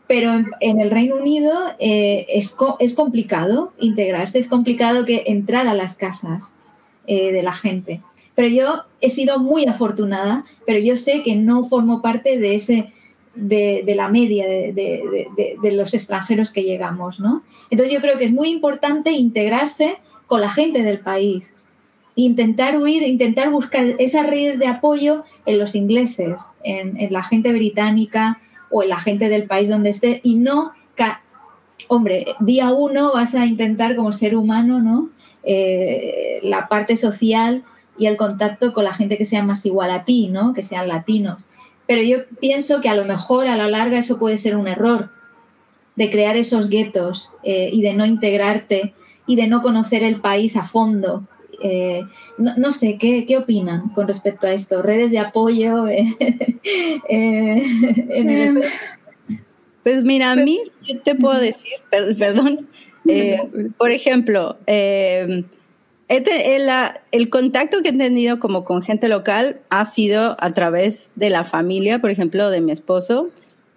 Pero 0.06 0.32
en, 0.60 0.80
el 0.80 0.90
Reino 0.90 1.16
Unido 1.16 1.52
eh, 1.78 2.26
es, 2.28 2.54
es, 2.78 2.92
complicado 2.92 3.72
integrarse, 3.78 4.38
es 4.38 4.48
complicado 4.48 5.06
que 5.06 5.24
entrar 5.26 5.66
a 5.66 5.72
las 5.72 5.94
casas 5.94 6.56
eh, 7.06 7.32
de 7.32 7.42
la 7.42 7.52
gente. 7.52 8.00
Pero 8.34 8.48
yo 8.48 8.82
he 9.00 9.10
sido 9.10 9.38
muy 9.38 9.64
afortunada, 9.66 10.44
pero 10.66 10.78
yo 10.78 10.96
sé 10.96 11.22
que 11.22 11.36
no 11.36 11.64
formo 11.64 12.02
parte 12.02 12.38
de 12.38 12.54
ese 12.54 12.92
de, 13.34 13.94
la 13.96 14.08
media 14.08 14.46
de, 14.46 15.72
los 15.72 15.94
extranjeros 15.94 16.50
que 16.50 16.62
llegamos, 16.62 17.20
¿no? 17.20 17.42
Entonces 17.70 17.94
yo 17.94 18.00
creo 18.00 18.18
que 18.18 18.24
es 18.24 18.32
muy 18.32 18.48
importante 18.48 19.10
integrarse 19.12 19.98
con 20.26 20.40
la 20.40 20.50
gente 20.50 20.82
del 20.82 21.00
país, 21.00 21.54
intentar 22.16 22.78
huir, 22.78 23.02
intentar 23.02 23.50
buscar 23.50 23.84
esas 23.98 24.26
redes 24.26 24.58
de 24.58 24.66
apoyo 24.66 25.24
en 25.46 25.58
los 25.58 25.74
ingleses, 25.74 26.50
en, 26.62 26.96
la 27.12 27.22
gente 27.22 27.52
británica 27.52 28.38
o 28.70 28.82
en 28.82 28.88
la 28.88 28.98
gente 28.98 29.28
del 29.28 29.46
país 29.46 29.68
donde 29.68 29.90
esté 29.90 30.20
y 30.22 30.34
no, 30.34 30.72
hombre, 31.88 32.26
día 32.40 32.72
uno 32.72 33.12
vas 33.12 33.34
a 33.34 33.46
intentar 33.46 33.96
como 33.96 34.12
ser 34.12 34.36
humano, 34.36 34.80
¿no? 34.80 35.10
Eh, 35.46 36.40
la 36.42 36.68
parte 36.68 36.96
social 36.96 37.64
y 37.98 38.06
el 38.06 38.16
contacto 38.16 38.72
con 38.72 38.84
la 38.84 38.92
gente 38.92 39.18
que 39.18 39.24
sea 39.24 39.42
más 39.42 39.64
igual 39.66 39.90
a 39.90 40.04
ti, 40.04 40.28
¿no? 40.28 40.54
Que 40.54 40.62
sean 40.62 40.88
latinos. 40.88 41.44
Pero 41.86 42.02
yo 42.02 42.26
pienso 42.40 42.80
que 42.80 42.88
a 42.88 42.94
lo 42.94 43.04
mejor 43.04 43.46
a 43.46 43.56
la 43.56 43.68
larga 43.68 43.98
eso 43.98 44.18
puede 44.18 44.36
ser 44.36 44.56
un 44.56 44.68
error, 44.68 45.10
de 45.96 46.10
crear 46.10 46.36
esos 46.36 46.68
guetos 46.68 47.32
eh, 47.42 47.70
y 47.72 47.82
de 47.82 47.94
no 47.94 48.04
integrarte 48.04 48.94
y 49.26 49.36
de 49.36 49.46
no 49.46 49.62
conocer 49.62 50.02
el 50.02 50.20
país 50.20 50.56
a 50.56 50.64
fondo. 50.64 51.26
Eh, 51.62 52.02
no, 52.36 52.72
sé, 52.72 52.98
¿qué, 52.98 53.24
¿qué, 53.24 53.38
opinan 53.38 53.90
con 53.90 54.08
respecto 54.08 54.46
a 54.46 54.52
esto? 54.52 54.82
¿Redes 54.82 55.12
de 55.12 55.20
apoyo? 55.20 55.86
Eh, 55.86 56.16
pues 59.84 60.02
mira, 60.02 60.32
a 60.32 60.36
mí 60.36 60.58
yo 60.82 61.00
te 61.00 61.14
puedo 61.14 61.38
decir, 61.38 61.74
perdón, 61.90 62.68
Eh, 63.06 63.38
por 63.76 63.90
ejemplo, 63.90 64.56
eh, 64.66 65.44
el, 66.08 67.30
contacto 67.30 67.82
que 67.82 67.90
he 67.90 67.92
tenido 67.92 68.40
como 68.40 68.64
con 68.64 68.82
gente 68.82 69.08
local 69.08 69.60
ha 69.70 69.84
sido 69.84 70.36
a 70.38 70.52
través 70.52 71.10
de 71.16 71.30
la 71.30 71.44
familia, 71.44 72.00
por 72.00 72.10
ejemplo, 72.10 72.50
de 72.50 72.60
mi 72.60 72.72
esposo, 72.72 73.28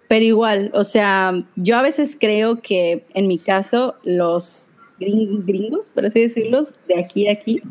pero 0.08 0.24
igual, 0.24 0.70
o 0.74 0.84
sea, 0.84 1.34
yo 1.56 1.76
a 1.76 1.82
veces 1.82 2.16
creo 2.18 2.60
que 2.60 3.04
en 3.14 3.28
mi 3.28 3.38
caso 3.38 3.96
los 4.04 4.74
gringos, 4.98 5.90
por 5.90 6.06
así 6.06 6.20
decirlo, 6.20 6.62
de 6.88 6.98
aquí 6.98 7.28
a 7.28 7.32
aquí, 7.32 7.62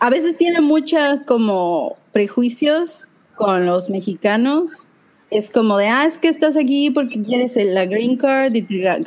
a 0.00 0.10
veces 0.10 0.36
tienen 0.36 0.62
muchas 0.62 1.22
como 1.22 1.96
prejuicios 2.12 3.08
con 3.34 3.66
los 3.66 3.90
mexicanos. 3.90 4.86
Es 5.30 5.50
como 5.50 5.76
de, 5.76 5.88
ah, 5.88 6.06
es 6.06 6.16
que 6.16 6.28
estás 6.28 6.56
aquí 6.56 6.90
porque 6.90 7.22
quieres 7.22 7.56
la 7.56 7.84
green 7.84 8.16
card 8.16 8.54
y 8.54 8.62
te 8.62 9.02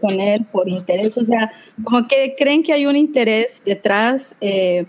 con 0.00 0.20
él 0.20 0.44
por 0.52 0.68
interés. 0.68 1.16
O 1.16 1.22
sea, 1.22 1.50
como 1.82 2.06
que 2.06 2.34
creen 2.36 2.62
que 2.62 2.74
hay 2.74 2.86
un 2.86 2.96
interés 2.96 3.62
detrás 3.64 4.36
eh, 4.40 4.84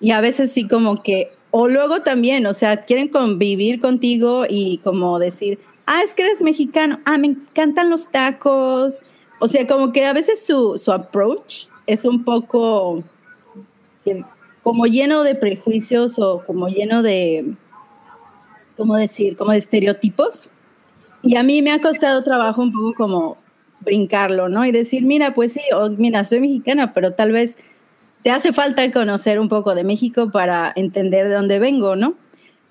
y 0.00 0.10
a 0.10 0.20
veces 0.20 0.50
sí 0.50 0.66
como 0.66 1.02
que, 1.02 1.30
o 1.52 1.68
luego 1.68 2.02
también, 2.02 2.46
o 2.46 2.54
sea, 2.54 2.76
quieren 2.76 3.08
convivir 3.08 3.80
contigo 3.80 4.44
y 4.48 4.78
como 4.78 5.20
decir, 5.20 5.60
ah, 5.86 6.02
es 6.02 6.14
que 6.14 6.22
eres 6.22 6.42
mexicano, 6.42 6.98
ah, 7.04 7.16
me 7.16 7.28
encantan 7.28 7.90
los 7.90 8.10
tacos. 8.10 8.98
O 9.38 9.46
sea, 9.46 9.66
como 9.66 9.92
que 9.92 10.04
a 10.04 10.12
veces 10.12 10.44
su, 10.44 10.76
su 10.78 10.90
approach 10.90 11.66
es 11.86 12.04
un 12.04 12.24
poco 12.24 13.04
como 14.62 14.86
lleno 14.86 15.22
de 15.22 15.34
prejuicios 15.34 16.18
o 16.18 16.42
como 16.46 16.68
lleno 16.68 17.02
de, 17.02 17.54
¿cómo 18.76 18.96
decir? 18.96 19.36
Como 19.36 19.52
de 19.52 19.58
estereotipos. 19.58 20.52
Y 21.22 21.36
a 21.36 21.42
mí 21.42 21.62
me 21.62 21.72
ha 21.72 21.80
costado 21.80 22.22
trabajo 22.22 22.62
un 22.62 22.72
poco 22.72 22.94
como 22.94 23.38
brincarlo, 23.80 24.48
¿no? 24.48 24.64
Y 24.64 24.72
decir, 24.72 25.04
mira, 25.04 25.34
pues 25.34 25.52
sí, 25.52 25.60
o, 25.74 25.90
mira, 25.90 26.24
soy 26.24 26.40
mexicana, 26.40 26.92
pero 26.92 27.12
tal 27.12 27.32
vez 27.32 27.58
te 28.22 28.30
hace 28.30 28.52
falta 28.52 28.90
conocer 28.90 29.38
un 29.38 29.48
poco 29.48 29.74
de 29.74 29.84
México 29.84 30.30
para 30.30 30.72
entender 30.76 31.28
de 31.28 31.34
dónde 31.34 31.58
vengo, 31.58 31.96
¿no? 31.96 32.14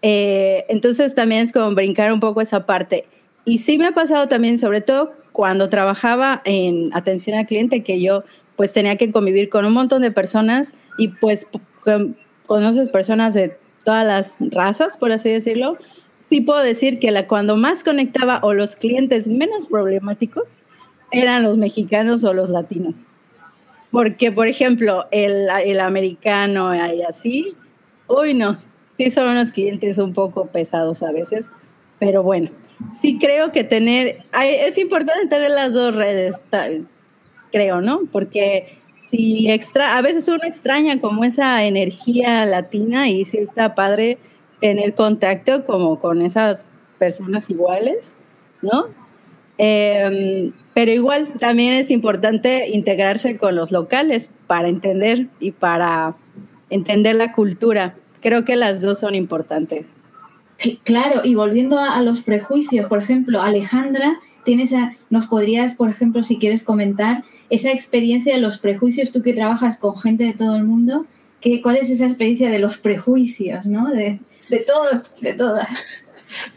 Eh, 0.01 0.65
entonces 0.67 1.15
también 1.15 1.43
es 1.43 1.51
como 1.51 1.73
brincar 1.75 2.11
un 2.11 2.19
poco 2.19 2.41
esa 2.41 2.65
parte. 2.65 3.05
Y 3.45 3.59
sí 3.59 3.77
me 3.77 3.87
ha 3.87 3.91
pasado 3.91 4.27
también, 4.27 4.57
sobre 4.57 4.81
todo 4.81 5.09
cuando 5.31 5.69
trabajaba 5.69 6.41
en 6.45 6.89
atención 6.93 7.37
al 7.37 7.45
cliente, 7.45 7.83
que 7.83 8.01
yo 8.01 8.23
pues 8.55 8.73
tenía 8.73 8.97
que 8.97 9.11
convivir 9.11 9.49
con 9.49 9.65
un 9.65 9.73
montón 9.73 10.01
de 10.01 10.11
personas 10.11 10.75
y 10.97 11.09
pues 11.09 11.47
conoces 12.45 12.89
personas 12.89 13.33
de 13.33 13.57
todas 13.83 14.05
las 14.05 14.37
razas, 14.51 14.97
por 14.97 15.11
así 15.11 15.29
decirlo, 15.29 15.77
sí 16.29 16.41
puedo 16.41 16.61
decir 16.61 16.99
que 16.99 17.11
la, 17.11 17.27
cuando 17.27 17.57
más 17.57 17.83
conectaba 17.83 18.39
o 18.43 18.53
los 18.53 18.75
clientes 18.75 19.27
menos 19.27 19.67
problemáticos 19.67 20.57
eran 21.11 21.43
los 21.43 21.57
mexicanos 21.57 22.23
o 22.23 22.33
los 22.33 22.49
latinos. 22.49 22.95
Porque, 23.91 24.31
por 24.31 24.47
ejemplo, 24.47 25.05
el, 25.11 25.47
el 25.63 25.79
americano 25.79 26.73
y 26.73 27.03
así, 27.03 27.53
uy, 28.07 28.33
no, 28.33 28.57
sí 28.97 29.09
son 29.09 29.29
unos 29.29 29.51
clientes 29.51 29.99
un 29.99 30.13
poco 30.13 30.47
pesados 30.47 31.03
a 31.03 31.11
veces, 31.11 31.47
pero 31.99 32.23
bueno, 32.23 32.49
sí 32.99 33.19
creo 33.19 33.51
que 33.51 33.63
tener, 33.63 34.23
es 34.43 34.77
importante 34.77 35.27
tener 35.27 35.51
las 35.51 35.73
dos 35.73 35.95
redes, 35.95 36.41
creo, 37.51 37.81
¿no? 37.81 38.01
Porque 38.11 38.79
si 39.07 39.51
extra, 39.51 39.97
a 39.97 40.01
veces 40.01 40.27
uno 40.27 40.39
extraña 40.43 40.99
como 40.99 41.23
esa 41.23 41.65
energía 41.65 42.45
latina 42.45 43.09
y 43.09 43.25
sí 43.25 43.37
está 43.37 43.75
padre 43.75 44.17
tener 44.59 44.95
contacto 44.95 45.65
como 45.65 45.99
con 45.99 46.21
esas 46.21 46.65
personas 46.97 47.49
iguales, 47.49 48.17
¿no? 48.61 48.87
Em, 49.57 50.53
pero 50.73 50.91
igual 50.91 51.33
también 51.37 51.73
es 51.73 51.91
importante 51.91 52.69
integrarse 52.69 53.37
con 53.37 53.55
los 53.55 53.71
locales 53.71 54.31
para 54.47 54.67
entender 54.67 55.27
y 55.39 55.51
para 55.51 56.15
entender 56.69 57.15
la 57.15 57.33
cultura. 57.33 57.95
Creo 58.21 58.45
que 58.45 58.55
las 58.55 58.81
dos 58.81 58.99
son 58.99 59.15
importantes. 59.15 60.02
Claro, 60.83 61.21
y 61.23 61.35
volviendo 61.35 61.79
a, 61.79 62.01
los 62.01 62.21
prejuicios, 62.21 62.87
por 62.87 62.99
ejemplo, 62.99 63.41
Alejandra, 63.41 64.19
tienes 64.45 64.73
nos 65.09 65.27
podrías, 65.27 65.73
por 65.73 65.89
ejemplo, 65.89 66.23
si 66.23 66.37
quieres 66.37 66.63
comentar 66.63 67.23
esa 67.49 67.71
experiencia 67.71 68.33
de 68.33 68.41
los 68.41 68.59
prejuicios, 68.59 69.11
tú 69.11 69.21
que 69.21 69.33
trabajas 69.33 69.77
con 69.77 69.97
gente 69.97 70.23
de 70.23 70.33
todo 70.33 70.55
el 70.55 70.63
mundo, 70.63 71.05
¿qué, 71.41 71.61
¿cuál 71.61 71.77
es 71.77 71.89
esa 71.89 72.05
experiencia 72.05 72.49
de 72.49 72.59
los 72.59 72.77
prejuicios, 72.77 73.65
¿no? 73.65 73.91
de, 73.91 74.19
de 74.49 74.59
todos, 74.59 75.19
de 75.19 75.33
todas? 75.33 75.85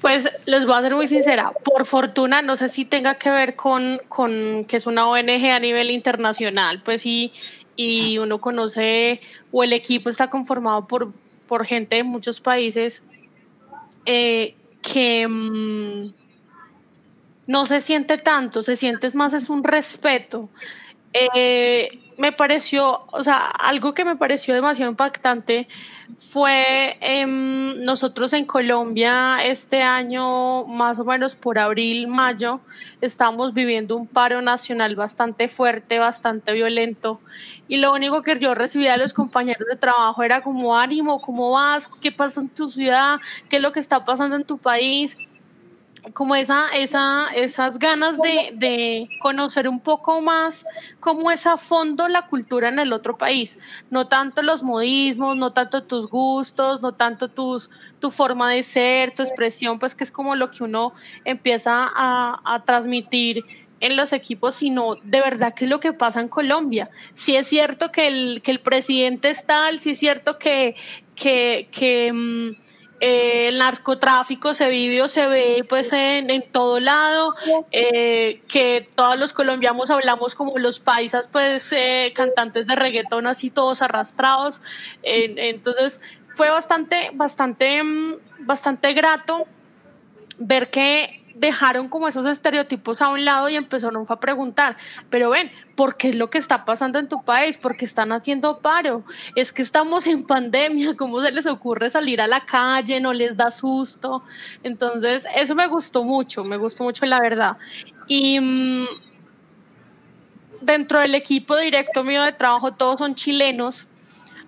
Pues 0.01 0.29
les 0.47 0.65
voy 0.65 0.75
a 0.75 0.83
ser 0.83 0.95
muy 0.95 1.07
sincera, 1.07 1.53
por 1.65 1.85
fortuna, 1.85 2.43
no 2.43 2.57
sé 2.57 2.69
si 2.69 2.85
tenga 2.85 3.17
que 3.17 3.31
ver 3.31 3.57
con, 3.57 4.01
con 4.09 4.65
que 4.67 4.77
es 4.77 4.87
una 4.87 5.07
ONG 5.09 5.51
a 5.51 5.59
nivel 5.59 5.91
internacional, 5.91 6.81
pues 6.83 7.05
y, 7.05 7.33
y 7.77 8.19
uno 8.19 8.41
conoce 8.41 9.21
o 9.53 9.65
el 9.65 9.73
equipo 9.73 10.09
está 10.09 10.31
conformado 10.31 10.87
por, 10.87 11.13
por 11.47 11.67
gente 11.67 11.97
de 11.97 12.05
muchos 12.05 12.41
países 12.41 13.03
eh, 14.07 14.55
que 14.83 15.27
mm, 15.29 16.13
no 17.47 17.67
se 17.67 17.81
siente 17.81 18.19
tanto, 18.19 18.63
se 18.63 18.77
siente 18.77 19.11
más 19.15 19.35
es 19.35 19.49
un 19.51 19.63
respeto. 19.63 20.49
Eh, 21.13 21.89
me 22.19 22.33
pareció, 22.33 23.07
o 23.11 23.23
sea, 23.23 23.47
algo 23.47 23.95
que 23.95 24.05
me 24.05 24.17
pareció 24.17 24.55
demasiado 24.55 24.91
impactante 24.91 25.69
fue 26.19 26.97
em, 27.01 27.85
nosotros 27.85 28.33
en 28.33 28.45
Colombia 28.45 29.39
este 29.45 29.83
año, 29.83 30.65
más 30.65 30.99
o 30.99 31.05
menos 31.05 31.35
por 31.35 31.59
abril, 31.59 32.07
mayo, 32.09 32.61
estamos 33.01 33.53
viviendo 33.53 33.97
un 33.97 34.07
paro 34.07 34.41
nacional 34.41 34.97
bastante 34.97 35.49
fuerte, 35.49 35.99
bastante 35.99 36.53
violento. 36.53 37.21
Y 37.69 37.79
lo 37.79 37.93
único 37.93 38.23
que 38.23 38.39
yo 38.39 38.55
recibía 38.55 38.93
de 38.93 38.99
los 38.99 39.13
compañeros 39.13 39.67
de 39.69 39.77
trabajo 39.77 40.23
era 40.23 40.43
como 40.43 40.77
ánimo, 40.77 41.21
¿cómo 41.21 41.53
vas? 41.53 41.89
¿Qué 42.01 42.13
pasa 42.13 42.41
en 42.41 42.49
tu 42.49 42.69
ciudad? 42.69 43.19
¿Qué 43.49 43.57
es 43.57 43.63
lo 43.63 43.73
que 43.73 43.81
está 43.81 44.05
pasando 44.05 44.37
en 44.37 44.45
tu 44.45 44.59
país? 44.59 45.19
Como 46.13 46.35
esa, 46.35 46.69
esa, 46.75 47.29
esas 47.35 47.79
ganas 47.79 48.19
de, 48.19 48.53
de, 48.55 49.09
conocer 49.21 49.69
un 49.69 49.81
poco 49.81 50.21
más 50.21 50.65
cómo 51.01 51.31
es 51.31 51.47
a 51.47 51.57
fondo 51.57 52.09
la 52.09 52.27
cultura 52.27 52.69
en 52.69 52.79
el 52.79 52.93
otro 52.93 53.17
país. 53.17 53.59
No 53.91 54.09
tanto 54.09 54.43
los 54.43 54.63
modismos, 54.63 55.37
no 55.37 55.53
tanto 55.53 55.85
tus 55.85 56.09
gustos, 56.09 56.83
no 56.83 56.93
tanto 56.93 57.29
tus, 57.29 57.71
tu 58.01 58.11
forma 58.11 58.51
de 58.53 58.63
ser, 58.63 59.15
tu 59.15 59.23
expresión, 59.23 59.79
pues 59.79 59.95
que 59.95 60.05
es 60.05 60.11
como 60.11 60.35
lo 60.35 60.51
que 60.51 60.65
uno 60.65 60.93
empieza 61.25 61.91
a, 61.95 62.41
a 62.45 62.65
transmitir 62.65 63.45
en 63.81 63.97
los 63.97 64.13
equipos, 64.13 64.57
sino 64.57 64.97
de 65.03 65.21
verdad 65.21 65.55
qué 65.55 65.65
es 65.65 65.71
lo 65.71 65.81
que 65.81 65.93
pasa 65.93 66.21
en 66.21 66.29
Colombia. 66.29 66.91
Si 67.15 67.37
es 67.37 67.47
cierto 67.47 67.93
que 67.93 68.07
el, 68.07 68.43
que 68.43 68.51
el 68.51 68.61
presidente 68.61 69.31
es 69.31 69.45
tal, 69.47 69.81
si 69.81 69.91
es 69.91 69.99
cierto 69.99 70.39
que, 70.39 70.77
que, 71.15 72.13
mm, 72.13 72.76
eh, 73.01 73.49
el 73.49 73.59
narcotráfico 73.59 74.55
se 74.55 74.69
vive 74.69 75.03
o 75.03 75.09
se 75.09 75.27
ve 75.27 75.65
pues 75.69 75.93
en, 75.93 76.31
en 76.31 76.43
todo 76.51 76.81
lado, 76.81 77.35
eh, 77.71 78.41
que 78.49 78.87
todos 78.95 79.19
los 79.19 79.33
colombianos 79.33 79.91
hablamos 79.91 80.35
como 80.35 80.59
los 80.59 80.81
paisas, 80.81 81.29
pues 81.31 81.73
eh, 81.73 82.13
cantantes 82.15 82.67
de 82.67 82.75
reggaetón 82.75 83.27
así 83.27 83.51
todos 83.51 83.83
arrastrados. 83.83 84.63
entonces 85.03 86.01
fue 86.35 86.51
bastante, 86.51 87.11
bastante, 87.15 87.83
mm, 87.83 88.15
bastante 88.41 88.93
grato 88.93 89.45
ver 90.39 90.71
que 90.71 91.26
dejaron 91.39 91.89
como 91.89 92.09
esos 92.09 92.25
estereotipos 92.27 93.03
a 93.03 93.09
un 93.09 93.25
lado 93.25 93.49
y 93.49 93.57
empezaron 93.57 94.07
a 94.09 94.21
preguntar, 94.21 94.77
pero 95.11 95.31
ven, 95.31 95.51
¿por 95.75 95.97
qué 95.97 96.09
es 96.09 96.17
lo 96.17 96.31
que 96.31 96.39
está 96.39 96.65
pasando 96.65 96.99
en 96.99 97.09
tu 97.09 97.23
país? 97.23 97.59
¿Por 97.59 97.77
qué 97.77 97.85
están 97.85 98.11
haciendo 98.13 98.59
paro? 98.59 99.05
Es 99.35 99.53
que 99.53 99.63
estamos 99.63 100.07
en 100.07 100.23
pandemia, 100.23 100.95
¿cómo 100.99 101.21
se 101.21 101.33
les 101.33 101.47
ocurre 101.47 101.91
salir 101.91 102.21
a 102.21 102.27
la 102.27 102.41
calle? 102.41 103.01
¿No 103.01 103.13
les 103.13 103.37
da 103.37 103.51
susto? 103.51 104.23
Entonces, 104.63 105.27
eso 105.37 105.55
me 105.55 105.67
gustó 105.67 106.05
mucho, 106.05 106.43
me 106.43 106.57
gustó 106.57 106.85
mucho 106.85 107.05
la 107.05 107.21
verdad. 107.21 107.59
Y 108.09 108.41
mm, 108.41 108.87
dentro 110.63 111.01
del 111.01 111.15
equipo 111.15 111.57
directo 111.57 112.03
mío 112.03 112.23
de 112.23 112.33
trabajo, 112.33 112.73
todos 112.73 112.99
son 112.99 113.15
chilenos 113.15 113.87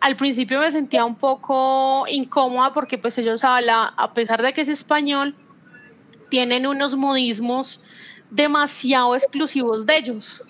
al 0.01 0.14
principio 0.14 0.61
me 0.61 0.70
sentía 0.70 1.05
un 1.05 1.16
poco 1.16 2.05
incómoda 2.07 2.72
porque 2.72 2.99
pues 2.99 3.18
ellos 3.18 3.43
hablan, 3.43 3.91
a 3.97 4.14
pesar 4.14 4.41
de 4.43 4.53
que 4.53 4.61
es 4.61 4.68
español, 4.68 5.34
tienen 6.29 6.66
unos 6.66 6.97
modismos 6.97 7.81
demasiado 8.31 9.14
exclusivos 9.14 9.87
de 9.87 9.97
ellos. 9.97 10.43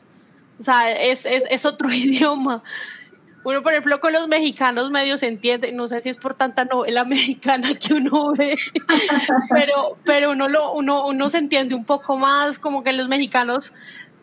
O 0.58 0.62
sea, 0.62 0.90
es, 0.92 1.24
es, 1.24 1.44
es 1.50 1.66
otro 1.66 1.90
idioma. 1.92 2.62
Uno, 3.44 3.62
por 3.62 3.72
ejemplo, 3.72 4.00
con 4.00 4.12
los 4.12 4.28
mexicanos 4.28 4.90
medio 4.90 5.16
se 5.16 5.28
entiende, 5.28 5.72
no 5.72 5.86
sé 5.88 6.00
si 6.00 6.08
es 6.08 6.16
por 6.16 6.34
tanta 6.34 6.64
novela 6.64 7.04
mexicana 7.06 7.68
que 7.74 7.94
uno 7.94 8.32
ve, 8.36 8.56
pero, 9.54 9.96
pero 10.04 10.32
uno, 10.32 10.48
lo, 10.48 10.72
uno, 10.72 11.06
uno 11.06 11.30
se 11.30 11.38
entiende 11.38 11.74
un 11.74 11.84
poco 11.84 12.18
más, 12.18 12.58
como 12.58 12.82
que 12.82 12.92
los 12.92 13.08
mexicanos 13.08 13.72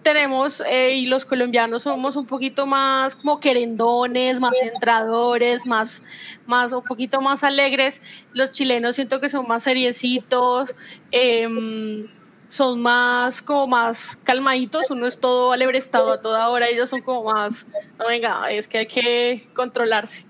tenemos 0.06 0.62
eh, 0.70 0.94
y 0.94 1.08
los 1.08 1.26
colombianos 1.26 1.82
somos 1.82 2.16
un 2.16 2.28
poquito 2.28 2.68
más 2.68 3.16
como 3.16 3.40
querendones, 3.40 4.40
más 4.40 4.56
centradores, 4.58 5.66
más, 5.66 6.04
más 6.46 6.72
un 6.72 6.84
poquito 6.84 7.22
más 7.22 7.44
alegres. 7.44 8.04
Los 8.32 8.52
chilenos 8.52 8.96
siento 8.96 9.20
que 9.20 9.30
son 9.30 9.48
más 9.48 9.64
seriecitos. 9.64 10.76
Em, 11.12 12.08
son 12.48 12.84
más 12.84 13.42
como 13.42 13.66
más 13.66 14.18
calmaditos, 14.24 14.92
uno 14.92 15.08
es 15.08 15.20
todo 15.20 15.52
alebrestado 15.52 16.14
a 16.14 16.22
toda 16.22 16.48
hora, 16.50 16.68
ellos 16.68 16.92
son 16.92 17.02
como 17.02 17.34
más, 17.34 17.66
venga, 18.08 18.50
es 18.52 18.68
que 18.68 18.78
hay 18.78 18.86
que 18.86 19.50
controlarse. 19.56 20.26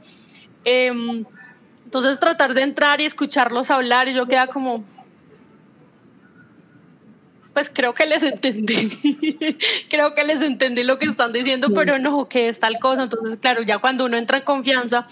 Em, 0.63 1.25
entonces 1.83 2.17
tratar 2.19 2.53
de 2.53 2.61
entrar 2.61 3.01
y 3.01 3.05
escucharlos 3.05 3.69
hablar 3.69 4.07
y 4.07 4.13
yo 4.13 4.25
queda 4.25 4.47
como, 4.47 4.85
pues 7.55 7.71
creo 7.73 7.93
que 7.93 8.05
les 8.05 8.21
entendí, 8.21 8.89
creo 9.89 10.13
que 10.13 10.25
les 10.25 10.41
entendí 10.41 10.83
lo 10.83 10.99
que 10.99 11.05
están 11.05 11.31
diciendo, 11.31 11.69
pero 11.73 11.97
no, 11.99 12.27
que 12.27 12.49
es 12.49 12.59
tal 12.59 12.77
cosa. 12.79 13.03
Entonces, 13.03 13.37
claro, 13.39 13.61
ya 13.61 13.77
cuando 13.77 14.03
uno 14.03 14.17
entra 14.17 14.39
en 14.39 14.43
confianza, 14.43 15.07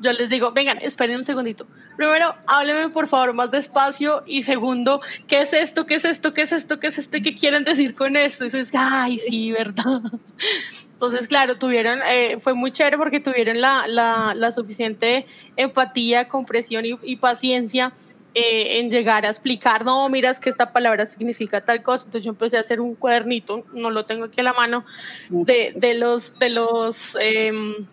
yo 0.00 0.12
les 0.12 0.28
digo, 0.28 0.50
vengan, 0.50 0.78
esperen 0.82 1.18
un 1.18 1.24
segundito. 1.24 1.68
Primero, 1.96 2.34
hábleme 2.48 2.88
por 2.88 3.06
favor 3.06 3.32
más 3.32 3.52
despacio 3.52 4.22
y 4.26 4.42
segundo, 4.42 5.00
¿qué 5.28 5.42
es 5.42 5.52
esto? 5.52 5.86
¿Qué 5.86 5.94
es 5.94 6.04
esto? 6.04 6.34
¿Qué 6.34 6.42
es 6.42 6.50
esto? 6.50 6.80
¿Qué 6.80 6.88
es 6.88 6.98
esto? 6.98 7.18
¿Qué 7.22 7.32
quieren 7.32 7.62
decir 7.62 7.94
con 7.94 8.16
esto? 8.16 8.42
Y 8.42 8.48
dices, 8.48 8.72
ay, 8.76 9.20
sí, 9.20 9.52
¿verdad? 9.52 10.02
Entonces, 10.94 11.28
claro, 11.28 11.58
tuvieron, 11.58 12.00
eh, 12.08 12.38
fue 12.40 12.54
muy 12.54 12.72
chévere 12.72 12.98
porque 12.98 13.20
tuvieron 13.20 13.60
la, 13.60 13.86
la, 13.86 14.34
la 14.34 14.50
suficiente 14.50 15.26
empatía, 15.56 16.26
compresión 16.26 16.84
y, 16.84 16.94
y 17.04 17.16
paciencia 17.18 17.92
eh, 18.36 18.80
en 18.80 18.90
llegar 18.90 19.24
a 19.24 19.30
explicar, 19.30 19.84
no, 19.84 20.08
miras 20.08 20.40
que 20.40 20.50
esta 20.50 20.72
palabra 20.72 21.06
significa 21.06 21.64
tal 21.64 21.84
cosa. 21.84 22.04
Entonces 22.06 22.24
yo 22.24 22.30
empecé 22.30 22.56
a 22.56 22.60
hacer 22.60 22.80
un 22.80 22.96
cuadernito, 22.96 23.64
no 23.72 23.90
lo 23.90 24.04
tengo 24.04 24.24
aquí 24.24 24.40
a 24.40 24.44
la 24.44 24.52
mano, 24.52 24.84
de, 25.30 25.72
de 25.76 25.94
los, 25.94 26.36
de 26.40 26.50
los 26.50 27.16
em, 27.20 27.86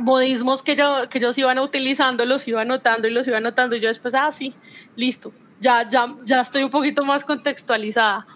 modismos 0.00 0.64
que, 0.64 0.74
yo, 0.74 1.08
que 1.08 1.18
ellos 1.18 1.38
iban 1.38 1.60
utilizando, 1.60 2.24
los 2.24 2.48
iba 2.48 2.62
anotando 2.62 3.06
y 3.06 3.12
los 3.12 3.28
iba 3.28 3.38
anotando. 3.38 3.76
Y 3.76 3.80
yo 3.80 3.86
después, 3.86 4.14
ah, 4.14 4.32
sí, 4.32 4.52
listo, 4.96 5.32
ya, 5.60 5.88
ya, 5.88 6.06
ya 6.24 6.40
estoy 6.40 6.64
un 6.64 6.70
poquito 6.70 7.04
más 7.04 7.24
contextualizada. 7.24 8.26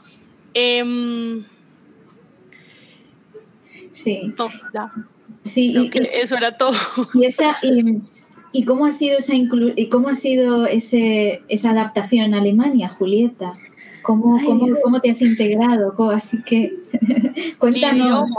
Em, 0.55 1.43
sí. 3.93 4.33
No, 4.39 4.49
ya. 4.73 4.93
Sí, 5.43 5.91
y, 5.93 6.09
eso 6.13 6.37
era 6.37 6.57
todo. 6.57 6.77
Y 7.15 7.25
esa, 7.25 7.57
¿Y 7.63 8.01
cómo 8.65 8.87
ha 8.87 8.91
sido 8.91 9.19
esa, 9.19 9.35
y 9.35 9.89
cómo 9.89 10.09
ha 10.09 10.15
sido 10.15 10.67
ese, 10.67 11.43
esa 11.49 11.71
adaptación 11.71 12.27
en 12.27 12.35
Alemania, 12.35 12.89
Julieta? 12.89 13.55
¿Cómo, 14.03 14.39
cómo, 14.45 14.67
cómo 14.83 15.01
te 15.01 15.11
has 15.11 15.23
integrado? 15.23 15.95
Así 16.11 16.43
que 16.43 16.75
cuéntanos. 17.59 18.31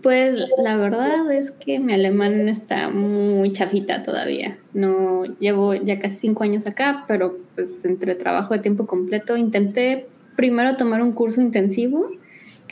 Pues 0.00 0.36
la 0.58 0.76
verdad 0.76 1.30
es 1.30 1.50
que 1.50 1.78
mi 1.78 1.92
alemán 1.92 2.48
está 2.48 2.88
muy 2.88 3.52
chafita 3.52 4.02
todavía. 4.02 4.58
No 4.72 5.24
llevo 5.38 5.74
ya 5.74 6.00
casi 6.00 6.16
cinco 6.16 6.44
años 6.44 6.66
acá, 6.66 7.04
pero 7.06 7.38
pues 7.54 7.70
entre 7.84 8.14
trabajo 8.14 8.54
de 8.54 8.60
tiempo 8.60 8.86
completo 8.86 9.36
intenté 9.36 10.08
primero 10.34 10.76
tomar 10.76 11.02
un 11.02 11.12
curso 11.12 11.40
intensivo 11.40 12.10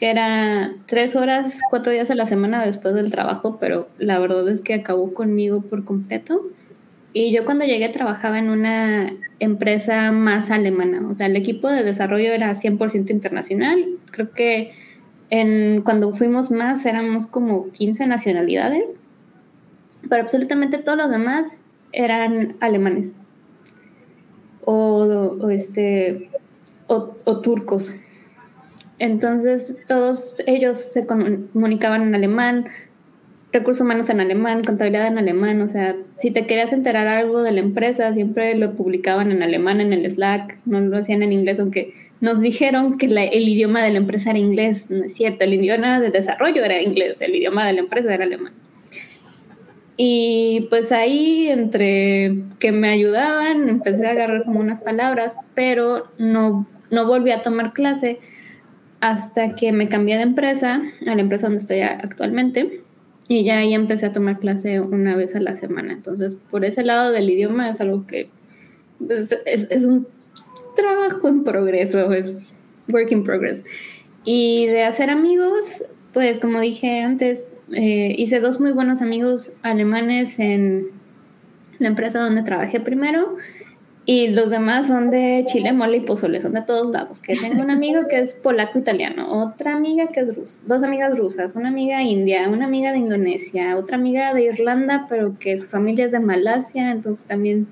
que 0.00 0.08
era 0.08 0.72
tres 0.86 1.14
horas, 1.14 1.60
cuatro 1.68 1.92
días 1.92 2.10
a 2.10 2.14
la 2.14 2.24
semana 2.24 2.64
después 2.64 2.94
del 2.94 3.10
trabajo, 3.10 3.58
pero 3.60 3.86
la 3.98 4.18
verdad 4.18 4.48
es 4.48 4.62
que 4.62 4.72
acabó 4.72 5.12
conmigo 5.12 5.60
por 5.60 5.84
completo. 5.84 6.40
Y 7.12 7.32
yo 7.32 7.44
cuando 7.44 7.66
llegué 7.66 7.86
trabajaba 7.90 8.38
en 8.38 8.48
una 8.48 9.12
empresa 9.40 10.10
más 10.10 10.50
alemana, 10.50 11.06
o 11.06 11.14
sea, 11.14 11.26
el 11.26 11.36
equipo 11.36 11.68
de 11.68 11.84
desarrollo 11.84 12.32
era 12.32 12.50
100% 12.54 13.10
internacional. 13.10 13.84
Creo 14.10 14.30
que 14.32 14.72
cuando 15.84 16.14
fuimos 16.14 16.50
más 16.50 16.86
éramos 16.86 17.26
como 17.26 17.70
15 17.70 18.06
nacionalidades, 18.06 18.88
pero 20.08 20.22
absolutamente 20.22 20.78
todos 20.78 20.96
los 20.96 21.10
demás 21.10 21.58
eran 21.92 22.56
alemanes 22.60 23.12
o, 24.64 25.50
este, 25.50 26.30
o 26.86 27.40
turcos. 27.42 27.94
Entonces 29.00 29.78
todos 29.88 30.36
ellos 30.46 30.76
se 30.76 31.06
comunicaban 31.06 32.02
en 32.02 32.14
alemán, 32.14 32.66
recursos 33.50 33.80
humanos 33.80 34.10
en 34.10 34.20
alemán, 34.20 34.62
contabilidad 34.62 35.06
en 35.06 35.16
alemán, 35.16 35.62
o 35.62 35.68
sea, 35.68 35.96
si 36.18 36.30
te 36.30 36.46
querías 36.46 36.74
enterar 36.74 37.06
algo 37.08 37.42
de 37.42 37.50
la 37.50 37.60
empresa, 37.60 38.12
siempre 38.12 38.54
lo 38.54 38.76
publicaban 38.76 39.32
en 39.32 39.42
alemán 39.42 39.80
en 39.80 39.94
el 39.94 40.08
Slack, 40.08 40.58
no 40.66 40.80
lo 40.80 40.98
hacían 40.98 41.22
en 41.22 41.32
inglés, 41.32 41.58
aunque 41.58 41.94
nos 42.20 42.42
dijeron 42.42 42.98
que 42.98 43.06
el 43.06 43.48
idioma 43.48 43.82
de 43.82 43.90
la 43.90 43.96
empresa 43.96 44.30
era 44.30 44.38
inglés, 44.38 44.90
no 44.90 45.04
es 45.06 45.14
cierto, 45.14 45.44
el 45.44 45.54
idioma 45.54 45.98
de 45.98 46.10
desarrollo 46.10 46.62
era 46.62 46.82
inglés, 46.82 47.22
el 47.22 47.34
idioma 47.34 47.66
de 47.66 47.72
la 47.72 47.80
empresa 47.80 48.12
era 48.12 48.24
alemán. 48.24 48.52
Y 49.96 50.66
pues 50.68 50.92
ahí, 50.92 51.48
entre 51.48 52.36
que 52.58 52.70
me 52.70 52.90
ayudaban, 52.90 53.66
empecé 53.66 54.06
a 54.06 54.10
agarrar 54.10 54.44
como 54.44 54.60
unas 54.60 54.80
palabras, 54.80 55.36
pero 55.54 56.04
no, 56.18 56.66
no 56.90 57.06
volví 57.06 57.30
a 57.30 57.40
tomar 57.40 57.72
clase 57.72 58.18
hasta 59.00 59.54
que 59.54 59.72
me 59.72 59.88
cambié 59.88 60.16
de 60.16 60.22
empresa, 60.22 60.82
a 61.06 61.14
la 61.14 61.20
empresa 61.20 61.46
donde 61.46 61.58
estoy 61.58 61.80
actualmente, 61.80 62.82
y 63.28 63.44
ya 63.44 63.58
ahí 63.58 63.74
empecé 63.74 64.06
a 64.06 64.12
tomar 64.12 64.38
clase 64.40 64.80
una 64.80 65.16
vez 65.16 65.36
a 65.36 65.40
la 65.40 65.54
semana. 65.54 65.92
Entonces, 65.92 66.36
por 66.50 66.64
ese 66.64 66.82
lado 66.82 67.12
del 67.12 67.30
idioma 67.30 67.70
es 67.70 67.80
algo 67.80 68.06
que 68.06 68.28
es, 69.08 69.68
es, 69.70 69.84
un 69.84 70.06
trabajo 70.74 71.28
en 71.28 71.44
progreso, 71.44 72.12
es 72.12 72.46
work 72.88 73.12
in 73.12 73.24
progress. 73.24 73.64
Y 74.24 74.66
de 74.66 74.82
hacer 74.82 75.10
amigos, 75.10 75.84
pues 76.12 76.40
como 76.40 76.60
dije 76.60 77.02
antes, 77.02 77.48
eh, 77.72 78.14
hice 78.18 78.40
dos 78.40 78.60
muy 78.60 78.72
buenos 78.72 79.00
amigos 79.00 79.52
alemanes 79.62 80.38
en 80.40 80.88
la 81.78 81.88
empresa 81.88 82.18
donde 82.18 82.42
trabajé 82.42 82.80
primero 82.80 83.36
y 84.06 84.28
los 84.28 84.50
demás 84.50 84.86
son 84.86 85.10
de 85.10 85.44
chile, 85.46 85.72
mole 85.72 85.98
y 85.98 86.00
pozole, 86.00 86.40
son 86.40 86.54
de 86.54 86.62
todos 86.62 86.90
lados. 86.90 87.20
Que 87.20 87.36
tengo 87.36 87.62
un 87.62 87.70
amigo 87.70 88.08
que 88.08 88.18
es 88.18 88.34
polaco-italiano, 88.34 89.44
otra 89.44 89.74
amiga 89.74 90.08
que 90.08 90.20
es 90.20 90.34
rusa, 90.34 90.62
dos 90.66 90.82
amigas 90.82 91.16
rusas, 91.16 91.54
una 91.54 91.68
amiga 91.68 92.02
india, 92.02 92.48
una 92.48 92.64
amiga 92.64 92.92
de 92.92 92.98
Indonesia, 92.98 93.76
otra 93.76 93.96
amiga 93.96 94.32
de 94.32 94.44
Irlanda, 94.44 95.06
pero 95.08 95.38
que 95.38 95.56
su 95.56 95.68
familia 95.68 96.06
es 96.06 96.12
de 96.12 96.20
Malasia, 96.20 96.90
entonces 96.90 97.26
también 97.26 97.66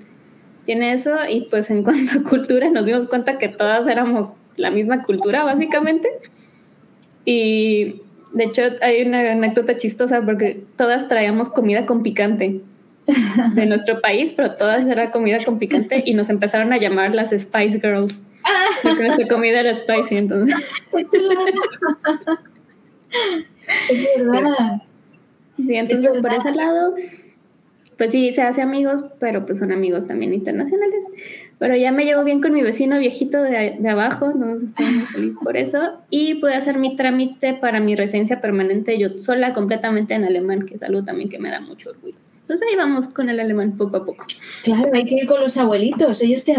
tiene 0.65 0.93
eso. 0.93 1.15
Y 1.27 1.47
pues 1.49 1.69
en 1.71 1.83
cuanto 1.83 2.19
a 2.19 2.23
cultura, 2.23 2.69
nos 2.69 2.85
dimos 2.85 3.07
cuenta 3.07 3.37
que 3.37 3.49
todas 3.49 3.87
éramos 3.87 4.29
la 4.55 4.69
misma 4.69 5.03
cultura, 5.03 5.43
básicamente. 5.43 6.09
Y 7.25 8.01
de 8.33 8.43
hecho 8.43 8.61
hay 8.81 9.01
una 9.01 9.31
anécdota 9.31 9.77
chistosa 9.77 10.21
porque 10.21 10.63
todas 10.77 11.07
traíamos 11.07 11.49
comida 11.49 11.87
con 11.87 12.03
picante 12.03 12.61
de 13.55 13.65
nuestro 13.65 14.01
país, 14.01 14.33
pero 14.35 14.55
todas 14.55 14.85
era 14.87 15.11
comida 15.11 15.43
con 15.43 15.59
picante 15.59 16.03
y 16.05 16.13
nos 16.13 16.29
empezaron 16.29 16.73
a 16.73 16.77
llamar 16.77 17.15
las 17.15 17.29
Spice 17.31 17.79
Girls. 17.79 18.21
Porque 18.83 19.03
nuestra 19.03 19.27
comida 19.27 19.59
era 19.59 19.75
spicy, 19.75 20.17
entonces. 20.17 20.55
Es 23.89 24.25
verdad. 24.25 24.81
Sí, 25.57 25.75
entonces 25.75 26.21
por 26.21 26.33
ese 26.33 26.51
lado, 26.53 26.95
pues 27.97 28.11
sí, 28.11 28.31
se 28.31 28.41
hace 28.41 28.61
amigos, 28.61 29.03
pero 29.19 29.45
pues 29.45 29.59
son 29.59 29.71
amigos 29.71 30.07
también 30.07 30.33
internacionales. 30.33 31.05
Pero 31.57 31.75
ya 31.75 31.91
me 31.91 32.05
llevo 32.05 32.23
bien 32.23 32.41
con 32.41 32.53
mi 32.53 32.61
vecino 32.61 32.97
viejito 32.97 33.43
de, 33.43 33.75
de 33.77 33.89
abajo, 33.89 34.31
entonces 34.31 34.69
estoy 34.69 34.85
muy 34.85 35.01
feliz 35.01 35.35
por 35.43 35.57
eso. 35.57 35.99
Y 36.09 36.35
pude 36.35 36.55
hacer 36.55 36.77
mi 36.77 36.95
trámite 36.95 37.53
para 37.55 37.81
mi 37.81 37.95
residencia 37.95 38.39
permanente 38.39 38.97
yo 38.97 39.17
sola, 39.17 39.53
completamente 39.53 40.13
en 40.13 40.23
alemán, 40.23 40.65
que 40.65 40.75
es 40.75 40.83
algo 40.83 41.03
también 41.03 41.29
que 41.29 41.39
me 41.39 41.49
da 41.49 41.59
mucho 41.59 41.89
orgullo. 41.89 42.15
Entonces 42.49 42.67
ahí 42.67 42.75
vamos 42.75 43.13
con 43.13 43.29
el 43.29 43.39
alemán 43.39 43.77
poco 43.77 43.97
a 43.97 44.05
poco. 44.05 44.25
Claro, 44.63 44.89
hay 44.91 45.05
que 45.05 45.13
ir 45.13 45.27
con 45.27 45.39
los 45.39 45.55
abuelitos, 45.55 46.19
ellos 46.23 46.43
te, 46.43 46.55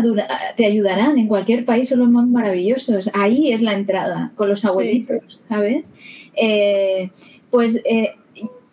te 0.55 0.65
ayudarán, 0.65 1.19
en 1.19 1.27
cualquier 1.27 1.65
país 1.65 1.89
son 1.89 1.99
los 1.99 2.09
más 2.09 2.29
maravillosos. 2.29 3.11
Ahí 3.13 3.51
es 3.51 3.61
la 3.61 3.73
entrada, 3.73 4.31
con 4.37 4.49
los 4.49 4.65
abuelitos, 4.65 5.41
¿sabes? 5.49 5.93
Eh, 6.37 7.11
pues 7.51 7.81
eh, 7.85 8.13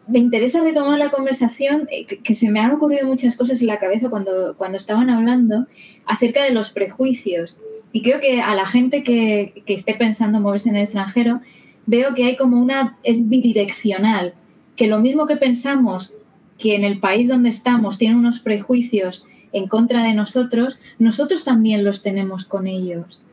me 0.08 0.20
interesa 0.20 0.62
retomar 0.62 1.00
la 1.00 1.10
conversación, 1.10 1.90
eh, 1.90 2.06
que, 2.06 2.34
se 2.36 2.52
me 2.52 2.60
han 2.60 2.74
ocurrido 2.74 3.08
muchas 3.08 3.36
cosas 3.36 3.62
en 3.62 3.68
la 3.68 3.80
cabeza 3.80 4.12
cuando, 4.12 4.56
cuando 4.56 4.78
estaban 4.78 5.10
hablando 5.10 5.66
acerca 6.06 6.44
de 6.44 6.52
los 6.52 6.70
prejuicios. 6.70 7.58
Y 7.94 8.04
creo 8.04 8.20
que 8.20 8.42
a 8.42 8.54
la 8.54 8.68
gente 8.68 9.02
que, 9.02 9.64
que 9.66 9.74
esté 9.74 9.96
pensando 9.96 10.40
moverse 10.40 10.70
en 10.70 10.76
el 10.76 10.84
extranjero, 10.84 11.42
veo 11.88 12.14
que 12.14 12.26
hay 12.26 12.36
como 12.36 12.62
una, 12.62 13.00
es 13.02 13.28
bidireccional, 13.28 14.36
que 14.76 14.86
lo 14.86 15.00
mismo 15.00 15.26
que 15.26 15.38
pensamos 15.38 16.14
que 16.58 16.76
en 16.76 16.84
el 16.84 17.00
país 17.00 17.28
donde 17.28 17.50
estamos 17.50 17.98
tienen 17.98 18.18
unos 18.18 18.40
prejuicios 18.40 19.24
en 19.54 19.68
contra 19.68 20.04
de 20.04 20.14
nosotros, 20.14 20.78
nosotros 21.00 21.44
también 21.44 21.84
los 21.84 22.02
tenemos 22.02 22.46
con 22.46 22.68
ellos. 22.68 23.24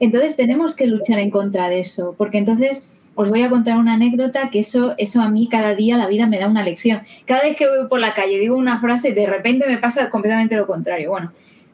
Entonces 0.00 0.36
tenemos 0.36 0.74
que 0.74 0.86
luchar 0.86 1.18
en 1.18 1.30
contra 1.30 1.68
de 1.68 1.78
eso, 1.78 2.14
porque 2.18 2.38
entonces 2.38 2.86
os 3.14 3.28
voy 3.28 3.42
a 3.42 3.50
contar 3.50 3.76
una 3.76 3.94
anécdota 3.94 4.48
que 4.50 4.58
eso, 4.58 4.94
eso 4.98 5.20
a 5.20 5.28
mí 5.28 5.48
cada 5.48 5.74
día 5.74 5.96
la 5.96 6.06
vida 6.06 6.26
me 6.26 6.38
da 6.38 6.48
una 6.48 6.62
lección. 6.62 7.00
Cada 7.26 7.42
vez 7.42 7.56
que 7.56 7.68
voy 7.68 7.88
por 7.88 8.00
la 8.00 8.14
calle 8.14 8.38
digo 8.38 8.56
una 8.56 8.78
frase, 8.78 9.12
de 9.12 9.26
repente 9.26 9.66
me 9.66 9.78
pasa 9.78 10.10
completamente 10.10 10.56
lo 10.56 10.66
contrario. 10.66 11.10
Bueno, 11.10 11.32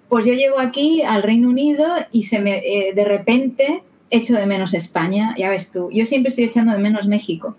pues 0.08 0.26
yo 0.26 0.32
llego 0.32 0.58
aquí 0.58 1.02
al 1.02 1.22
Reino 1.22 1.48
Unido 1.48 1.86
y 2.12 2.24
se 2.24 2.40
me, 2.40 2.58
eh, 2.58 2.92
de 2.94 3.04
repente 3.04 3.82
echo 4.10 4.34
de 4.34 4.46
menos 4.46 4.74
España, 4.74 5.34
ya 5.38 5.50
ves 5.50 5.70
tú. 5.70 5.90
Yo 5.92 6.04
siempre 6.04 6.30
estoy 6.30 6.44
echando 6.44 6.72
de 6.72 6.78
menos 6.78 7.06
México, 7.06 7.56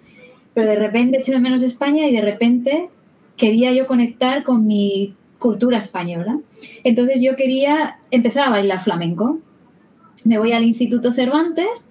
pero 0.54 0.68
de 0.68 0.76
repente 0.76 1.20
echo 1.20 1.32
de 1.32 1.40
menos 1.40 1.62
España 1.62 2.08
y 2.08 2.12
de 2.12 2.22
repente 2.22 2.90
quería 3.40 3.72
yo 3.72 3.88
conectar 3.88 4.44
con 4.44 4.68
mi 4.68 5.16
cultura 5.40 5.78
española. 5.78 6.40
Entonces 6.84 7.22
yo 7.22 7.36
quería 7.36 7.98
empezar 8.12 8.48
a 8.48 8.52
bailar 8.52 8.82
flamenco. 8.82 9.40
me 10.26 10.38
voy 10.38 10.52
al 10.52 10.66
Instituto 10.66 11.12
Cervantes 11.12 11.88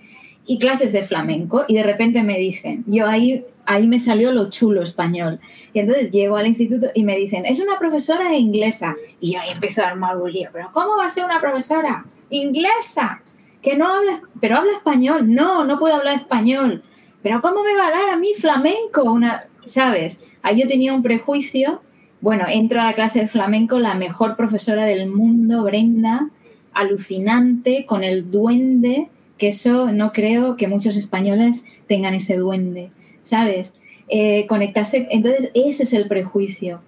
y 0.47 0.59
clases 0.59 0.93
de 0.93 1.03
flamenco 1.03 1.65
y 1.67 1.75
de 1.75 1.83
repente 1.83 2.23
me 2.23 2.39
dicen, 2.39 2.85
yo 2.87 3.07
ahí, 3.07 3.45
ahí 3.65 3.89
me 3.89 3.99
salió 3.99 4.33
lo 4.33 4.51
chulo 4.51 4.83
español. 4.83 5.41
Y 5.73 5.79
entonces 5.79 6.11
llego 6.11 6.37
al 6.37 6.47
instituto 6.47 6.89
y 6.95 7.05
me 7.05 7.17
dicen, 7.17 7.47
es 7.47 7.59
una 7.61 7.79
profesora 7.79 8.35
inglesa. 8.35 8.97
Y 9.19 9.33
yo 9.33 9.41
ahí 9.41 9.51
empiezo 9.51 9.83
a 9.83 9.89
armar 9.89 10.19
un 10.19 10.31
lío, 10.31 10.51
pero 10.53 10.71
¿cómo 10.73 10.97
va 10.97 11.07
a 11.07 11.11
ser 11.11 11.25
una 11.25 11.41
profesora 11.41 12.05
inglesa? 12.31 13.23
Que 13.63 13.77
no 13.77 13.89
habla, 13.89 14.23
pero 14.41 14.57
habla 14.57 14.73
español. 14.73 15.35
No, 15.35 15.65
no 15.65 15.79
puedo 15.79 15.95
hablar 15.95 16.17
español. 16.17 16.83
Pero 17.23 17.41
¿cómo 17.41 17.63
me 17.63 17.75
va 17.75 17.89
a 17.89 17.91
dar 17.91 18.09
a 18.11 18.17
mí 18.17 18.29
flamenco? 18.35 19.03
Una, 19.03 19.48
¿Sabes? 19.69 20.21
Ahí 20.43 20.61
yo 20.61 20.67
tenía 20.67 20.95
un 20.95 21.03
prejuicio. 21.03 21.83
Bueno, 22.21 22.45
entro 22.49 22.81
a 22.81 22.85
la 22.85 22.95
clase 22.95 23.21
de 23.21 23.29
flamenco, 23.29 23.79
la 23.79 23.95
mejor 23.95 24.37
profesora 24.37 24.85
del 24.85 25.09
mundo, 25.09 25.63
Brenda, 25.63 26.31
alucinante, 26.73 27.87
con 27.87 28.03
el 28.03 28.31
duende 28.31 29.09
que 29.39 29.49
eso 29.49 29.91
no 29.93 30.13
creo 30.13 30.57
que 30.57 30.69
muchos 30.69 30.97
españoles 30.97 31.65
tengan 31.87 32.13
ese 32.13 32.37
duende, 32.37 32.89
¿sabes? 33.23 33.77
Eh, 34.09 34.47
conectarse, 34.49 35.07
entonces 35.11 35.51
ese 35.55 35.85
es 35.85 35.93
el 35.93 36.09
prejuicio. 36.09 36.83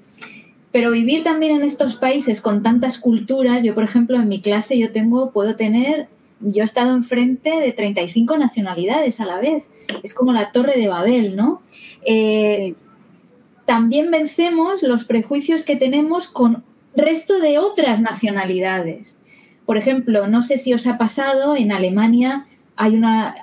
Pero 0.72 0.90
vivir 0.90 1.22
también 1.22 1.56
en 1.56 1.62
estos 1.62 1.96
países 1.96 2.40
con 2.40 2.62
tantas 2.62 2.98
culturas, 2.98 3.62
yo 3.62 3.74
por 3.74 3.84
ejemplo 3.84 4.16
en 4.16 4.28
mi 4.28 4.40
clase 4.40 4.78
yo 4.78 4.92
tengo, 4.92 5.30
puedo 5.30 5.56
tener, 5.56 6.08
yo 6.40 6.62
he 6.62 6.64
estado 6.64 6.94
enfrente 6.94 7.58
de 7.60 7.72
35 7.72 8.36
nacionalidades 8.36 9.20
a 9.20 9.26
la 9.26 9.38
vez, 9.38 9.68
es 10.02 10.12
como 10.12 10.32
la 10.32 10.52
torre 10.52 10.78
de 10.78 10.88
Babel, 10.88 11.36
¿no? 11.36 11.62
Eh, 12.04 12.74
también 13.66 14.10
vencemos 14.10 14.82
los 14.82 15.04
prejuicios 15.04 15.62
que 15.62 15.76
tenemos 15.76 16.26
con 16.26 16.64
resto 16.94 17.38
de 17.40 17.58
otras 17.58 18.00
nacionalidades. 18.00 19.18
Por 19.64 19.76
ejemplo, 19.76 20.26
no 20.26 20.42
sé 20.42 20.56
si 20.56 20.74
os 20.74 20.86
ha 20.86 20.98
pasado, 20.98 21.54
en 21.56 21.70
Alemania 21.70 22.46
hay 22.76 22.94
una, 22.94 23.36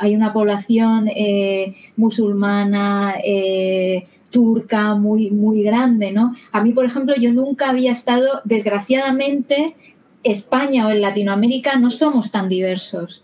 hay 0.00 0.16
una 0.16 0.32
población 0.32 1.08
eh, 1.08 1.74
musulmana, 1.96 3.14
eh, 3.22 4.04
turca, 4.30 4.94
muy, 4.94 5.30
muy 5.30 5.62
grande, 5.62 6.12
¿no? 6.12 6.34
A 6.50 6.62
mí, 6.62 6.72
por 6.72 6.86
ejemplo, 6.86 7.14
yo 7.16 7.32
nunca 7.32 7.68
había 7.68 7.92
estado, 7.92 8.40
desgraciadamente, 8.44 9.76
España 10.22 10.86
o 10.86 10.90
en 10.90 11.02
Latinoamérica 11.02 11.76
no 11.76 11.90
somos 11.90 12.30
tan 12.30 12.48
diversos 12.48 13.22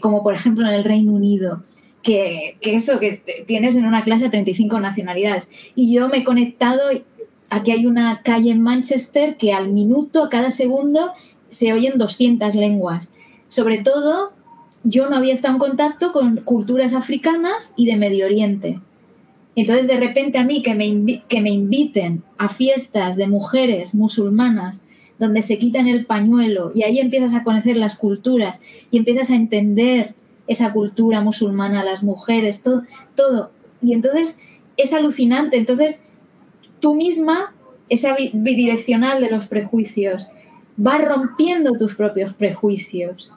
como, 0.00 0.22
por 0.24 0.34
ejemplo, 0.34 0.66
en 0.66 0.74
el 0.74 0.82
Reino 0.82 1.12
Unido. 1.12 1.62
Que, 2.02 2.56
eso, 2.62 3.00
que 3.00 3.44
tienes 3.46 3.76
en 3.76 3.84
una 3.84 4.04
clase 4.04 4.30
35 4.30 4.80
nacionalidades. 4.80 5.50
Y 5.74 5.92
yo 5.92 6.08
me 6.08 6.18
he 6.18 6.24
conectado, 6.24 6.80
aquí 7.50 7.70
hay 7.70 7.86
una 7.86 8.22
calle 8.22 8.50
en 8.50 8.62
Manchester 8.62 9.36
que 9.36 9.52
al 9.52 9.70
minuto, 9.70 10.24
a 10.24 10.28
cada 10.30 10.50
segundo, 10.50 11.10
se 11.48 11.72
oyen 11.72 11.98
200 11.98 12.54
lenguas. 12.54 13.10
Sobre 13.48 13.78
todo, 13.78 14.32
yo 14.84 15.10
no 15.10 15.16
había 15.16 15.34
estado 15.34 15.54
en 15.54 15.60
contacto 15.60 16.12
con 16.12 16.36
culturas 16.38 16.94
africanas 16.94 17.72
y 17.76 17.86
de 17.86 17.96
Medio 17.96 18.26
Oriente. 18.26 18.80
Entonces, 19.54 19.88
de 19.88 19.96
repente 19.96 20.38
a 20.38 20.44
mí 20.44 20.62
que 20.62 20.74
me, 20.74 21.22
que 21.28 21.40
me 21.40 21.50
inviten 21.50 22.22
a 22.38 22.48
fiestas 22.48 23.16
de 23.16 23.26
mujeres 23.26 23.94
musulmanas 23.94 24.82
donde 25.18 25.42
se 25.42 25.58
quitan 25.58 25.88
el 25.88 26.06
pañuelo 26.06 26.70
y 26.74 26.84
ahí 26.84 27.00
empiezas 27.00 27.34
a 27.34 27.42
conocer 27.42 27.76
las 27.76 27.96
culturas 27.96 28.60
y 28.90 28.98
empiezas 28.98 29.30
a 29.30 29.34
entender 29.34 30.14
esa 30.48 30.72
cultura 30.72 31.20
musulmana, 31.20 31.84
las 31.84 32.02
mujeres, 32.02 32.62
todo, 32.62 32.82
todo. 33.14 33.50
Y 33.80 33.92
entonces 33.92 34.38
es 34.76 34.92
alucinante. 34.92 35.56
Entonces, 35.56 36.02
tú 36.80 36.94
misma, 36.94 37.54
esa 37.88 38.16
bidireccional 38.32 39.20
de 39.20 39.30
los 39.30 39.46
prejuicios, 39.46 40.28
vas 40.76 41.04
rompiendo 41.04 41.72
tus 41.72 41.94
propios 41.94 42.32
prejuicios. 42.32 43.30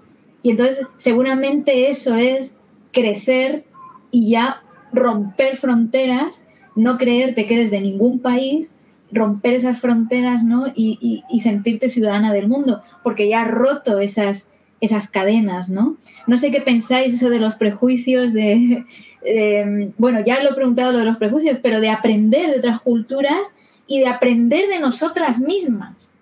Y 0.43 0.51
entonces 0.51 0.87
seguramente 0.97 1.89
eso 1.89 2.15
es 2.15 2.55
crecer 2.91 3.65
y 4.11 4.31
ya 4.31 4.61
romper 4.93 5.57
fronteras, 5.57 6.41
no 6.75 6.97
creerte 6.97 7.45
que 7.45 7.55
eres 7.55 7.71
de 7.71 7.81
ningún 7.81 8.19
país, 8.19 8.71
romper 9.11 9.53
esas 9.53 9.79
fronteras 9.79 10.43
¿no? 10.43 10.67
y, 10.75 11.23
sentirte 11.39 11.89
ciudadana 11.89 12.33
del 12.33 12.47
mundo, 12.47 12.81
porque 13.03 13.27
ya 13.27 13.41
has 13.41 13.51
roto 13.51 13.99
esas, 13.99 14.51
esas 14.81 15.07
cadenas, 15.07 15.69
¿no? 15.69 15.97
No 16.27 16.37
sé 16.37 16.51
qué 16.51 16.59
pensáis 16.59 17.13
eso 17.13 17.29
de 17.29 17.39
los 17.39 17.55
prejuicios, 17.55 18.33
de, 18.33 18.83
de, 19.23 19.91
bueno, 19.97 20.23
ya 20.25 20.43
lo 20.43 20.51
he 20.51 20.55
preguntado 20.55 20.91
lo 20.91 20.99
de 20.99 21.05
los 21.05 21.17
prejuicios, 21.17 21.59
pero 21.61 21.79
de 21.79 21.89
aprender 21.89 22.51
de 22.51 22.57
otras 22.57 22.81
culturas 22.81 23.53
y 23.87 23.99
de 23.99 24.07
aprender 24.07 24.67
de 24.67 24.79
nosotras 24.79 25.39
mismas. 25.39 26.13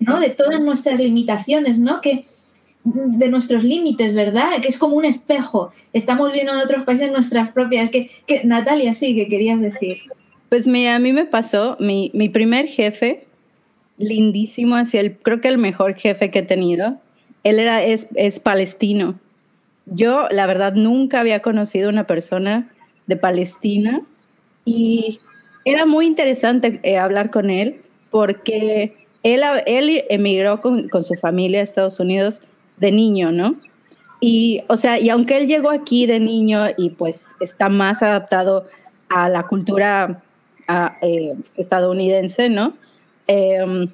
¿no? 0.00 0.18
De 0.18 0.30
todas 0.30 0.60
nuestras 0.60 0.98
limitaciones, 0.98 1.78
¿no? 1.78 2.00
Que, 2.00 2.24
de 2.84 3.28
nuestros 3.28 3.62
límites, 3.62 4.14
¿verdad? 4.14 4.60
Que 4.62 4.68
es 4.68 4.78
como 4.78 4.96
un 4.96 5.04
espejo. 5.04 5.70
Estamos 5.92 6.32
viendo 6.32 6.52
en 6.52 6.58
otros 6.58 6.84
países 6.84 7.12
nuestras 7.12 7.50
propias. 7.50 7.90
Que, 7.90 8.10
Natalia, 8.44 8.94
sí, 8.94 9.14
que 9.14 9.28
querías 9.28 9.60
decir. 9.60 9.98
Pues 10.48 10.66
mira, 10.66 10.96
a 10.96 10.98
mí 10.98 11.12
me 11.12 11.26
pasó, 11.26 11.76
mi, 11.78 12.10
mi 12.14 12.28
primer 12.28 12.66
jefe, 12.66 13.26
lindísimo, 13.98 14.74
hacia 14.74 15.00
el, 15.00 15.16
creo 15.16 15.40
que 15.40 15.48
el 15.48 15.58
mejor 15.58 15.94
jefe 15.94 16.30
que 16.30 16.40
he 16.40 16.42
tenido, 16.42 16.98
él 17.44 17.58
era, 17.58 17.84
es, 17.84 18.08
es 18.14 18.40
palestino. 18.40 19.18
Yo, 19.86 20.28
la 20.30 20.46
verdad, 20.46 20.74
nunca 20.74 21.20
había 21.20 21.40
conocido 21.40 21.88
una 21.88 22.06
persona 22.06 22.64
de 23.06 23.16
Palestina 23.16 24.02
y 24.64 25.20
era 25.64 25.86
muy 25.86 26.06
interesante 26.06 26.80
eh, 26.82 26.98
hablar 26.98 27.30
con 27.30 27.50
él 27.50 27.80
porque 28.10 28.94
él, 29.22 29.42
él 29.66 30.04
emigró 30.08 30.60
con, 30.60 30.88
con, 30.88 31.02
su 31.02 31.14
familia 31.14 31.60
a 31.60 31.62
Estados 31.64 32.00
Unidos 32.00 32.42
de 32.78 32.92
niño, 32.92 33.32
¿no? 33.32 33.56
Y, 34.20 34.62
o 34.68 34.76
sea, 34.76 34.98
y 34.98 35.08
aunque 35.08 35.38
él 35.38 35.46
llegó 35.46 35.70
aquí 35.70 36.06
de 36.06 36.20
niño 36.20 36.66
y 36.76 36.90
pues 36.90 37.36
está 37.40 37.68
más 37.68 38.02
adaptado 38.02 38.66
a 39.08 39.28
la 39.28 39.46
cultura 39.46 40.22
eh, 41.02 41.34
estadounidense, 41.56 42.48
¿no? 42.48 42.74
Em, 43.26 43.88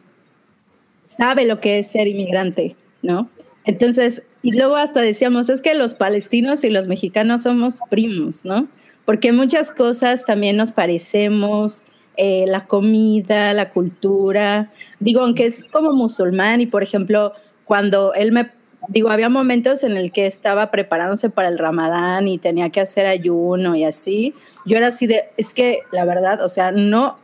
sabe 1.05 1.45
lo 1.45 1.61
que 1.61 1.79
es 1.79 1.89
ser 1.89 2.07
inmigrante, 2.07 2.77
¿no? 3.03 3.29
Entonces, 3.65 4.23
y 4.43 4.53
luego 4.53 4.77
hasta 4.77 5.01
decíamos, 5.01 5.49
es 5.49 5.61
que 5.61 5.75
los 5.75 5.95
palestinos 5.95 6.63
y 6.65 6.71
los 6.71 6.87
mexicanos 6.87 7.43
somos 7.43 7.81
primos, 7.91 8.45
¿no? 8.45 8.69
Porque 9.05 9.33
muchas 9.33 9.71
cosas 9.71 10.25
también 10.25 10.57
nos 10.57 10.73
parecemos, 10.73 11.87
eh, 12.17 12.45
la 12.47 12.67
comida, 12.67 13.53
la 13.53 13.71
cultura, 13.71 14.71
digo, 15.01 15.21
aunque 15.21 15.47
es 15.47 15.65
como 15.71 15.93
musulmán 15.93 16.61
y 16.61 16.67
por 16.67 16.83
ejemplo, 16.83 17.33
cuando 17.65 18.15
él 18.15 18.33
me, 18.33 18.51
digo, 18.89 19.11
había 19.11 19.29
momentos 19.29 19.85
en 19.85 19.97
el 19.97 20.13
que 20.13 20.27
estaba 20.27 20.71
preparándose 20.71 21.29
para 21.29 21.49
el 21.49 21.59
ramadán 21.59 22.29
y 22.29 22.39
tenía 22.39 22.71
que 22.71 22.81
hacer 22.81 23.07
ayuno 23.07 23.77
y 23.77 23.85
así, 23.85 24.35
yo 24.65 24.77
era 24.77 24.89
así 24.89 25.07
de, 25.07 25.25
es 25.37 25.53
que 25.53 25.81
la 25.93 26.05
verdad, 26.05 26.43
o 26.43 26.49
sea, 26.49 26.73
no, 26.73 27.19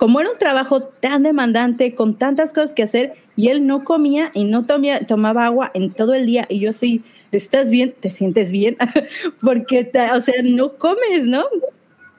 como 0.00 0.18
era 0.18 0.30
un 0.30 0.38
trabajo 0.38 0.80
tan 0.80 1.22
demandante, 1.22 1.94
con 1.94 2.16
tantas 2.16 2.54
cosas 2.54 2.72
que 2.72 2.82
hacer, 2.82 3.12
y 3.36 3.48
él 3.48 3.66
no 3.66 3.84
comía 3.84 4.30
y 4.32 4.44
no 4.44 4.64
tomía, 4.64 5.06
tomaba 5.06 5.44
agua 5.44 5.70
en 5.74 5.92
todo 5.92 6.14
el 6.14 6.24
día, 6.24 6.46
y 6.48 6.58
yo 6.58 6.72
sí, 6.72 7.02
¿estás 7.32 7.70
bien? 7.70 7.94
¿Te 8.00 8.08
sientes 8.08 8.50
bien? 8.50 8.78
Porque, 9.42 9.92
o 10.14 10.20
sea, 10.20 10.36
no 10.42 10.72
comes, 10.78 11.26
¿no? 11.26 11.44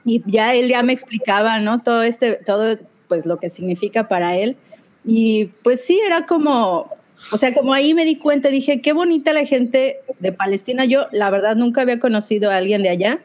Y 0.04 0.22
ya 0.30 0.54
él 0.54 0.68
ya 0.68 0.84
me 0.84 0.92
explicaba, 0.92 1.58
¿no? 1.58 1.82
Todo 1.82 2.04
este, 2.04 2.34
todo, 2.46 2.78
pues 3.08 3.26
lo 3.26 3.38
que 3.40 3.50
significa 3.50 4.06
para 4.06 4.36
él. 4.36 4.56
Y 5.04 5.46
pues 5.64 5.84
sí, 5.84 6.00
era 6.06 6.24
como, 6.24 6.86
o 7.32 7.36
sea, 7.36 7.52
como 7.52 7.74
ahí 7.74 7.94
me 7.94 8.04
di 8.04 8.14
cuenta, 8.14 8.48
dije, 8.48 8.80
qué 8.80 8.92
bonita 8.92 9.32
la 9.32 9.44
gente 9.44 10.02
de 10.20 10.30
Palestina. 10.30 10.84
Yo, 10.84 11.06
la 11.10 11.30
verdad, 11.30 11.56
nunca 11.56 11.82
había 11.82 11.98
conocido 11.98 12.48
a 12.52 12.58
alguien 12.58 12.84
de 12.84 12.90
allá. 12.90 13.20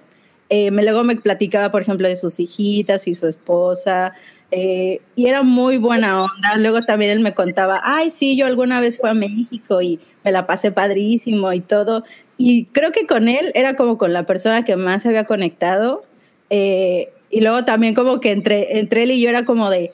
Eh, 0.50 0.72
luego 0.72 1.04
me 1.04 1.16
platicaba, 1.18 1.72
por 1.72 1.82
ejemplo, 1.82 2.08
de 2.08 2.16
sus 2.16 2.40
hijitas 2.40 3.08
y 3.08 3.14
su 3.14 3.28
esposa, 3.28 4.14
eh, 4.52 5.02
y 5.16 5.28
era 5.28 5.44
muy 5.44 5.78
buena 5.78 6.24
onda. 6.24 6.58
Luego 6.58 6.84
también 6.84 7.12
él 7.12 7.20
me 7.20 7.34
contaba, 7.34 7.82
ay, 7.84 8.10
sí, 8.10 8.38
yo 8.38 8.46
alguna 8.46 8.80
vez 8.80 9.00
fui 9.00 9.10
a 9.10 9.14
México 9.14 9.82
y 9.82 10.00
me 10.24 10.32
la 10.32 10.48
pasé 10.48 10.72
padrísimo 10.72 11.52
y 11.54 11.62
todo. 11.62 12.04
Y 12.38 12.66
creo 12.66 12.92
que 12.92 13.08
con 13.08 13.28
él 13.28 13.52
era 13.56 13.76
como 13.76 13.98
con 13.98 14.14
la 14.14 14.26
persona 14.26 14.64
que 14.64 14.76
más 14.76 15.04
se 15.04 15.10
había 15.10 15.26
conectado. 15.26 16.04
Eh, 16.50 17.10
y 17.30 17.42
luego 17.42 17.66
también 17.66 17.94
como 17.94 18.20
que 18.22 18.32
entre, 18.32 18.80
entre 18.80 19.04
él 19.04 19.12
y 19.12 19.22
yo 19.22 19.30
era 19.30 19.44
como 19.44 19.70
de, 19.70 19.92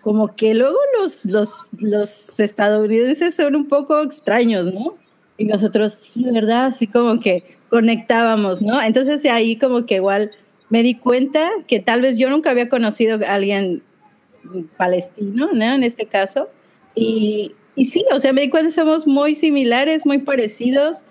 como 0.00 0.34
que 0.34 0.54
luego 0.54 0.78
los, 0.98 1.24
los, 1.26 1.68
los 1.78 2.40
estadounidenses 2.40 3.36
son 3.36 3.54
un 3.54 3.68
poco 3.68 4.02
extraños, 4.02 4.72
¿no? 4.72 4.96
Y 5.38 5.44
nosotros, 5.44 5.92
sí, 5.92 6.24
¿verdad? 6.24 6.66
Así 6.66 6.88
como 6.88 7.20
que 7.20 7.44
conectábamos, 7.68 8.60
¿no? 8.60 8.82
Entonces 8.82 9.24
ahí 9.26 9.56
como 9.56 9.86
que 9.86 9.96
igual 9.96 10.32
me 10.70 10.82
di 10.82 10.96
cuenta 10.96 11.48
que 11.68 11.80
tal 11.80 12.00
vez 12.00 12.18
yo 12.18 12.30
nunca 12.30 12.50
había 12.50 12.68
conocido 12.68 13.18
a 13.24 13.34
alguien 13.34 13.82
palestino, 14.76 15.50
¿no? 15.52 15.74
En 15.74 15.82
este 15.84 16.06
caso. 16.06 16.48
Y, 16.94 17.52
y 17.74 17.86
sí, 17.86 18.04
o 18.14 18.20
sea, 18.20 18.32
me 18.32 18.42
di 18.42 18.50
cuenta 18.50 18.70
somos 18.70 19.06
muy 19.06 19.34
similares, 19.34 20.04
muy 20.06 20.18
parecidos, 20.18 21.04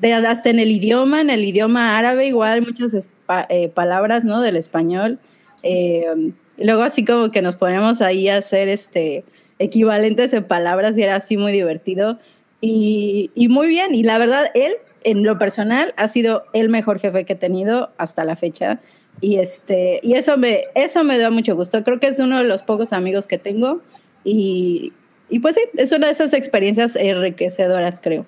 de, 0.00 0.12
hasta 0.14 0.50
en 0.50 0.58
el 0.58 0.70
idioma, 0.70 1.20
en 1.20 1.30
el 1.30 1.44
idioma 1.44 1.98
árabe 1.98 2.26
igual 2.26 2.62
muchas 2.62 3.10
eh, 3.48 3.68
palabras, 3.68 4.24
¿no? 4.24 4.40
Del 4.40 4.56
español. 4.56 5.18
Eh, 5.62 6.32
luego 6.56 6.82
así 6.82 7.04
como 7.04 7.30
que 7.30 7.42
nos 7.42 7.56
ponemos 7.56 8.00
ahí 8.00 8.28
a 8.28 8.36
hacer 8.36 8.68
este 8.68 9.24
equivalentes 9.58 10.32
en 10.32 10.44
palabras 10.44 10.96
y 10.96 11.02
era 11.02 11.16
así 11.16 11.36
muy 11.36 11.52
divertido. 11.52 12.18
y, 12.60 13.30
y 13.34 13.48
muy 13.48 13.68
bien. 13.68 13.94
Y 13.94 14.02
la 14.02 14.18
verdad, 14.18 14.50
él, 14.54 14.72
en 15.04 15.24
lo 15.24 15.38
personal, 15.38 15.94
ha 15.96 16.08
sido 16.08 16.44
el 16.52 16.68
mejor 16.68 16.98
jefe 17.00 17.24
que 17.24 17.34
he 17.34 17.36
tenido 17.36 17.90
hasta 17.98 18.24
la 18.24 18.36
fecha. 18.36 18.80
Y, 19.20 19.36
este, 19.36 20.00
y 20.02 20.14
eso, 20.14 20.36
me, 20.36 20.64
eso 20.74 21.02
me 21.04 21.18
da 21.18 21.30
mucho 21.30 21.56
gusto. 21.56 21.82
Creo 21.82 21.98
que 21.98 22.08
es 22.08 22.18
uno 22.18 22.38
de 22.38 22.44
los 22.44 22.62
pocos 22.62 22.92
amigos 22.92 23.26
que 23.26 23.38
tengo. 23.38 23.82
Y, 24.24 24.92
y 25.28 25.40
pues 25.40 25.56
sí, 25.56 25.62
es 25.74 25.92
una 25.92 26.06
de 26.06 26.12
esas 26.12 26.32
experiencias 26.34 26.96
enriquecedoras, 26.96 28.00
creo, 28.00 28.26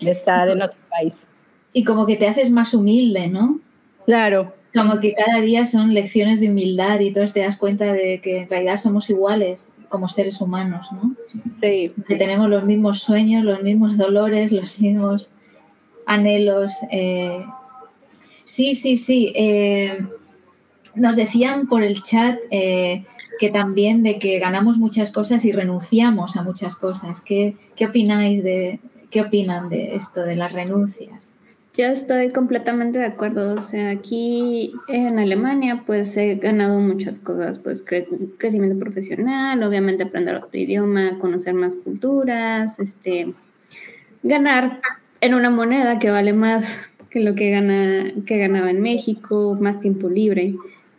de 0.00 0.10
estar 0.10 0.48
en 0.48 0.62
otro 0.62 0.78
país. 0.90 1.26
Y 1.72 1.84
como 1.84 2.06
que 2.06 2.16
te 2.16 2.26
haces 2.26 2.50
más 2.50 2.74
humilde, 2.74 3.28
¿no? 3.28 3.60
Claro. 4.06 4.54
Como 4.74 5.00
que 5.00 5.14
cada 5.14 5.40
día 5.40 5.64
son 5.64 5.92
lecciones 5.92 6.40
de 6.40 6.48
humildad 6.48 7.00
y 7.00 7.12
todos 7.12 7.32
te 7.32 7.40
das 7.40 7.56
cuenta 7.56 7.92
de 7.92 8.20
que 8.22 8.42
en 8.42 8.48
realidad 8.48 8.76
somos 8.76 9.10
iguales 9.10 9.70
como 9.88 10.08
seres 10.08 10.40
humanos, 10.40 10.88
¿no? 10.92 11.14
Sí. 11.60 11.92
Que 12.08 12.16
tenemos 12.16 12.48
los 12.48 12.64
mismos 12.64 13.00
sueños, 13.00 13.44
los 13.44 13.62
mismos 13.62 13.98
dolores, 13.98 14.52
los 14.52 14.80
mismos 14.80 15.30
anhelos. 16.06 16.72
eh. 16.90 17.44
Sí, 18.44 18.74
sí, 18.74 18.96
sí. 18.96 19.32
eh, 19.34 19.98
nos 20.94 21.16
decían 21.16 21.66
por 21.68 21.82
el 21.82 22.02
chat 22.02 22.38
eh, 22.50 23.02
que 23.38 23.48
también 23.50 24.02
de 24.02 24.18
que 24.18 24.38
ganamos 24.38 24.78
muchas 24.78 25.10
cosas 25.10 25.44
y 25.44 25.52
renunciamos 25.52 26.36
a 26.36 26.42
muchas 26.42 26.76
cosas. 26.76 27.20
¿Qué, 27.20 27.56
qué 27.76 27.86
opináis 27.86 28.42
de, 28.44 28.78
qué 29.10 29.22
opinan 29.22 29.68
de 29.68 29.94
esto, 29.94 30.22
de 30.22 30.36
las 30.36 30.52
renuncias? 30.52 31.32
Yo 31.74 31.86
estoy 31.86 32.30
completamente 32.30 32.98
de 32.98 33.06
acuerdo. 33.06 33.54
O 33.54 33.62
sea, 33.62 33.88
aquí 33.90 34.74
en 34.88 35.18
Alemania, 35.18 35.84
pues 35.86 36.14
he 36.18 36.34
ganado 36.34 36.78
muchas 36.80 37.18
cosas, 37.18 37.58
pues 37.58 37.82
cre- 37.82 38.06
crecimiento 38.36 38.78
profesional, 38.78 39.62
obviamente 39.62 40.02
aprender 40.02 40.36
otro 40.36 40.50
idioma, 40.58 41.18
conocer 41.18 41.54
más 41.54 41.74
culturas, 41.76 42.78
este, 42.78 43.32
ganar 44.22 44.80
en 45.22 45.32
una 45.34 45.48
moneda 45.48 45.98
que 45.98 46.10
vale 46.10 46.34
más 46.34 46.76
que 47.12 47.20
lo 47.20 47.34
que 47.34 47.50
gana 47.50 48.12
que 48.26 48.38
ganaba 48.38 48.70
en 48.70 48.80
México, 48.80 49.56
más 49.60 49.80
tiempo 49.80 50.08
libre. 50.08 50.54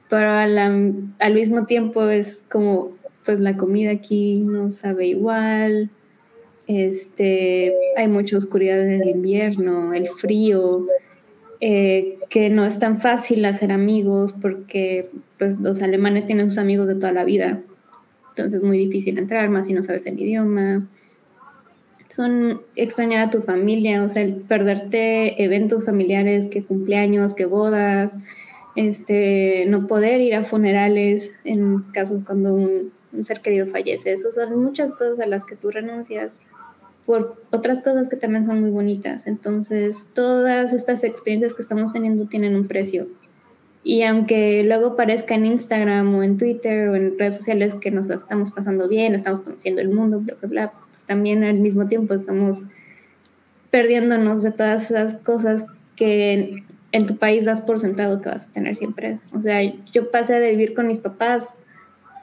Pero 0.10 0.30
al 0.30 1.34
mismo 1.34 1.66
tiempo 1.66 2.04
es 2.04 2.44
como, 2.52 2.92
pues 3.26 3.40
la 3.40 3.58
comida 3.58 3.92
aquí 3.92 4.44
no 4.46 4.72
sabe 4.72 5.08
igual, 5.08 5.90
este, 6.68 7.74
hay 7.98 8.08
mucha 8.08 8.38
oscuridad 8.38 8.80
en 8.86 9.02
el 9.02 9.10
invierno, 9.10 9.94
el 9.94 10.08
frío, 10.08 10.86
eh, 11.60 12.18
que 12.30 12.50
no 12.50 12.66
es 12.66 12.78
tan 12.78 13.02
fácil 13.02 13.44
hacer 13.46 13.72
amigos 13.72 14.34
porque 14.34 15.10
pues, 15.40 15.60
los 15.60 15.82
alemanes 15.82 16.26
tienen 16.26 16.50
sus 16.50 16.60
amigos 16.60 16.88
de 16.88 16.96
toda 16.96 17.12
la 17.12 17.24
vida. 17.24 17.62
Entonces 18.30 18.60
es 18.60 18.64
muy 18.64 18.78
difícil 18.78 19.18
entrar, 19.18 19.50
más 19.50 19.66
si 19.66 19.74
no 19.74 19.84
sabes 19.84 20.06
el 20.06 20.20
idioma. 20.20 20.80
Son 22.14 22.62
extrañar 22.76 23.28
a 23.28 23.32
tu 23.32 23.42
familia, 23.42 24.04
o 24.04 24.10
sea, 24.10 24.22
el 24.22 24.36
perderte 24.36 25.44
eventos 25.44 25.86
familiares, 25.86 26.46
que 26.46 26.64
cumpleaños, 26.64 27.34
que 27.34 27.46
bodas, 27.46 28.16
este, 28.76 29.66
no 29.68 29.88
poder 29.88 30.22
ir 30.22 30.36
a 30.36 30.44
funerales 30.44 31.34
en 31.44 31.80
casos 31.92 32.22
cuando 32.24 32.54
un, 32.54 32.92
ser 33.24 33.42
querido 33.42 33.66
fallece. 33.66 34.14
Esas 34.14 34.36
son 34.36 34.64
muchas 34.64 34.92
cosas 34.92 35.20
a 35.22 35.26
las 35.26 35.44
que 35.44 35.56
tú 35.56 35.72
renuncias 35.72 36.38
por 37.08 37.42
otras 37.52 37.82
cosas 37.82 38.08
que 38.10 38.16
también 38.16 38.46
son 38.46 38.62
muy 38.62 38.70
bonitas. 38.70 39.26
Entonces, 39.26 40.08
todas 40.14 40.72
estas 40.72 41.04
experiencias 41.04 41.56
que 41.56 41.64
estamos 41.64 41.94
teniendo 41.94 42.28
tienen 42.28 42.56
un 42.56 42.68
precio. 42.68 43.08
Y 43.84 44.04
aunque 44.04 44.64
luego 44.64 44.96
parezca 44.96 45.34
en 45.34 45.48
Instagram 45.48 46.14
o 46.14 46.22
en 46.22 46.38
Twitter 46.38 46.90
o 46.90 46.96
en 46.96 47.18
redes 47.18 47.38
sociales 47.38 47.74
que 47.74 47.90
nos 47.90 48.06
las 48.06 48.22
estamos 48.22 48.52
pasando 48.52 48.88
bien, 48.88 49.16
estamos 49.16 49.40
conociendo 49.40 49.82
el 49.82 49.90
mundo, 49.90 50.20
bla, 50.20 50.36
bla, 50.40 50.50
bla, 50.50 50.74
también 51.06 51.44
al 51.44 51.56
mismo 51.56 51.88
tiempo 51.88 52.14
estamos 52.14 52.60
perdiéndonos 53.72 54.44
de 54.44 54.52
todas 54.52 54.92
esas 54.92 55.16
cosas 55.22 55.66
que 55.96 56.34
en, 56.34 56.66
en 56.92 57.06
tu 57.08 57.18
país 57.18 57.46
das 57.46 57.62
por 57.62 57.80
sentado 57.80 58.22
que 58.22 58.30
vas 58.30 58.44
a 58.44 58.52
tener 58.52 58.76
siempre. 58.76 59.20
O 59.34 59.42
sea, 59.42 59.62
yo 59.92 60.12
pasé 60.12 60.40
de 60.40 60.52
vivir 60.52 60.74
con 60.74 60.88
mis 60.88 61.00
papás 61.00 61.50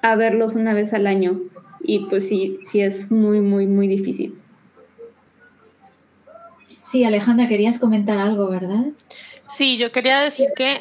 a 0.03 0.17
verlos 0.17 0.55
una 0.55 0.75
vez 0.75 0.95
al 0.95 1.07
año 1.07 1.41
y 1.83 2.01
pues 2.07 2.29
sí, 2.29 2.59
sí 2.63 2.81
es 2.81 3.11
muy, 3.11 3.41
muy, 3.41 3.67
muy 3.67 3.89
difícil. 3.89 4.39
Sí, 6.83 7.05
Alejandra, 7.05 7.49
querías 7.49 7.79
comentar 7.79 8.19
algo, 8.19 8.49
¿verdad? 8.49 8.87
Sí, 9.49 9.77
yo 9.77 9.93
quería 9.93 10.21
decir 10.21 10.49
que, 10.57 10.81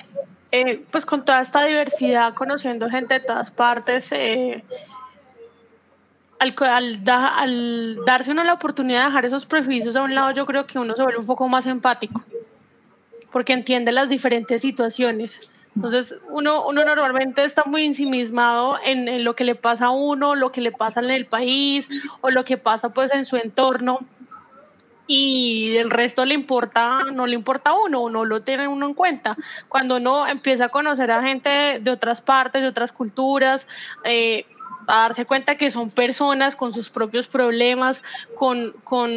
eh, 0.52 0.82
pues 0.92 1.06
con 1.06 1.26
toda 1.26 1.42
esta 1.42 1.66
diversidad, 1.66 2.34
conociendo 2.34 2.90
gente 2.90 3.16
de 3.16 3.20
todas 3.22 3.52
partes, 3.52 4.12
eh, 4.12 4.64
al, 6.40 6.56
al 6.60 7.04
da- 7.04 7.38
al 7.38 7.98
darse 8.06 8.32
uno 8.32 8.44
la 8.44 8.54
oportunidad 8.54 9.02
de 9.02 9.06
dejar 9.08 9.26
esos 9.26 9.46
prejuicios 9.46 9.96
a 9.96 10.02
un 10.02 10.16
lado, 10.16 10.32
yo 10.32 10.46
creo 10.46 10.66
que 10.66 10.80
uno 10.80 10.96
se 10.96 11.04
vuelve 11.04 11.20
un 11.20 11.26
poco 11.26 11.48
más 11.50 11.68
empático, 11.68 12.24
porque 13.32 13.54
entiende 13.54 13.92
las 13.92 14.10
diferentes 14.10 14.62
situaciones. 14.62 15.50
Entonces, 15.76 16.16
uno, 16.30 16.66
uno 16.66 16.84
normalmente 16.84 17.44
está 17.44 17.64
muy 17.66 17.86
ensimismado 17.86 18.80
en, 18.84 19.08
en 19.08 19.24
lo 19.24 19.36
que 19.36 19.44
le 19.44 19.56
pasa 19.56 19.86
a 19.88 19.90
uno, 19.92 20.36
lo 20.36 20.52
que 20.52 20.62
le 20.62 20.72
pasa 20.72 21.00
en 21.00 21.12
el 21.12 21.26
país 21.28 21.88
o 22.22 22.32
lo 22.32 22.44
que 22.44 22.58
pasa 22.58 22.90
pues 22.90 23.14
en 23.14 23.24
su 23.26 23.38
entorno 23.38 24.00
y 25.08 25.76
el 25.78 25.90
resto 25.90 26.26
le 26.26 26.34
importa, 26.36 27.02
no 27.14 27.26
le 27.26 27.34
importa 27.36 27.72
a 27.72 27.74
uno, 27.74 28.10
no 28.10 28.26
lo 28.26 28.42
tiene 28.42 28.68
uno 28.68 28.88
en 28.88 28.94
cuenta. 28.94 29.38
Cuando 29.68 29.98
uno 29.98 30.28
empieza 30.28 30.66
a 30.66 30.70
conocer 30.70 31.12
a 31.12 31.22
gente 31.24 31.80
de 31.82 31.92
otras 31.92 32.22
partes, 32.22 32.62
de 32.62 32.68
otras 32.68 32.92
culturas, 32.92 33.68
eh, 34.04 34.46
a 34.90 35.04
darse 35.04 35.26
cuenta 35.26 35.56
que 35.56 35.72
son 35.72 35.92
personas 35.92 36.56
con 36.56 36.74
sus 36.74 36.90
propios 36.90 37.28
problemas, 37.28 38.04
con, 38.36 38.74
con, 38.84 39.10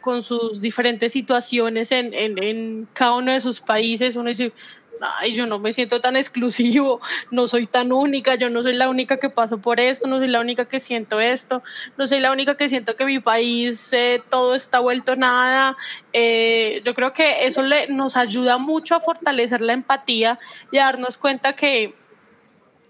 con 0.00 0.22
sus 0.22 0.60
diferentes 0.60 1.12
situaciones 1.12 1.92
en, 1.92 2.14
en, 2.14 2.42
en 2.42 2.88
cada 2.92 3.14
uno 3.14 3.32
de 3.32 3.40
sus 3.40 3.60
países, 3.60 4.16
uno 4.16 4.28
dice, 4.28 4.52
ay, 5.18 5.34
yo 5.34 5.46
no 5.46 5.58
me 5.58 5.72
siento 5.72 6.00
tan 6.00 6.16
exclusivo, 6.16 7.00
no 7.30 7.48
soy 7.48 7.66
tan 7.66 7.92
única, 7.92 8.36
yo 8.36 8.48
no 8.50 8.62
soy 8.62 8.74
la 8.74 8.88
única 8.88 9.18
que 9.18 9.30
paso 9.30 9.58
por 9.58 9.80
esto, 9.80 10.06
no 10.06 10.18
soy 10.18 10.28
la 10.28 10.40
única 10.40 10.66
que 10.66 10.80
siento 10.80 11.20
esto, 11.20 11.62
no 11.96 12.06
soy 12.06 12.20
la 12.20 12.30
única 12.30 12.56
que 12.56 12.68
siento 12.68 12.94
que 12.96 13.04
mi 13.04 13.18
país 13.18 13.92
eh, 13.92 14.22
todo 14.30 14.54
está 14.54 14.78
vuelto 14.78 15.16
nada. 15.16 15.76
Eh, 16.12 16.82
yo 16.84 16.94
creo 16.94 17.12
que 17.12 17.46
eso 17.46 17.62
le, 17.62 17.88
nos 17.88 18.16
ayuda 18.16 18.58
mucho 18.58 18.94
a 18.94 19.00
fortalecer 19.00 19.60
la 19.60 19.72
empatía 19.72 20.38
y 20.70 20.78
a 20.78 20.84
darnos 20.84 21.18
cuenta 21.18 21.54
que 21.54 21.94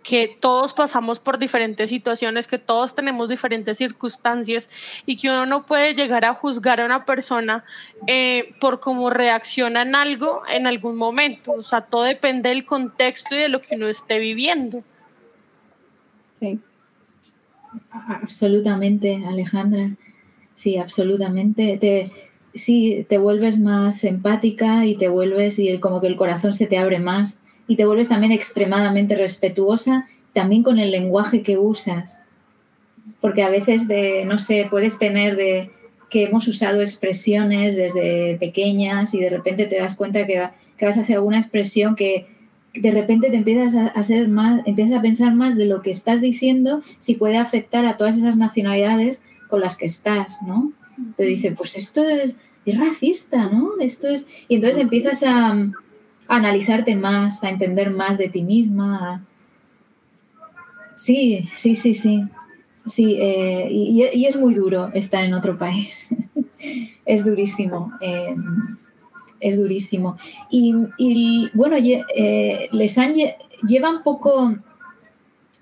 que 0.03 0.37
todos 0.41 0.73
pasamos 0.73 1.21
por 1.21 1.39
diferentes 1.39 1.91
situaciones, 1.91 2.47
que 2.47 2.59
todos 2.59 2.95
tenemos 2.95 3.29
diferentes 3.29 3.79
circunstancias 3.79 4.69
y 5.07 5.17
que 5.17 5.29
uno 5.31 5.47
no 5.47 5.65
puede 5.65 5.95
llegar 5.95 6.25
a 6.25 6.35
juzgar 6.35 6.81
a 6.81 6.87
una 6.87 7.05
persona 7.05 7.65
eh, 8.07 8.55
por 8.61 8.81
cómo 8.81 9.11
reacciona 9.11 9.83
en 9.83 9.95
algo 9.95 10.43
en 10.53 10.67
algún 10.67 10.97
momento. 10.97 11.53
O 11.53 11.63
sea, 11.63 11.83
todo 11.83 12.03
depende 12.03 12.49
del 12.49 12.65
contexto 12.65 13.35
y 13.35 13.39
de 13.39 13.49
lo 13.49 13.61
que 13.61 13.77
uno 13.77 13.89
esté 13.89 14.19
viviendo. 14.19 14.83
Sí. 16.41 16.59
Absolutamente, 17.91 19.23
Alejandra. 19.27 19.91
Sí, 20.55 20.77
absolutamente. 20.79 21.79
Te, 21.79 22.11
sí, 22.55 23.07
te 23.09 23.19
vuelves 23.19 23.59
más 23.59 24.05
empática 24.05 24.85
y 24.85 24.97
te 24.97 25.09
vuelves, 25.09 25.59
y 25.59 25.79
como 25.79 26.01
que 26.01 26.09
el 26.09 26.17
corazón 26.17 26.53
se 26.53 26.67
te 26.67 26.79
abre 26.79 26.99
más 26.99 27.39
y 27.73 27.77
te 27.77 27.87
vuelves 27.87 28.09
también 28.09 28.33
extremadamente 28.33 29.15
respetuosa, 29.15 30.07
también 30.35 30.63
con 30.63 30.79
el 30.79 30.91
lenguaje 30.91 31.41
que 31.41 31.57
usas. 31.57 32.21
Porque 33.23 33.43
a 33.43 33.49
veces, 33.49 33.89
de, 33.89 34.27
no 34.27 34.37
sé, 34.37 34.67
puedes 34.69 34.99
tener 34.99 35.37
de 35.37 35.71
que 36.11 36.25
hemos 36.25 36.47
usado 36.49 36.83
expresiones 36.83 37.75
desde 37.75 38.37
pequeñas 38.39 39.15
y 39.15 39.21
de 39.21 39.31
repente 39.31 39.65
te 39.65 39.79
das 39.79 39.95
cuenta 39.95 40.27
que, 40.27 40.51
que 40.77 40.85
vas 40.85 40.99
a 40.99 41.01
hacer 41.01 41.17
alguna 41.17 41.39
expresión 41.39 41.95
que 41.95 42.27
de 42.75 42.91
repente 42.91 43.31
te 43.31 43.39
empiezas 43.39 43.75
a 43.75 43.87
hacer 43.87 44.29
más, 44.29 44.61
empiezas 44.67 44.99
a 44.99 45.03
pensar 45.03 45.35
más 45.35 45.57
de 45.57 45.65
lo 45.65 45.81
que 45.81 45.93
estás 45.93 46.21
diciendo 46.21 46.83
si 46.99 47.15
puede 47.15 47.39
afectar 47.39 47.87
a 47.87 47.97
todas 47.97 48.19
esas 48.19 48.37
nacionalidades 48.37 49.23
con 49.49 49.63
las 49.63 49.77
que 49.77 49.87
estás, 49.87 50.43
¿no? 50.43 50.73
Te 51.17 51.25
dice, 51.25 51.53
pues 51.53 51.75
esto 51.79 52.07
es, 52.07 52.37
es 52.67 52.79
racista, 52.79 53.49
¿no? 53.49 53.71
Esto 53.81 54.09
es. 54.09 54.27
Y 54.49 54.57
entonces 54.57 54.79
empiezas 54.79 55.23
a, 55.23 55.57
analizarte 56.37 56.97
más, 56.97 57.43
a 57.45 57.51
entender 57.51 57.91
más 57.91 58.19
de 58.19 58.29
ti 58.29 58.43
misma. 58.43 59.25
Sí, 60.95 61.49
sí, 61.55 61.75
sí, 61.75 61.95
sí. 61.95 62.23
Sí, 62.85 63.17
eh, 63.21 63.69
y, 63.71 64.25
es 64.25 64.37
muy 64.37 64.55
duro 64.55 64.91
estar 64.93 65.25
en 65.25 65.35
otro 65.35 65.57
país. 65.57 66.15
es 67.05 67.25
durísimo. 67.25 67.93
Eh, 68.01 68.35
es 69.41 69.57
durísimo. 69.57 70.17
Y, 70.51 70.75
y 70.97 71.51
bueno, 71.55 71.77
eh, 71.77 72.69
les 72.73 72.99
han 72.99 73.13
llevan 73.67 74.03
poco, 74.03 74.57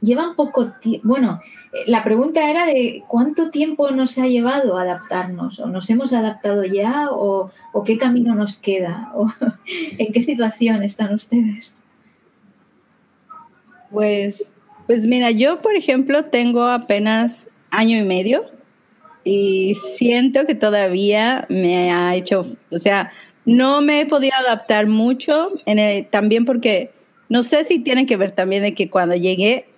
llevan 0.01 0.34
poco 0.36 0.72
tiempo. 0.72 1.09
Bueno, 1.09 1.40
la 1.86 2.03
pregunta 2.05 2.48
era 2.48 2.66
de 2.66 3.05
cuánto 3.07 3.51
tiempo 3.51 3.90
nos 3.90 4.18
ha 4.18 4.26
llevado 4.26 4.78
adaptarnos, 4.78 5.61
o 5.61 5.66
nos 5.66 5.88
hemos 5.90 6.12
adaptado 6.12 6.64
ya, 6.64 7.09
o, 7.11 7.51
o 7.72 7.84
qué 7.84 7.98
camino 7.98 8.34
nos 8.34 8.57
queda, 8.57 9.12
o 9.14 9.26
en 9.98 10.12
qué 10.12 10.22
situación 10.22 10.82
están 10.82 11.14
ustedes. 11.14 11.82
Pues, 13.90 14.53
pues 14.86 15.07
mira, 15.07 15.30
yo 15.30 15.61
por 15.62 15.74
ejemplo 15.74 16.26
tengo 16.26 16.64
apenas 16.64 17.48
año 17.70 17.98
y 17.98 18.05
medio 18.05 18.42
y 19.24 19.74
siento 19.96 20.46
que 20.46 20.55
todavía 20.55 21.46
me 21.48 21.92
ha 21.92 22.14
hecho, 22.14 22.46
o 22.70 22.78
sea, 22.78 23.12
no 23.44 23.80
me 23.80 24.01
he 24.01 24.07
podido 24.07 24.34
adaptar 24.36 24.86
mucho, 24.86 25.48
en 25.66 26.05
también 26.07 26.44
porque 26.44 26.92
no 27.28 27.42
sé 27.42 27.64
si 27.64 27.80
tiene 27.80 28.07
que 28.07 28.16
ver 28.16 28.32
también 28.32 28.62
de 28.62 28.74
que 28.74 28.90
cuando 28.90 29.14
llegué 29.14 29.69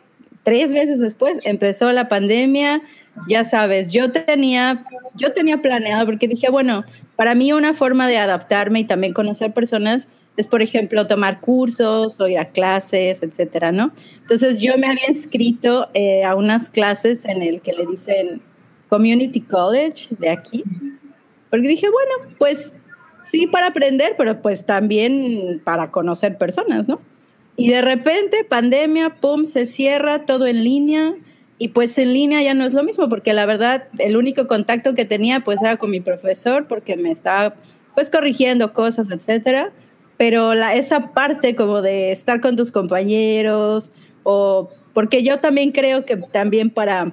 tres 0.43 0.73
veces 0.73 1.01
después 1.01 1.45
empezó 1.45 1.93
la 1.93 2.09
pandemia, 2.09 2.83
ya 3.29 3.45
sabes, 3.45 3.93
yo 3.93 4.11
tenía, 4.11 4.85
yo 5.15 5.33
tenía 5.33 5.59
planeado 5.59 6.07
porque 6.07 6.29
dije, 6.29 6.51
bueno, 6.51 6.85
para 7.17 7.35
mí 7.35 7.53
una 7.53 7.75
forma 7.75 8.09
de 8.09 8.19
adaptarme 8.19 8.81
y 8.81 8.85
también 8.85 9.13
conocer 9.13 9.53
personas 9.53 10.09
es, 10.37 10.47
por 10.47 10.63
ejemplo, 10.63 11.07
tomar 11.07 11.41
cursos 11.41 12.19
o 12.19 12.27
ir 12.27 12.39
a 12.39 12.47
clases, 12.47 13.23
etcétera, 13.23 13.71
¿no? 13.71 13.93
Entonces 14.23 14.61
yo 14.61 14.79
me 14.79 14.87
había 14.87 15.09
inscrito 15.09 15.89
eh, 15.93 16.25
a 16.25 16.35
unas 16.35 16.71
clases 16.71 17.27
en 17.27 17.43
el 17.43 17.61
que 17.61 17.75
le 17.75 17.87
dicen 17.87 18.41
Community 18.89 19.43
College 19.43 20.15
de 20.19 20.31
aquí, 20.31 20.65
porque 21.51 21.69
dije, 21.69 21.87
bueno, 21.91 22.35
pues 22.39 22.75
sí 23.31 23.47
para 23.47 23.69
aprender, 23.69 24.15
pero 24.17 24.41
pues 24.41 24.65
también 24.65 25.61
para 25.65 25.91
conocer 25.91 26.39
personas, 26.39 26.89
¿no? 26.89 26.99
Y 27.57 27.71
de 27.71 27.83
repente, 27.83 28.45
pandemia, 28.49 29.17
pum, 29.21 29.45
se 29.45 29.67
cierra 29.67 30.23
todo 30.23 30.47
en 30.47 30.65
línea. 30.65 31.15
Y 31.59 31.69
pues 31.69 31.97
en 31.99 32.13
línea 32.13 32.43
ya 32.43 32.55
no 32.55 32.65
es 32.65 32.73
lo 32.73 32.83
mismo, 32.83 33.09
porque 33.09 33.33
la 33.33 33.47
verdad, 33.47 33.85
el 33.99 34.17
único 34.17 34.49
contacto 34.49 34.95
que 34.95 35.05
tenía 35.05 35.41
pues 35.41 35.63
era 35.63 35.77
con 35.77 35.91
mi 35.91 36.01
profesor, 36.01 36.67
porque 36.67 36.97
me 36.97 37.11
estaba 37.11 37.55
pues 37.95 38.11
corrigiendo 38.11 38.73
cosas, 38.73 39.11
etcétera. 39.11 39.71
Pero 40.17 40.55
la, 40.55 40.75
esa 40.75 41.13
parte 41.13 41.55
como 41.55 41.83
de 41.83 42.11
estar 42.11 42.41
con 42.41 42.57
tus 42.57 42.73
compañeros, 42.73 43.93
o 44.25 44.71
porque 44.93 45.23
yo 45.23 45.39
también 45.39 45.73
creo 45.73 46.05
que 46.05 46.17
también 46.17 46.71
para, 46.71 47.13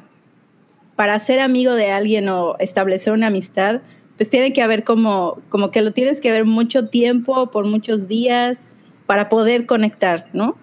para 0.96 1.20
ser 1.20 1.40
amigo 1.40 1.74
de 1.74 1.92
alguien 1.92 2.28
o 2.30 2.56
establecer 2.60 3.14
una 3.14 3.28
amistad, 3.28 3.82
pues 4.18 4.30
tiene 4.30 4.52
que 4.52 4.62
haber 4.62 4.84
como, 4.84 5.42
como 5.50 5.72
que 5.72 5.82
lo 5.82 5.94
tienes 5.94 6.20
que 6.22 6.32
ver 6.32 6.46
mucho 6.46 6.90
tiempo, 6.90 7.52
por 7.52 7.66
muchos 7.66 8.08
días, 8.08 8.72
para 9.10 9.28
poder 9.28 9.66
conectar, 9.66 10.28
¿no? 10.34 10.56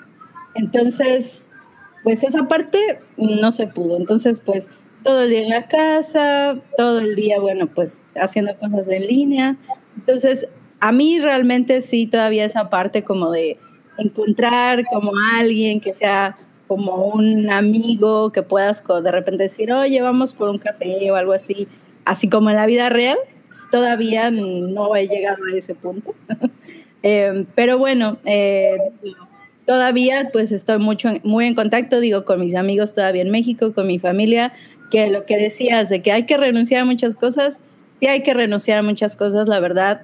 Entonces, 0.54 1.48
pues 2.04 2.22
esa 2.22 2.46
parte 2.46 3.00
no 3.16 3.50
se 3.50 3.66
pudo. 3.66 3.96
Entonces, 3.96 4.40
pues 4.40 4.68
todo 5.02 5.22
el 5.22 5.30
día 5.30 5.42
en 5.42 5.48
la 5.48 5.66
casa, 5.66 6.56
todo 6.76 7.00
el 7.00 7.16
día, 7.16 7.40
bueno, 7.40 7.66
pues 7.66 8.02
haciendo 8.14 8.54
cosas 8.54 8.88
en 8.88 9.04
línea. 9.04 9.56
Entonces, 9.96 10.46
a 10.78 10.92
mí 10.92 11.18
realmente 11.18 11.82
sí 11.82 12.06
todavía 12.06 12.44
esa 12.44 12.70
parte 12.70 13.02
como 13.02 13.32
de 13.32 13.56
encontrar 13.98 14.84
como 14.84 15.10
alguien 15.34 15.80
que 15.80 15.92
sea 15.92 16.38
como 16.68 17.06
un 17.06 17.50
amigo 17.50 18.30
que 18.30 18.44
puedas 18.44 18.84
de 19.02 19.10
repente 19.10 19.42
decir, 19.42 19.72
oye, 19.72 20.00
vamos 20.02 20.34
por 20.34 20.50
un 20.50 20.58
café 20.58 21.10
o 21.10 21.16
algo 21.16 21.32
así, 21.32 21.66
así 22.04 22.30
como 22.30 22.50
en 22.50 22.56
la 22.56 22.66
vida 22.66 22.90
real, 22.90 23.18
todavía 23.72 24.30
no 24.30 24.94
he 24.94 25.08
llegado 25.08 25.42
a 25.52 25.56
ese 25.56 25.74
punto. 25.74 26.14
Eh, 27.08 27.46
pero 27.54 27.78
bueno, 27.78 28.18
eh, 28.24 28.78
todavía 29.64 30.28
pues 30.32 30.50
estoy 30.50 30.80
mucho, 30.80 31.08
muy 31.22 31.46
en 31.46 31.54
contacto, 31.54 32.00
digo, 32.00 32.24
con 32.24 32.40
mis 32.40 32.56
amigos 32.56 32.94
todavía 32.94 33.22
en 33.22 33.30
México, 33.30 33.72
con 33.72 33.86
mi 33.86 34.00
familia, 34.00 34.52
que 34.90 35.06
lo 35.06 35.24
que 35.24 35.36
decías 35.36 35.88
de 35.88 36.02
que 36.02 36.10
hay 36.10 36.26
que 36.26 36.36
renunciar 36.36 36.82
a 36.82 36.84
muchas 36.84 37.14
cosas, 37.14 37.60
sí 38.00 38.08
hay 38.08 38.24
que 38.24 38.34
renunciar 38.34 38.78
a 38.78 38.82
muchas 38.82 39.14
cosas, 39.14 39.46
la 39.46 39.60
verdad, 39.60 40.00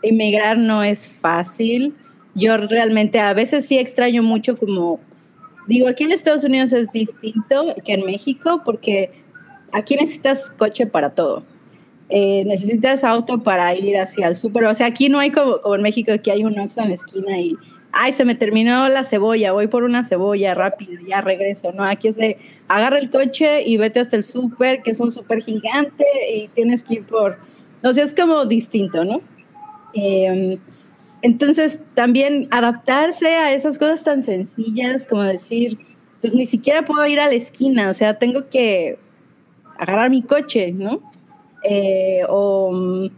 emigrar 0.00 0.56
no 0.56 0.82
es 0.82 1.06
fácil. 1.06 1.94
Yo 2.34 2.56
realmente 2.56 3.20
a 3.20 3.34
veces 3.34 3.66
sí 3.66 3.78
extraño 3.78 4.22
mucho 4.22 4.56
como, 4.56 4.98
digo, 5.68 5.88
aquí 5.88 6.04
en 6.04 6.12
Estados 6.12 6.44
Unidos 6.44 6.72
es 6.72 6.90
distinto 6.90 7.74
que 7.84 7.92
en 7.92 8.06
México 8.06 8.62
porque 8.64 9.10
aquí 9.72 9.94
necesitas 9.94 10.48
coche 10.48 10.86
para 10.86 11.10
todo. 11.10 11.42
Eh, 12.08 12.44
necesitas 12.46 13.02
auto 13.02 13.42
para 13.42 13.74
ir 13.74 13.98
hacia 13.98 14.28
el 14.28 14.36
súper. 14.36 14.64
O 14.66 14.74
sea, 14.74 14.86
aquí 14.86 15.08
no 15.08 15.18
hay 15.18 15.30
como, 15.30 15.58
en 15.74 15.82
México 15.82 16.12
que 16.22 16.30
hay 16.30 16.44
un 16.44 16.58
Oxxo 16.58 16.82
en 16.82 16.88
la 16.90 16.94
esquina 16.94 17.40
y, 17.40 17.56
ay, 17.90 18.12
se 18.12 18.24
me 18.24 18.36
terminó 18.36 18.88
la 18.88 19.02
cebolla, 19.02 19.52
voy 19.52 19.66
por 19.66 19.82
una 19.82 20.04
cebolla 20.04 20.54
rápido, 20.54 21.00
ya 21.06 21.20
regreso. 21.20 21.72
No, 21.72 21.82
aquí 21.82 22.08
es 22.08 22.16
de, 22.16 22.38
agarra 22.68 22.98
el 22.98 23.10
coche 23.10 23.62
y 23.66 23.76
vete 23.76 23.98
hasta 23.98 24.16
el 24.16 24.24
súper, 24.24 24.82
que 24.82 24.92
es 24.92 25.00
un 25.00 25.10
súper 25.10 25.42
gigante 25.42 26.04
y 26.32 26.48
tienes 26.48 26.82
que 26.82 26.94
ir 26.94 27.04
por... 27.04 27.38
O 27.82 27.92
sea, 27.92 28.04
es 28.04 28.14
como 28.14 28.46
distinto, 28.46 29.04
¿no? 29.04 29.20
Em, 29.92 30.58
entonces, 31.22 31.88
también 31.94 32.46
adaptarse 32.50 33.28
a 33.28 33.52
esas 33.52 33.78
cosas 33.78 34.04
tan 34.04 34.22
sencillas 34.22 35.06
como 35.06 35.22
decir, 35.22 35.78
pues 36.20 36.34
ni 36.34 36.46
siquiera 36.46 36.84
puedo 36.84 37.04
ir 37.06 37.18
a 37.18 37.26
la 37.26 37.34
esquina, 37.34 37.88
o 37.88 37.92
sea, 37.92 38.18
tengo 38.18 38.48
que 38.48 38.98
agarrar 39.76 40.10
mi 40.10 40.22
coche, 40.22 40.72
¿no? 40.72 41.00
Eh, 41.68 42.22
o, 42.28 43.08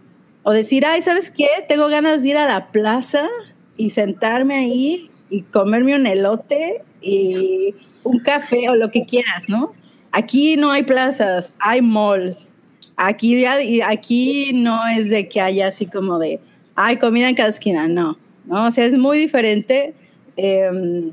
o, 0.42 0.50
decir, 0.52 0.86
ay, 0.86 1.02
¿sabes 1.02 1.30
qué? 1.30 1.48
Tengo 1.68 1.88
ganas 1.88 2.22
de 2.22 2.30
ir 2.30 2.36
a 2.36 2.46
la 2.46 2.68
plaza 2.68 3.28
y 3.76 3.90
sentarme 3.90 4.54
ahí 4.54 5.10
y 5.30 5.42
comerme 5.42 5.94
un 5.94 6.06
elote 6.06 6.82
y 7.02 7.74
un 8.04 8.20
café 8.20 8.68
o 8.70 8.74
lo 8.74 8.90
que 8.90 9.04
quieras, 9.04 9.44
¿no? 9.48 9.72
Aquí 10.12 10.56
no 10.56 10.70
hay 10.70 10.82
plazas, 10.82 11.54
hay 11.60 11.82
malls. 11.82 12.54
Aquí, 12.96 13.44
aquí 13.44 14.52
no 14.54 14.86
es 14.88 15.08
de 15.08 15.28
que 15.28 15.40
haya 15.40 15.68
así 15.68 15.86
como 15.86 16.18
de, 16.18 16.40
hay 16.74 16.96
comida 16.96 17.28
en 17.28 17.36
cada 17.36 17.50
esquina, 17.50 17.86
no. 17.86 18.18
¿no? 18.46 18.66
O 18.66 18.70
sea, 18.70 18.86
es 18.86 18.96
muy 18.96 19.18
diferente. 19.18 19.94
Em, 20.36 21.12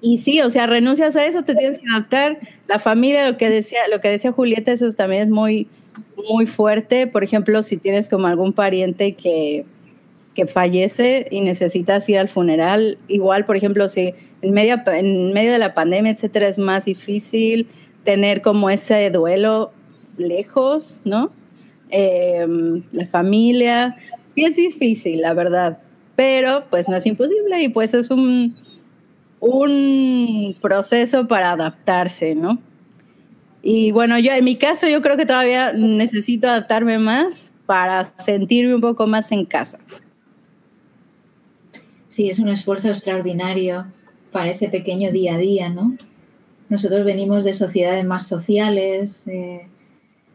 y 0.00 0.18
sí, 0.18 0.40
o 0.40 0.50
sea, 0.50 0.66
renuncias 0.66 1.16
a 1.16 1.24
eso, 1.26 1.42
te 1.42 1.54
tienes 1.54 1.78
que 1.78 1.84
adaptar. 1.92 2.38
La 2.66 2.78
familia, 2.78 3.28
lo 3.28 3.36
que 3.36 3.48
decía, 3.48 3.80
lo 3.90 4.00
que 4.00 4.08
decía 4.08 4.32
Julieta, 4.32 4.72
eso 4.72 4.90
también 4.92 5.22
es 5.22 5.28
muy, 5.28 5.68
muy 6.28 6.46
fuerte. 6.46 7.06
Por 7.06 7.24
ejemplo, 7.24 7.62
si 7.62 7.76
tienes 7.76 8.08
como 8.08 8.26
algún 8.26 8.52
pariente 8.52 9.14
que, 9.14 9.64
que 10.34 10.46
fallece 10.46 11.26
y 11.30 11.40
necesitas 11.40 12.08
ir 12.08 12.18
al 12.18 12.28
funeral, 12.28 12.98
igual, 13.08 13.46
por 13.46 13.56
ejemplo, 13.56 13.88
si 13.88 14.14
en 14.42 14.52
medio, 14.52 14.76
en 14.86 15.32
medio 15.32 15.52
de 15.52 15.58
la 15.58 15.74
pandemia, 15.74 16.12
etcétera, 16.12 16.48
es 16.48 16.58
más 16.58 16.84
difícil 16.84 17.68
tener 18.04 18.42
como 18.42 18.70
ese 18.70 19.10
duelo 19.10 19.72
lejos, 20.16 21.02
¿no? 21.04 21.30
Em, 21.90 22.82
la 22.92 23.06
familia, 23.06 23.96
sí 24.34 24.44
es 24.44 24.56
difícil, 24.56 25.20
la 25.20 25.34
verdad, 25.34 25.78
pero 26.16 26.64
pues 26.70 26.88
no 26.88 26.96
es 26.96 27.06
imposible 27.06 27.62
y 27.62 27.68
pues 27.68 27.94
es 27.94 28.10
un, 28.10 28.54
un 29.40 30.56
proceso 30.60 31.28
para 31.28 31.52
adaptarse, 31.52 32.34
¿no? 32.34 32.58
Y 33.62 33.90
bueno, 33.90 34.18
yo 34.18 34.32
en 34.32 34.44
mi 34.44 34.56
caso 34.56 34.88
yo 34.88 35.02
creo 35.02 35.16
que 35.16 35.26
todavía 35.26 35.72
necesito 35.72 36.48
adaptarme 36.48 36.98
más 36.98 37.52
para 37.66 38.14
sentirme 38.18 38.74
un 38.74 38.80
poco 38.80 39.06
más 39.06 39.32
en 39.32 39.44
casa. 39.44 39.78
Sí, 42.08 42.30
es 42.30 42.38
un 42.38 42.48
esfuerzo 42.48 42.88
extraordinario 42.88 43.86
para 44.30 44.50
ese 44.50 44.68
pequeño 44.68 45.10
día 45.10 45.34
a 45.34 45.38
día, 45.38 45.68
¿no? 45.68 45.96
Nosotros 46.68 47.04
venimos 47.04 47.44
de 47.44 47.52
sociedades 47.52 48.04
más 48.04 48.26
sociales, 48.26 49.26
eh, 49.26 49.68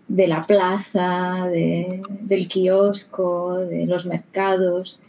de 0.08 0.28
la 0.28 0.42
plaza, 0.42 1.48
del 1.48 2.48
kiosco, 2.48 3.60
de 3.60 3.86
los 3.86 4.06
mercados. 4.06 5.00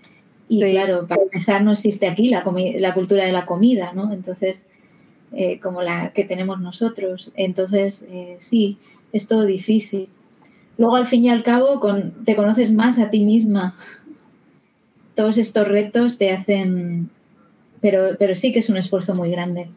Y 0.48 0.60
claro, 0.60 1.06
para 1.06 1.22
empezar 1.22 1.62
no 1.62 1.72
existe 1.72 2.06
aquí 2.06 2.28
la, 2.28 2.44
la 2.78 2.94
cultura 2.94 3.24
de 3.24 3.32
la 3.32 3.46
comida, 3.46 3.92
¿no? 3.94 4.12
Entonces, 4.12 4.66
eh, 5.34 5.58
como 5.60 5.80
la 5.82 6.12
que 6.12 6.24
tenemos 6.24 6.60
nosotros. 6.60 7.32
Entonces, 7.36 8.04
eh, 8.10 8.36
sí, 8.38 8.76
es 9.12 9.26
todo 9.26 9.46
difícil. 9.46 10.08
Luego, 10.76 10.96
al 10.96 11.06
fin 11.06 11.24
y 11.24 11.30
al 11.30 11.42
cabo, 11.42 11.80
con, 11.80 12.24
te 12.24 12.36
conoces 12.36 12.72
más 12.72 12.98
a 12.98 13.10
ti 13.10 13.24
misma. 13.24 13.74
Todos 15.14 15.38
estos 15.38 15.66
retos 15.68 16.18
te 16.18 16.30
hacen, 16.30 17.10
pero, 17.80 18.16
pero 18.18 18.34
sí 18.34 18.52
que 18.52 18.58
es 18.58 18.68
un 18.68 18.76
esfuerzo 18.76 19.14
muy 19.14 19.30
grande. 19.30 19.68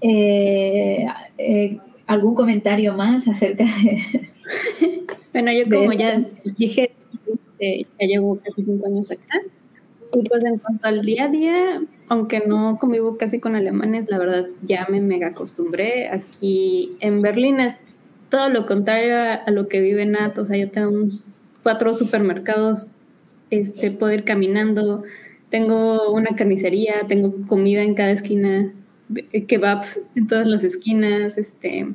Eh, 0.00 1.06
¿Algún 2.06 2.34
comentario 2.34 2.94
más 2.94 3.28
acerca 3.28 3.64
de... 3.64 4.28
bueno, 5.32 5.52
yo 5.52 5.64
como 5.68 5.92
ya 5.92 6.20
dije, 6.56 6.90
ya 7.60 8.06
llevo 8.06 8.40
casi 8.40 8.64
cinco 8.64 8.86
años 8.86 9.10
acá. 9.10 9.40
Y 10.14 10.22
pues 10.22 10.44
en 10.44 10.58
cuanto 10.58 10.88
al 10.88 11.02
día 11.02 11.24
a 11.24 11.28
día, 11.28 11.80
aunque 12.10 12.42
no 12.44 12.76
convivo 12.80 13.16
casi 13.16 13.38
con 13.38 13.54
alemanes, 13.54 14.10
la 14.10 14.18
verdad 14.18 14.46
ya 14.62 14.84
me 14.90 15.00
mega 15.00 15.28
acostumbré. 15.28 16.08
Aquí 16.08 16.96
en 16.98 17.22
Berlín 17.22 17.60
es 17.60 17.76
todo 18.28 18.48
lo 18.48 18.66
contrario 18.66 19.16
a, 19.16 19.48
lo 19.52 19.68
que 19.68 19.80
vive 19.80 20.04
Nat. 20.06 20.36
O 20.36 20.44
sea, 20.44 20.56
yo 20.56 20.68
tengo 20.72 20.88
unos 20.88 21.28
cuatro 21.62 21.94
supermercados, 21.94 22.88
este, 23.50 23.92
puedo 23.92 24.12
ir 24.12 24.24
caminando, 24.24 25.04
tengo 25.50 26.12
una 26.12 26.34
carnicería, 26.34 27.06
tengo 27.06 27.32
comida 27.46 27.82
en 27.84 27.94
cada 27.94 28.10
esquina, 28.10 28.72
kebabs 29.46 30.00
en 30.16 30.26
todas 30.26 30.48
las 30.48 30.64
esquinas, 30.64 31.38
este, 31.38 31.94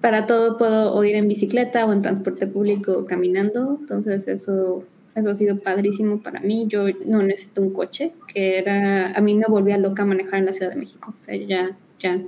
para 0.00 0.26
todo 0.26 0.56
puedo 0.58 1.02
ir 1.02 1.16
en 1.16 1.26
bicicleta 1.26 1.84
o 1.86 1.92
en 1.92 2.02
transporte 2.02 2.46
público 2.46 3.04
caminando, 3.06 3.78
entonces 3.80 4.28
eso 4.28 4.84
eso 5.18 5.30
ha 5.30 5.34
sido 5.34 5.58
padrísimo 5.60 6.20
para 6.20 6.40
mí. 6.40 6.66
Yo 6.68 6.86
no 7.04 7.22
necesito 7.22 7.62
un 7.62 7.72
coche, 7.72 8.12
que 8.32 8.58
era, 8.58 9.12
a 9.12 9.20
mí 9.20 9.34
me 9.34 9.46
volvía 9.46 9.78
loca 9.78 10.04
manejar 10.04 10.40
en 10.40 10.46
la 10.46 10.52
Ciudad 10.52 10.70
de 10.70 10.76
México. 10.78 11.14
O 11.18 11.24
sea, 11.24 11.36
ya, 11.36 11.76
ya 11.98 12.20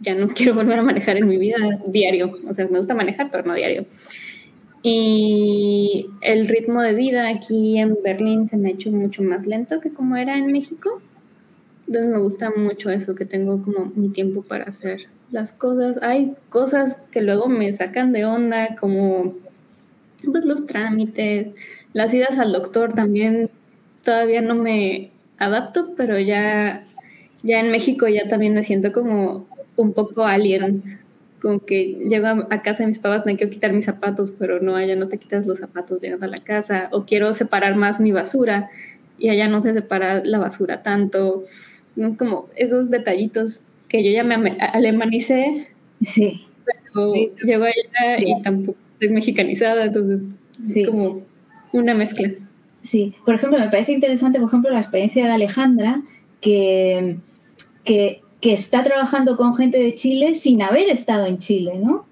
ya 0.00 0.14
no 0.14 0.28
quiero 0.34 0.54
volver 0.54 0.78
a 0.78 0.82
manejar 0.82 1.16
en 1.16 1.28
mi 1.28 1.38
vida 1.38 1.56
diario. 1.86 2.38
O 2.48 2.54
sea, 2.54 2.66
me 2.66 2.78
gusta 2.78 2.94
manejar, 2.94 3.30
pero 3.30 3.44
no 3.44 3.54
diario. 3.54 3.86
Y 4.82 6.06
el 6.20 6.46
ritmo 6.46 6.80
de 6.80 6.94
vida 6.94 7.28
aquí 7.28 7.78
en 7.78 7.96
Berlín 8.04 8.46
se 8.46 8.56
me 8.56 8.68
ha 8.68 8.72
hecho 8.72 8.92
mucho 8.92 9.22
más 9.22 9.46
lento 9.46 9.80
que 9.80 9.90
como 9.90 10.16
era 10.16 10.38
en 10.38 10.52
México. 10.52 11.00
Entonces 11.88 12.10
me 12.10 12.18
gusta 12.18 12.52
mucho 12.56 12.90
eso, 12.90 13.14
que 13.14 13.24
tengo 13.24 13.62
como 13.62 13.92
mi 13.94 14.10
tiempo 14.10 14.42
para 14.42 14.64
hacer 14.64 15.06
las 15.30 15.52
cosas. 15.52 15.98
Hay 16.02 16.34
cosas 16.50 16.98
que 17.10 17.20
luego 17.20 17.48
me 17.48 17.72
sacan 17.72 18.12
de 18.12 18.24
onda, 18.24 18.76
como 18.78 19.34
pues, 20.24 20.44
los 20.44 20.66
trámites, 20.66 21.50
las 21.96 22.12
idas 22.12 22.38
al 22.38 22.52
doctor 22.52 22.92
también 22.92 23.48
todavía 24.04 24.42
no 24.42 24.54
me 24.54 25.12
adapto, 25.38 25.94
pero 25.96 26.18
ya, 26.18 26.82
ya 27.42 27.58
en 27.58 27.70
México 27.70 28.06
ya 28.06 28.28
también 28.28 28.52
me 28.52 28.62
siento 28.62 28.92
como 28.92 29.46
un 29.76 29.94
poco 29.94 30.26
alien. 30.26 30.98
Como 31.40 31.60
que 31.60 31.96
llego 32.06 32.26
a 32.26 32.60
casa 32.60 32.82
de 32.82 32.88
mis 32.88 32.98
papás, 32.98 33.24
me 33.24 33.38
quiero 33.38 33.50
quitar 33.50 33.72
mis 33.72 33.86
zapatos, 33.86 34.30
pero 34.38 34.60
no, 34.60 34.76
allá 34.76 34.94
no 34.94 35.08
te 35.08 35.16
quitas 35.16 35.46
los 35.46 35.58
zapatos 35.58 36.02
llegando 36.02 36.26
a 36.26 36.28
la 36.28 36.36
casa. 36.36 36.90
O 36.92 37.06
quiero 37.06 37.32
separar 37.32 37.76
más 37.76 37.98
mi 37.98 38.12
basura 38.12 38.68
y 39.18 39.30
allá 39.30 39.48
no 39.48 39.62
se 39.62 39.72
separa 39.72 40.22
la 40.22 40.38
basura 40.38 40.82
tanto. 40.82 41.44
Como 42.18 42.50
esos 42.56 42.90
detallitos 42.90 43.62
que 43.88 44.04
yo 44.04 44.10
ya 44.10 44.22
me 44.22 44.58
alemanicé. 44.60 45.68
Sí. 46.02 46.42
Pero 46.66 47.14
llego 47.42 47.64
allá 47.64 48.20
y 48.20 48.42
tampoco 48.42 48.76
estoy 48.92 49.08
mexicanizada, 49.14 49.84
entonces 49.84 50.28
es 50.62 50.86
como 50.86 51.22
una 51.78 51.94
mezcla. 51.94 52.30
Sí, 52.86 53.14
por 53.24 53.34
ejemplo, 53.34 53.58
me 53.58 53.68
parece 53.68 53.92
interesante, 53.92 54.38
por 54.38 54.48
ejemplo, 54.48 54.70
la 54.70 54.80
experiencia 54.80 55.24
de 55.24 55.32
Alejandra, 55.32 56.02
que, 56.40 57.18
que, 57.84 58.22
está 58.42 58.84
trabajando 58.84 59.36
con 59.36 59.56
gente 59.56 59.76
de 59.76 59.92
Chile 59.94 60.32
sin 60.32 60.62
haber 60.62 60.88
estado 60.88 61.26
en 61.26 61.38
Chile, 61.38 61.80
¿no? 61.82 62.06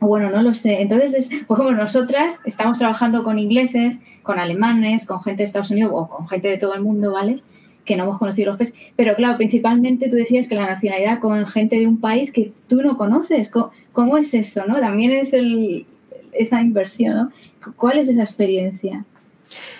Bueno, 0.00 0.30
no 0.30 0.40
lo 0.40 0.54
sé. 0.54 0.80
Entonces, 0.80 1.14
es, 1.14 1.44
por 1.44 1.58
ejemplo, 1.58 1.76
nosotras 1.76 2.40
estamos 2.46 2.78
trabajando 2.78 3.22
con 3.24 3.38
ingleses, 3.38 3.98
con 4.22 4.38
alemanes, 4.38 5.04
con 5.04 5.20
gente 5.20 5.42
de 5.42 5.44
Estados 5.44 5.70
Unidos 5.70 5.92
o 5.94 6.08
con 6.08 6.26
gente 6.26 6.48
de 6.48 6.56
todo 6.56 6.74
el 6.74 6.80
mundo, 6.80 7.12
¿vale? 7.12 7.42
Que 7.84 7.96
no 7.96 8.04
hemos 8.04 8.18
conocido 8.18 8.46
los 8.46 8.56
países. 8.56 8.74
Pero 8.96 9.14
claro, 9.16 9.36
principalmente 9.36 10.08
tú 10.08 10.16
decías 10.16 10.48
que 10.48 10.54
la 10.54 10.64
nacionalidad 10.64 11.20
con 11.20 11.46
gente 11.46 11.78
de 11.78 11.86
un 11.86 12.00
país 12.00 12.32
que 12.32 12.54
tú 12.66 12.80
no 12.80 12.96
conoces. 12.96 13.50
¿Cómo, 13.50 13.70
cómo 13.92 14.16
es 14.16 14.32
eso, 14.32 14.64
no? 14.66 14.80
También 14.80 15.10
es 15.10 15.34
el, 15.34 15.84
esa 16.32 16.60
inversión. 16.62 17.32
¿Cuál 17.76 17.98
es 17.98 18.08
esa 18.08 18.22
experiencia? 18.22 19.04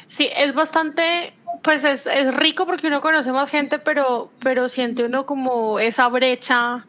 Sí, 0.09 0.29
es 0.37 0.55
bastante, 0.55 1.33
pues 1.63 1.85
es, 1.85 2.07
es, 2.07 2.35
rico 2.35 2.67
porque 2.67 2.89
uno 2.89 3.01
conoce 3.01 3.31
más 3.33 3.49
gente, 3.49 3.79
pero, 3.79 4.31
pero 4.41 4.69
siente 4.69 5.05
uno 5.05 5.25
como 5.25 5.79
esa 5.79 6.09
brecha 6.09 6.87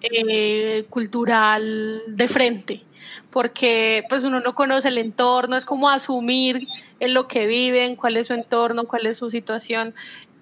eh, 0.00 0.84
cultural 0.88 2.02
de 2.08 2.28
frente, 2.28 2.82
porque 3.30 4.04
pues 4.08 4.24
uno 4.24 4.40
no 4.40 4.54
conoce 4.54 4.88
el 4.88 4.98
entorno, 4.98 5.56
es 5.56 5.66
como 5.66 5.90
asumir 5.90 6.66
en 6.98 7.14
lo 7.14 7.28
que 7.28 7.46
viven, 7.46 7.94
cuál 7.96 8.16
es 8.16 8.28
su 8.28 8.34
entorno, 8.34 8.84
cuál 8.84 9.06
es 9.06 9.18
su 9.18 9.28
situación. 9.28 9.94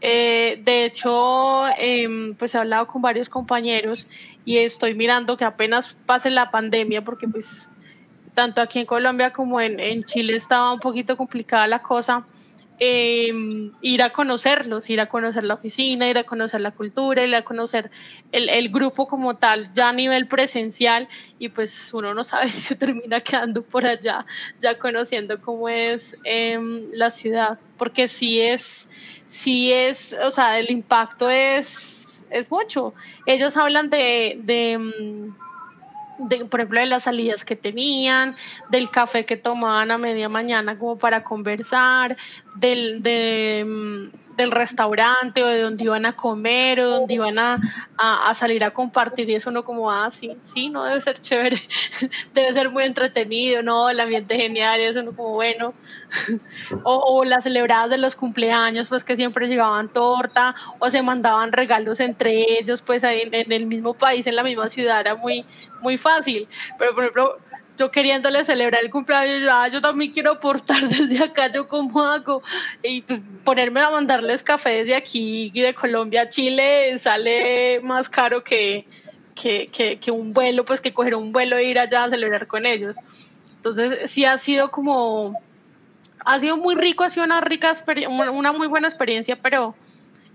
Eh, 0.03 0.62
de 0.64 0.85
hecho, 0.85 1.66
eh, 1.79 2.09
pues 2.39 2.55
he 2.55 2.59
hablado 2.59 2.87
con 2.87 3.03
varios 3.03 3.29
compañeros 3.29 4.09
y 4.45 4.59
estoy 4.59 4.95
mirando 4.95 5.37
que 5.37 5.45
apenas 5.45 5.99
pase 6.07 6.31
la 6.31 6.51
pandemia, 6.51 7.05
porque 7.05 7.29
pues 7.29 7.68
tanto 8.35 8.61
aquí 8.61 8.81
en 8.81 8.87
Colombia 8.87 9.33
como 9.33 9.61
en, 9.61 9.78
en 9.81 10.05
Chile 10.05 10.37
estaba 10.37 10.72
un 10.72 10.81
poquito 10.81 11.16
complicada 11.16 11.66
la 11.66 11.83
cosa. 11.83 12.26
Eh, 12.83 13.31
ir 13.83 14.03
a 14.03 14.09
conocerlos, 14.09 14.89
ir 14.89 15.03
a 15.03 15.07
conocer 15.07 15.45
la 15.45 15.53
oficina, 15.53 16.09
ir 16.09 16.16
a 16.16 16.24
conocer 16.24 16.62
la 16.62 16.70
cultura, 16.70 17.26
ir 17.26 17.35
a 17.35 17.45
conocer 17.45 17.91
el, 18.33 18.49
el, 18.49 18.70
grupo 18.70 19.07
como 19.07 19.37
tal, 19.37 19.70
ya 19.74 19.91
a 19.91 19.93
nivel 19.93 20.26
presencial, 20.26 21.07
y 21.39 21.51
pues 21.51 21.93
uno 21.93 22.14
no 22.14 22.24
sabe 22.24 22.49
si 22.49 22.62
se 22.62 22.76
termina 22.76 23.20
quedando 23.20 23.62
por 23.62 23.85
allá, 23.85 24.24
ya 24.62 24.78
conociendo 24.78 25.39
cómo 25.43 25.68
es 25.68 26.16
eh, 26.24 26.59
la 26.95 27.11
ciudad, 27.11 27.59
porque 27.76 28.09
sí 28.09 28.41
es, 28.41 28.89
sí 29.26 29.74
es, 29.74 30.16
o 30.24 30.31
sea, 30.31 30.59
el 30.59 30.70
impacto 30.70 31.28
es, 31.28 32.24
es 32.31 32.51
mucho. 32.51 32.95
Ellos 33.26 33.59
hablan 33.59 33.91
de, 33.91 34.78
mm, 34.78 35.39
de, 36.29 36.45
por 36.45 36.61
ejemplo, 36.61 36.81
de 36.81 36.87
las 36.87 37.05
salidas 37.05 37.45
que 37.45 37.57
tenían, 37.57 38.37
del 38.71 38.91
café 38.91 39.25
que 39.25 39.37
tomaban 39.37 39.91
a 39.91 39.99
media 39.99 40.29
mañana 40.29 40.79
como 40.79 40.99
para 40.99 41.25
conversar, 41.25 42.16
del, 42.57 43.03
de, 43.03 43.64
mm, 43.66 44.20
del 44.41 44.51
restaurante 44.51 45.43
o 45.43 45.47
de 45.47 45.61
donde 45.61 45.84
iban 45.84 46.07
a 46.07 46.16
comer 46.16 46.80
o 46.80 46.88
donde 46.88 47.14
iban 47.14 47.38
a, 47.38 47.61
a, 47.97 48.34
salir 48.34 48.64
a 48.64 48.70
compartir 48.70 49.28
y 49.28 49.34
eso 49.34 49.51
no 49.51 49.64
como, 49.64 49.91
ah, 49.91 50.11
sí, 50.11 50.36
sí, 50.41 50.70
no 50.70 50.84
debe 50.84 51.01
ser 51.01 51.20
chévere, 51.20 51.57
debe 52.34 52.53
ser 52.53 52.70
muy 52.70 52.84
entretenido, 52.84 53.62
no, 53.62 53.91
el 53.91 54.01
ambiente 54.01 54.36
genial 54.36 54.80
y 54.80 54.84
eso 54.84 55.03
no 55.03 55.14
como 55.14 55.34
bueno, 55.34 55.74
o, 56.84 56.95
o, 56.95 57.24
las 57.24 57.45
celebradas 57.45 57.91
de 57.91 57.99
los 57.99 58.16
cumpleaños, 58.16 58.88
pues 58.88 59.05
que 59.05 59.16
siempre 59.16 59.49
llevaban 59.49 59.88
torta 59.88 60.55
o 60.78 60.91
se 60.91 61.03
mandaban 61.03 61.53
regalos 61.53 62.01
entre 62.01 62.59
ellos, 62.59 62.82
pues 62.82 63.03
en, 63.03 63.34
en 63.34 63.53
el 63.53 63.66
mismo 63.66 63.95
país, 63.95 64.26
en 64.26 64.36
la 64.36 64.43
misma 64.43 64.68
ciudad, 64.68 65.01
era 65.01 65.14
muy, 65.14 65.45
muy 65.82 65.97
fácil, 65.97 66.49
pero 66.78 66.95
por 66.95 67.05
ejemplo, 67.05 67.38
yo 67.81 67.91
queriéndole 67.91 68.45
celebrar 68.45 68.83
el 68.85 68.91
cumpleaños, 68.91 69.41
yo, 69.41 69.49
ah, 69.51 69.66
yo 69.68 69.81
también 69.81 70.12
quiero 70.12 70.33
aportar 70.33 70.83
desde 70.89 71.24
acá, 71.24 71.51
yo 71.51 71.66
cómo 71.66 72.03
hago, 72.03 72.43
y 72.83 73.01
pues, 73.01 73.20
ponerme 73.43 73.81
a 73.81 73.91
mandarles 73.91 74.43
café 74.43 74.70
desde 74.70 74.95
aquí 74.95 75.51
de 75.51 75.72
Colombia 75.72 76.22
a 76.22 76.28
Chile 76.28 76.99
sale 76.99 77.81
más 77.83 78.11
caro 78.11 78.45
que, 78.45 78.87
que, 79.35 79.68
que, 79.68 79.99
que, 79.99 80.11
un 80.11 80.35
vuelo, 80.35 80.66
pues 80.66 80.83
que 80.83 80.93
coger 80.93 81.14
un 81.14 81.33
vuelo 81.33 81.57
e 81.57 81.64
ir 81.64 81.78
allá 81.78 82.05
a 82.05 82.11
celebrar 82.11 82.47
con 82.47 82.66
ellos. 82.66 82.97
Entonces 83.57 84.11
sí 84.11 84.26
ha 84.26 84.37
sido 84.37 84.70
como, 84.70 85.41
ha 86.26 86.39
sido 86.39 86.59
muy 86.59 86.74
rico, 86.74 87.05
ha 87.05 87.09
sido 87.09 87.24
una 87.24 87.41
rica, 87.41 87.72
una 88.09 88.53
muy 88.53 88.66
buena 88.66 88.89
experiencia, 88.89 89.41
pero 89.41 89.74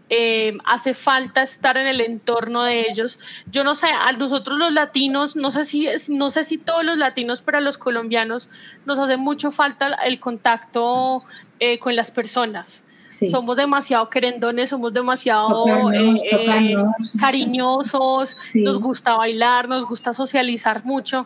eh, 0.10 0.54
hace 0.66 0.94
falta 0.94 1.42
estar 1.42 1.78
en 1.78 1.88
el 1.88 2.02
entorno 2.02 2.64
de 2.64 2.88
ellos. 2.90 3.20
Yo 3.52 3.64
no 3.64 3.74
sé, 3.74 3.88
a 3.88 4.12
nosotros 4.12 4.58
los 4.58 4.72
latinos, 4.72 5.36
no 5.36 5.50
sé 5.50 5.66
si, 5.66 5.88
no 6.10 6.30
sé 6.30 6.44
si 6.44 6.58
todos 6.58 6.84
los 6.84 6.98
latinos, 6.98 7.42
pero 7.42 7.58
a 7.58 7.62
los 7.62 7.78
colombianos 7.78 8.50
nos 8.86 9.00
hace 9.00 9.18
mucho 9.18 9.50
falta 9.50 9.94
el 10.06 10.20
contacto 10.20 11.24
eh, 11.60 11.80
con 11.80 11.96
las 11.96 12.12
personas. 12.12 12.84
Sí. 13.10 13.30
Somos 13.30 13.56
demasiado 13.56 14.10
querendones, 14.10 14.70
somos 14.70 14.94
demasiado 14.94 15.64
tocarnos, 15.64 16.22
eh, 16.24 16.30
tocarnos. 16.32 17.12
cariñosos, 17.20 18.38
sí. 18.44 18.62
nos 18.62 18.80
gusta 18.80 19.16
bailar, 19.16 19.70
nos 19.70 19.86
gusta 19.86 20.14
socializar 20.14 20.84
mucho 20.86 21.26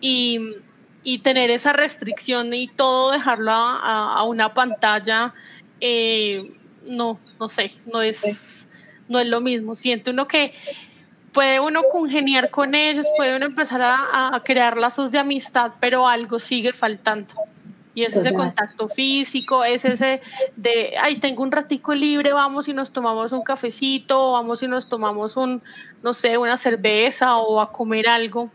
y, 0.00 0.38
y, 1.02 1.18
tener 1.18 1.50
esa 1.50 1.72
restricción 1.72 2.52
y 2.52 2.68
todo 2.68 3.12
dejarlo 3.12 3.52
a, 3.52 4.14
a 4.18 4.22
una 4.24 4.52
pantalla. 4.52 5.32
Eh, 5.80 6.59
no, 6.86 7.18
no 7.38 7.48
sé, 7.48 7.72
no 7.92 8.02
es, 8.02 8.68
no 9.08 9.18
es 9.18 9.26
lo 9.26 9.40
mismo. 9.40 9.74
Siente 9.74 10.10
uno 10.10 10.26
que 10.26 10.52
puede 11.32 11.60
uno 11.60 11.82
congeniar 11.90 12.50
con 12.50 12.74
ellos, 12.74 13.06
puede 13.16 13.36
uno 13.36 13.46
empezar 13.46 13.82
a, 13.82 14.34
a 14.34 14.42
crear 14.42 14.76
lazos 14.76 15.10
de 15.10 15.18
amistad, 15.18 15.72
pero 15.80 16.08
algo 16.08 16.38
sigue 16.38 16.72
faltando. 16.72 17.34
Y 17.92 18.04
es 18.04 18.16
ese 18.16 18.32
contacto 18.32 18.88
físico, 18.88 19.64
es 19.64 19.84
ese 19.84 20.20
de, 20.54 20.94
ay, 21.02 21.16
tengo 21.16 21.42
un 21.42 21.50
ratico 21.50 21.92
libre, 21.92 22.32
vamos 22.32 22.68
y 22.68 22.72
nos 22.72 22.92
tomamos 22.92 23.32
un 23.32 23.42
cafecito, 23.42 24.32
vamos 24.32 24.62
y 24.62 24.68
nos 24.68 24.88
tomamos 24.88 25.36
un, 25.36 25.60
no 26.02 26.12
sé, 26.12 26.38
una 26.38 26.56
cerveza 26.56 27.36
o 27.36 27.60
a 27.60 27.72
comer 27.72 28.08
algo. 28.08 28.48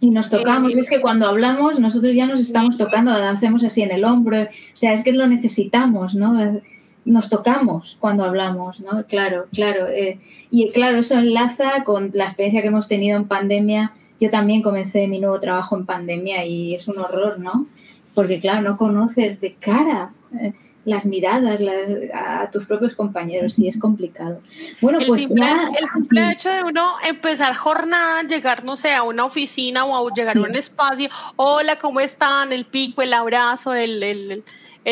Y 0.00 0.10
nos 0.10 0.28
tocamos, 0.28 0.76
eh, 0.76 0.80
es 0.80 0.90
que 0.90 1.00
cuando 1.00 1.28
hablamos 1.28 1.78
nosotros 1.78 2.14
ya 2.14 2.26
nos 2.26 2.40
estamos 2.40 2.76
tocando, 2.76 3.12
hacemos 3.12 3.62
así 3.62 3.82
en 3.82 3.92
el 3.92 4.04
hombro, 4.04 4.42
o 4.42 4.46
sea, 4.74 4.92
es 4.92 5.04
que 5.04 5.12
lo 5.12 5.28
necesitamos, 5.28 6.16
¿no? 6.16 6.60
Nos 7.04 7.28
tocamos 7.28 7.96
cuando 8.00 8.24
hablamos, 8.24 8.80
¿no? 8.80 9.04
Claro, 9.06 9.46
claro. 9.52 9.88
Eh, 9.88 10.18
y 10.50 10.70
claro, 10.70 10.98
eso 10.98 11.14
enlaza 11.14 11.84
con 11.84 12.10
la 12.14 12.24
experiencia 12.24 12.62
que 12.62 12.68
hemos 12.68 12.88
tenido 12.88 13.16
en 13.16 13.26
pandemia. 13.26 13.92
Yo 14.20 14.30
también 14.30 14.62
comencé 14.62 15.06
mi 15.06 15.18
nuevo 15.18 15.38
trabajo 15.40 15.76
en 15.76 15.86
pandemia 15.86 16.44
y 16.46 16.74
es 16.74 16.88
un 16.88 16.98
horror, 16.98 17.38
¿no? 17.38 17.66
Porque 18.14 18.40
claro, 18.40 18.62
no 18.62 18.76
conoces 18.76 19.40
de 19.40 19.54
cara 19.54 20.12
eh, 20.40 20.52
las 20.84 21.04
miradas 21.04 21.60
las, 21.60 21.96
a 22.14 22.50
tus 22.50 22.66
propios 22.66 22.94
compañeros 22.94 23.58
y 23.58 23.68
es 23.68 23.78
complicado. 23.78 24.40
Bueno, 24.80 25.00
el 25.00 25.06
pues 25.06 25.22
simple, 25.22 25.44
ya, 25.44 25.70
el 25.78 26.02
simple 26.02 26.22
sí. 26.22 26.32
hecho 26.32 26.50
de 26.50 26.62
uno 26.62 26.92
empezar 27.06 27.54
jornada, 27.54 28.22
llegar, 28.22 28.64
no 28.64 28.76
sé, 28.76 28.94
a 28.94 29.02
una 29.02 29.24
oficina 29.24 29.84
o 29.84 30.08
a 30.08 30.12
llegar 30.14 30.34
sí. 30.34 30.38
a 30.38 30.42
un 30.42 30.54
espacio, 30.54 31.08
hola, 31.36 31.78
¿cómo 31.78 32.00
están? 32.00 32.52
El 32.52 32.66
pico, 32.66 33.02
el 33.02 33.12
abrazo, 33.12 33.74
el, 33.74 34.02
el 34.02 34.30
el 34.30 34.44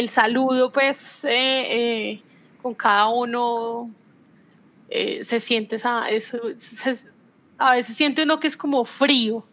saludo, 0.08 0.70
pues 0.70 1.24
eh, 1.24 1.30
eh, 2.10 2.22
con 2.62 2.74
cada 2.74 3.08
uno 3.08 3.90
eh, 4.88 5.22
se 5.24 5.40
siente 5.40 5.76
esa, 5.76 6.08
eso, 6.08 6.38
se, 6.56 6.96
a 7.58 7.72
veces 7.72 7.96
siente 7.96 8.22
uno 8.22 8.40
que 8.40 8.46
es 8.46 8.56
como 8.56 8.84
frío, 8.84 9.44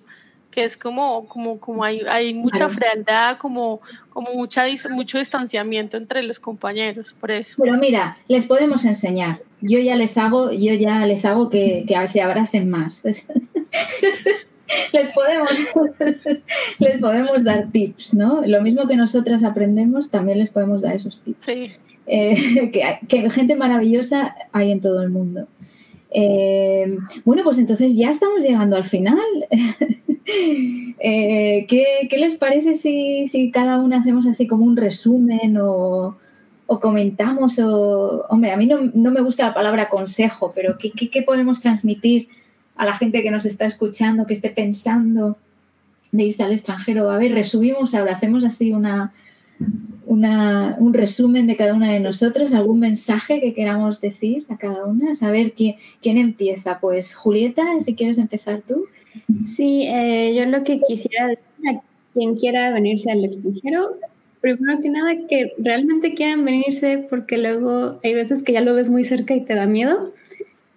que 0.51 0.63
es 0.63 0.77
como, 0.77 1.27
como, 1.27 1.59
como 1.59 1.83
hay, 1.83 2.01
hay 2.09 2.33
mucha 2.33 2.69
frialdad, 2.69 3.37
como, 3.37 3.81
como 4.09 4.33
mucha, 4.33 4.65
mucho 4.89 5.19
distanciamiento 5.19 5.97
entre 5.97 6.23
los 6.23 6.39
compañeros, 6.39 7.15
por 7.19 7.31
eso. 7.31 7.61
Pero 7.61 7.77
mira, 7.77 8.17
les 8.27 8.45
podemos 8.45 8.83
enseñar. 8.85 9.41
Yo 9.61 9.79
ya 9.79 9.95
les 9.95 10.17
hago, 10.17 10.51
yo 10.51 10.73
ya 10.73 11.05
les 11.05 11.25
hago 11.25 11.49
que, 11.49 11.85
que 11.87 12.07
se 12.07 12.21
abracen 12.21 12.69
más. 12.69 13.03
les 14.93 15.09
podemos, 15.09 15.51
les 16.79 17.01
podemos 17.01 17.43
dar 17.43 17.71
tips, 17.71 18.13
¿no? 18.13 18.41
Lo 18.45 18.61
mismo 18.61 18.87
que 18.87 18.95
nosotras 18.95 19.43
aprendemos, 19.43 20.09
también 20.09 20.39
les 20.39 20.49
podemos 20.49 20.81
dar 20.81 20.95
esos 20.95 21.19
tips. 21.19 21.45
Sí. 21.45 21.71
Eh, 22.07 22.71
que, 23.07 23.29
gente 23.29 23.55
maravillosa 23.55 24.35
hay 24.51 24.71
en 24.71 24.81
todo 24.81 25.01
el 25.01 25.09
mundo. 25.09 25.47
Eh, 26.11 26.97
bueno, 27.23 27.43
pues 27.43 27.59
entonces 27.59 27.95
ya 27.95 28.09
estamos 28.09 28.43
llegando 28.43 28.75
al 28.75 28.83
final. 28.83 29.17
Eh, 31.01 31.65
¿qué, 31.67 32.07
les 32.19 32.35
parece 32.35 32.75
si, 32.75 33.49
cada 33.51 33.79
una 33.79 33.97
hacemos 33.97 34.27
así 34.27 34.45
como 34.45 34.63
un 34.63 34.77
resumen 34.77 35.57
o, 35.59 36.17
comentamos? 36.67 37.57
O, 37.57 38.25
hombre, 38.29 38.51
a 38.51 38.57
mí 38.57 38.67
no, 38.67 39.11
me 39.11 39.21
gusta 39.21 39.47
la 39.47 39.53
palabra 39.55 39.89
consejo, 39.89 40.51
pero 40.53 40.77
¿qué, 40.77 40.91
qué 40.91 41.23
podemos 41.23 41.61
transmitir 41.61 42.27
a 42.79 42.85
la 42.85 42.93
gente 42.93 43.21
que 43.21 43.29
nos 43.29 43.45
está 43.45 43.65
escuchando, 43.65 44.25
que 44.25 44.33
esté 44.33 44.49
pensando 44.49 45.37
de 46.13 46.23
irse 46.23 46.43
al 46.43 46.53
extranjero? 46.53 47.11
A 47.11 47.17
ver, 47.17 47.33
resumimos 47.33 47.93
ahora, 47.93 48.13
hacemos 48.13 48.45
así 48.45 48.71
una, 48.71 49.11
un 50.07 50.93
resumen 50.93 51.45
de 51.45 51.57
cada 51.57 51.73
una 51.73 51.91
de 51.91 51.99
nosotros, 51.99 52.53
algún 52.53 52.79
mensaje 52.79 53.41
que 53.41 53.53
queramos 53.53 53.99
decir 53.99 54.45
a 54.47 54.57
cada 54.57 54.85
una. 54.85 55.11
A 55.19 55.29
ver, 55.29 55.51
¿quién, 55.51 55.75
quién 56.01 56.17
empieza? 56.17 56.79
Pues 56.79 57.13
Julieta, 57.13 57.65
si 57.81 57.95
quieres 57.95 58.17
empezar 58.17 58.63
tú. 58.65 58.85
Sí, 59.45 59.83
eh, 59.85 60.33
yo 60.33 60.45
lo 60.45 60.63
que 60.63 60.79
quisiera 60.79 61.27
decir 61.27 61.43
a 61.67 61.81
quien 62.13 62.37
quiera 62.37 62.71
venirse 62.71 63.11
al 63.11 63.25
extranjero, 63.25 63.97
primero 64.39 64.79
que 64.81 64.87
nada, 64.89 65.11
que 65.27 65.51
realmente 65.57 66.13
quieran 66.13 66.45
venirse 66.45 67.05
porque 67.09 67.37
luego 67.37 67.99
hay 68.05 68.13
veces 68.13 68.41
que 68.41 68.53
ya 68.53 68.61
lo 68.61 68.73
ves 68.73 68.89
muy 68.89 69.03
cerca 69.03 69.35
y 69.35 69.41
te 69.41 69.53
da 69.53 69.65
miedo. 69.67 70.13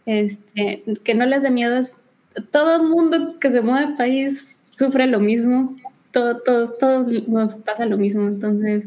Este, 0.04 0.82
que 1.04 1.14
no 1.14 1.24
les 1.26 1.42
dé 1.42 1.50
miedo, 1.50 1.80
todo 2.50 2.82
mundo 2.82 3.38
que 3.38 3.50
se 3.50 3.60
mueve 3.60 3.86
al 3.86 3.96
país 3.96 4.58
sufre 4.72 5.06
lo 5.06 5.20
mismo, 5.20 5.76
todo, 6.10 6.38
todos, 6.38 6.78
todos 6.78 7.28
nos 7.28 7.54
pasa 7.54 7.86
lo 7.86 7.96
mismo, 7.96 8.26
entonces 8.26 8.84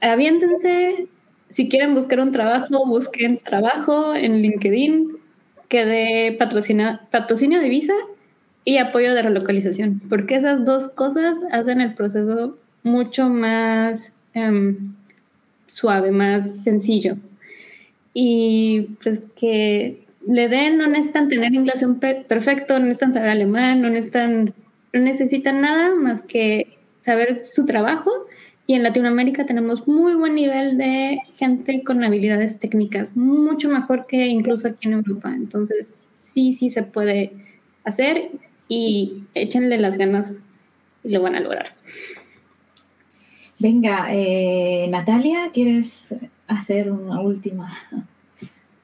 aviéntense, 0.00 1.08
si 1.48 1.68
quieren 1.68 1.94
buscar 1.94 2.20
un 2.20 2.32
trabajo, 2.32 2.86
busquen 2.86 3.38
trabajo 3.38 4.14
en 4.14 4.42
LinkedIn 4.42 5.16
que 5.68 5.84
dé 5.84 6.36
patrocinio 6.38 7.60
de 7.60 7.68
visa 7.68 7.94
y 8.64 8.78
apoyo 8.78 9.12
de 9.14 9.22
relocalización, 9.22 10.00
porque 10.08 10.36
esas 10.36 10.64
dos 10.64 10.88
cosas 10.88 11.38
hacen 11.50 11.80
el 11.80 11.94
proceso 11.94 12.56
mucho 12.84 13.28
más 13.28 14.14
em, 14.34 14.94
suave, 15.66 16.12
más 16.12 16.62
sencillo 16.62 17.16
y 18.18 18.96
pues 19.02 19.20
que 19.38 20.06
le 20.26 20.48
den, 20.48 20.78
no 20.78 20.86
necesitan 20.86 21.28
tener 21.28 21.52
inglés 21.52 21.84
perfecto, 22.26 22.78
no 22.78 22.86
necesitan 22.86 23.12
saber 23.12 23.28
alemán, 23.28 23.82
no 23.82 23.90
necesitan, 23.90 24.54
no 24.94 25.00
necesitan 25.00 25.60
nada 25.60 25.94
más 25.94 26.22
que 26.22 26.78
saber 27.02 27.44
su 27.44 27.66
trabajo. 27.66 28.10
Y 28.66 28.72
en 28.72 28.84
Latinoamérica 28.84 29.44
tenemos 29.44 29.86
muy 29.86 30.14
buen 30.14 30.34
nivel 30.34 30.78
de 30.78 31.18
gente 31.36 31.84
con 31.84 32.02
habilidades 32.04 32.58
técnicas, 32.58 33.18
mucho 33.18 33.68
mejor 33.68 34.06
que 34.06 34.26
incluso 34.28 34.68
aquí 34.68 34.88
en 34.88 34.94
Europa. 34.94 35.34
Entonces, 35.34 36.06
sí, 36.14 36.54
sí 36.54 36.70
se 36.70 36.84
puede 36.84 37.32
hacer 37.84 38.30
y 38.66 39.24
échenle 39.34 39.76
las 39.76 39.98
ganas 39.98 40.40
y 41.04 41.10
lo 41.10 41.20
van 41.20 41.34
a 41.34 41.40
lograr. 41.40 41.74
Venga, 43.58 44.06
eh, 44.10 44.88
Natalia, 44.88 45.50
¿quieres 45.52 46.14
hacer 46.48 46.90
una 46.90 47.20
última. 47.20 47.72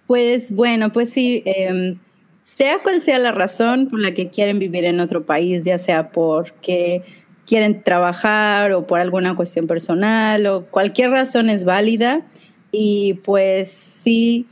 Pues 0.06 0.54
bueno, 0.54 0.92
pues 0.92 1.10
sí, 1.10 1.42
em, 1.46 1.98
sea 2.44 2.78
cual 2.82 3.00
sea 3.02 3.18
la 3.18 3.32
razón 3.32 3.88
por 3.88 4.00
la 4.00 4.12
que 4.12 4.28
quieren 4.28 4.58
vivir 4.58 4.84
en 4.84 5.00
otro 5.00 5.24
país, 5.24 5.64
ya 5.64 5.78
sea 5.78 6.10
porque 6.10 7.02
quieren 7.46 7.82
trabajar 7.82 8.72
o 8.72 8.86
por 8.86 9.00
alguna 9.00 9.34
cuestión 9.36 9.66
personal 9.66 10.46
o 10.46 10.66
cualquier 10.66 11.10
razón 11.10 11.50
es 11.50 11.64
válida. 11.64 12.22
Y 12.70 13.14
pues 13.24 13.70
sí, 13.70 14.46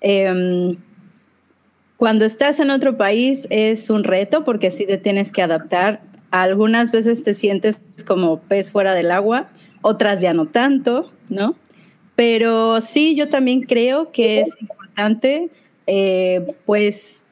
em, 0.00 0.76
cuando 1.96 2.24
estás 2.24 2.60
en 2.60 2.70
otro 2.70 2.96
país 2.96 3.46
es 3.50 3.90
un 3.90 4.04
reto 4.04 4.44
porque 4.44 4.70
sí 4.70 4.86
te 4.86 4.98
tienes 4.98 5.32
que 5.32 5.42
adaptar. 5.42 6.02
Algunas 6.30 6.92
veces 6.92 7.22
te 7.22 7.34
sientes 7.34 7.80
como 8.06 8.40
pez 8.40 8.70
fuera 8.70 8.94
del 8.94 9.10
agua, 9.10 9.48
otras 9.82 10.20
ya 10.20 10.34
no 10.34 10.46
tanto, 10.46 11.10
¿no? 11.28 11.54
Pero 12.16 12.80
sí, 12.80 13.14
yo 13.14 13.28
también 13.28 13.60
creo 13.62 14.10
que 14.10 14.40
es 14.40 14.50
importante, 14.60 15.50
eh, 15.86 16.54
pues, 16.64 17.26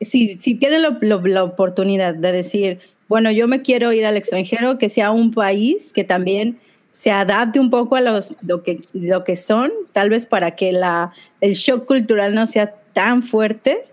si, 0.00 0.34
si 0.36 0.54
tienen 0.54 0.82
la 0.82 1.44
oportunidad 1.44 2.14
de 2.14 2.32
decir, 2.32 2.80
bueno, 3.08 3.30
yo 3.30 3.46
me 3.46 3.62
quiero 3.62 3.92
ir 3.92 4.04
al 4.06 4.16
extranjero, 4.16 4.78
que 4.78 4.88
sea 4.88 5.10
un 5.10 5.32
país 5.32 5.92
que 5.92 6.02
también 6.02 6.58
se 6.90 7.10
adapte 7.10 7.60
un 7.60 7.68
poco 7.68 7.96
a 7.96 8.00
los, 8.00 8.34
lo, 8.40 8.62
que, 8.62 8.80
lo 8.94 9.22
que 9.22 9.36
son, 9.36 9.70
tal 9.92 10.08
vez 10.08 10.24
para 10.24 10.56
que 10.56 10.72
la, 10.72 11.12
el 11.42 11.52
shock 11.52 11.84
cultural 11.84 12.34
no 12.34 12.46
sea 12.46 12.74
tan 12.94 13.22
fuerte. 13.22 13.84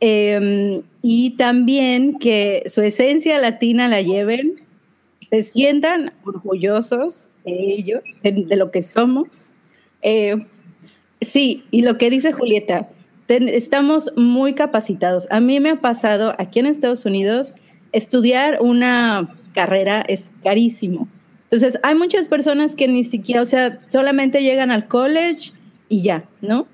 Em, 0.00 0.82
y 1.00 1.36
también 1.36 2.18
que 2.18 2.64
su 2.66 2.82
esencia 2.82 3.38
latina 3.38 3.88
la 3.88 4.02
lleven, 4.02 4.60
se 5.30 5.44
sientan 5.44 6.12
orgullosos 6.24 7.30
ello, 7.52 8.02
de, 8.22 8.56
lo 8.56 8.70
que 8.70 8.82
somos. 8.82 9.50
Eh, 10.02 10.46
sí, 11.20 11.64
y 11.70 11.82
lo 11.82 11.98
que 11.98 12.10
dice 12.10 12.32
Julieta, 12.32 12.88
estamos 13.28 14.12
muy 14.16 14.54
capacitados. 14.54 15.26
A 15.30 15.40
mí 15.40 15.60
me 15.60 15.70
ha 15.70 15.80
pasado 15.80 16.34
aquí 16.38 16.60
en 16.60 16.66
Estados 16.66 17.04
Unidos, 17.06 17.54
estudiar 17.92 18.58
una 18.60 19.34
carrera 19.54 20.04
es 20.06 20.32
carísimo. 20.42 21.08
Entonces, 21.44 21.78
hay 21.82 21.94
muchas 21.94 22.28
personas 22.28 22.74
que 22.74 22.88
ni 22.88 23.04
siquiera, 23.04 23.40
o 23.40 23.44
sea, 23.44 23.78
solamente 23.88 24.42
llegan 24.42 24.70
al 24.70 24.88
college 24.88 25.52
y 25.88 26.02
ya, 26.02 26.24
¿no? 26.40 26.66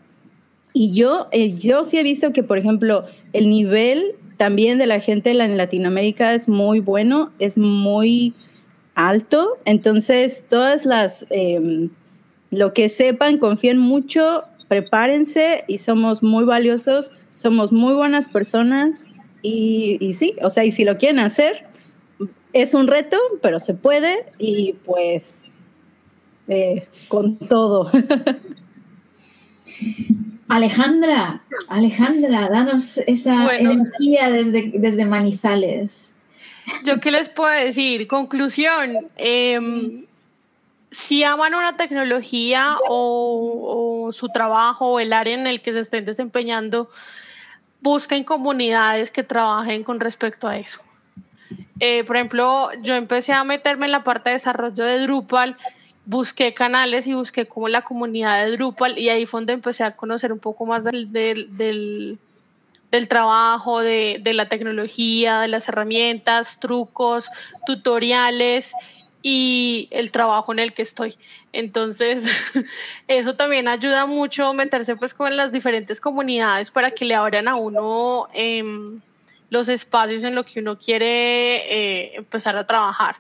Y 0.72 0.92
yo, 0.92 1.28
eh, 1.32 1.52
yo 1.56 1.84
sí 1.84 1.98
he 1.98 2.02
visto 2.02 2.32
que, 2.32 2.42
por 2.42 2.56
ejemplo, 2.58 3.04
el 3.32 3.50
nivel 3.50 4.14
también 4.36 4.78
de 4.78 4.86
la 4.86 5.00
gente 5.00 5.30
en 5.30 5.56
Latinoamérica 5.56 6.32
es 6.32 6.48
muy 6.48 6.80
bueno, 6.80 7.30
es 7.38 7.58
muy 7.58 8.32
alto. 8.94 9.58
Entonces, 9.64 10.44
todas 10.48 10.84
las, 10.84 11.26
em, 11.30 11.90
lo 12.50 12.72
que 12.72 12.88
sepan, 12.88 13.38
confíen 13.38 13.78
mucho, 13.78 14.44
prepárense 14.68 15.64
y 15.66 15.78
somos 15.78 16.22
muy 16.22 16.44
valiosos, 16.44 17.10
somos 17.34 17.72
muy 17.72 17.94
buenas 17.94 18.28
personas 18.28 19.06
y, 19.42 19.96
y 20.00 20.12
sí, 20.12 20.36
o 20.42 20.50
sea, 20.50 20.64
y 20.64 20.72
si 20.72 20.84
lo 20.84 20.96
quieren 20.96 21.18
hacer, 21.18 21.70
es 22.52 22.74
un 22.74 22.86
reto, 22.86 23.16
pero 23.42 23.58
se 23.58 23.74
puede 23.74 24.26
y 24.38 24.74
pues 24.84 25.50
eh, 26.48 26.86
con 27.08 27.38
todo. 27.38 27.90
Alejandra, 30.48 31.42
Alejandra, 31.68 32.48
danos 32.48 32.98
esa 33.06 33.56
energía 33.56 34.30
desde, 34.30 34.72
desde 34.74 35.04
Manizales. 35.04 36.18
Yo 36.84 37.00
qué 37.00 37.10
les 37.10 37.28
puedo 37.28 37.50
decir, 37.50 38.06
conclusión, 38.06 39.08
em, 39.16 40.04
si 40.90 41.22
aman 41.22 41.54
una 41.54 41.76
tecnología 41.76 42.76
o, 42.88 44.10
su 44.12 44.28
trabajo 44.28 44.92
o 44.92 45.00
el 45.00 45.12
área 45.12 45.38
en 45.38 45.46
el 45.46 45.60
que 45.60 45.72
se 45.72 45.80
estén 45.80 46.04
desempeñando, 46.04 46.90
busquen 47.80 48.24
comunidades 48.24 49.10
que 49.10 49.22
trabajen 49.22 49.84
con 49.84 50.00
respecto 50.00 50.48
a 50.48 50.58
eso. 50.58 50.80
Eh, 51.78 52.04
por 52.04 52.16
ejemplo, 52.16 52.70
yo 52.82 52.94
empecé 52.94 53.32
a 53.32 53.44
meterme 53.44 53.86
en 53.86 53.92
la 53.92 54.04
parte 54.04 54.30
de 54.30 54.34
desarrollo 54.34 54.84
de 54.84 55.00
Drupal, 55.00 55.56
busqué 56.06 56.52
canales 56.52 57.06
y 57.06 57.14
busqué 57.14 57.46
como 57.46 57.68
la 57.68 57.82
comunidad 57.82 58.44
de 58.44 58.56
Drupal 58.56 58.98
y 58.98 59.08
ahí 59.10 59.26
fue 59.26 59.40
donde 59.40 59.52
empecé 59.54 59.84
a 59.84 59.96
conocer 59.96 60.32
un 60.32 60.40
poco 60.40 60.66
más 60.66 60.84
del 60.84 61.12
del 61.12 62.18
trabajo, 63.08 63.80
de, 63.80 64.20
la 64.24 64.48
tecnología, 64.48 65.40
de 65.40 65.48
las 65.48 65.68
herramientas, 65.68 66.58
trucos, 66.60 67.30
tutoriales 67.66 68.74
y 69.22 69.88
el 69.90 70.10
trabajo 70.10 70.52
en 70.52 70.58
el 70.58 70.72
que 70.72 70.82
estoy. 70.82 71.14
Entonces, 71.52 72.24
eso 73.08 73.34
también 73.34 73.68
ayuda 73.68 74.06
mucho 74.06 74.52
meterse 74.52 74.96
pues 74.96 75.14
con 75.14 75.36
las 75.36 75.52
diferentes 75.52 76.00
comunidades 76.00 76.70
para 76.70 76.90
que 76.90 77.04
le 77.04 77.14
abran 77.14 77.48
a 77.48 77.56
uno 77.56 78.28
em, 78.32 79.00
los 79.50 79.68
espacios 79.68 80.24
en 80.24 80.34
los 80.34 80.46
que 80.46 80.60
uno 80.60 80.78
quiere 80.78 81.56
eh, 81.72 82.12
empezar 82.16 82.56
a 82.56 82.66
trabajar. 82.66 83.16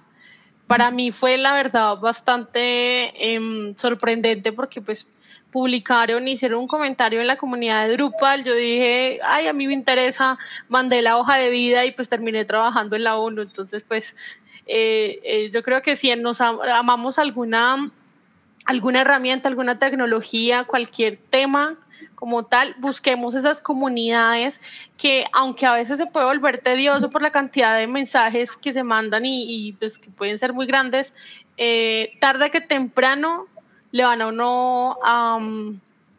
Para 0.66 0.90
mí 0.90 1.10
fue 1.10 1.36
la 1.36 1.54
verdad 1.54 1.98
bastante 1.98 3.34
em, 3.34 3.74
sorprendente 3.76 4.52
porque 4.52 4.80
pues 4.80 5.08
publicaron, 5.50 6.28
hicieron 6.28 6.60
un 6.60 6.66
comentario 6.66 7.20
en 7.20 7.26
la 7.26 7.36
comunidad 7.36 7.86
de 7.86 7.94
Drupal, 7.94 8.44
yo 8.44 8.54
dije, 8.54 9.20
ay, 9.24 9.46
a 9.46 9.52
mí 9.52 9.66
me 9.66 9.72
interesa, 9.72 10.38
mandé 10.68 11.02
la 11.02 11.16
hoja 11.16 11.36
de 11.36 11.50
vida 11.50 11.84
y 11.84 11.92
pues 11.92 12.08
terminé 12.08 12.44
trabajando 12.44 12.96
en 12.96 13.04
la 13.04 13.16
ONU, 13.16 13.42
entonces 13.42 13.84
pues 13.86 14.16
eh, 14.66 15.20
eh, 15.24 15.50
yo 15.52 15.62
creo 15.62 15.82
que 15.82 15.96
si 15.96 16.14
nos 16.16 16.40
amamos 16.40 17.18
alguna 17.18 17.90
alguna 18.66 19.00
herramienta, 19.00 19.48
alguna 19.48 19.78
tecnología, 19.78 20.64
cualquier 20.64 21.18
tema 21.18 21.76
como 22.14 22.44
tal, 22.44 22.74
busquemos 22.78 23.34
esas 23.34 23.62
comunidades 23.62 24.60
que 24.98 25.24
aunque 25.32 25.66
a 25.66 25.72
veces 25.72 25.98
se 25.98 26.06
puede 26.06 26.26
volver 26.26 26.58
tedioso 26.58 27.08
por 27.10 27.22
la 27.22 27.30
cantidad 27.30 27.76
de 27.76 27.86
mensajes 27.86 28.56
que 28.56 28.72
se 28.72 28.82
mandan 28.84 29.22
y, 29.24 29.72
pues 29.78 29.98
que 29.98 30.10
pueden 30.10 30.38
ser 30.38 30.52
muy 30.52 30.66
grandes, 30.66 31.14
eh, 31.56 32.12
tarde 32.20 32.50
que 32.50 32.60
temprano 32.60 33.46
le 33.92 34.04
van 34.04 34.22
a 34.22 34.28
uno 34.28 34.96
a, 35.04 35.40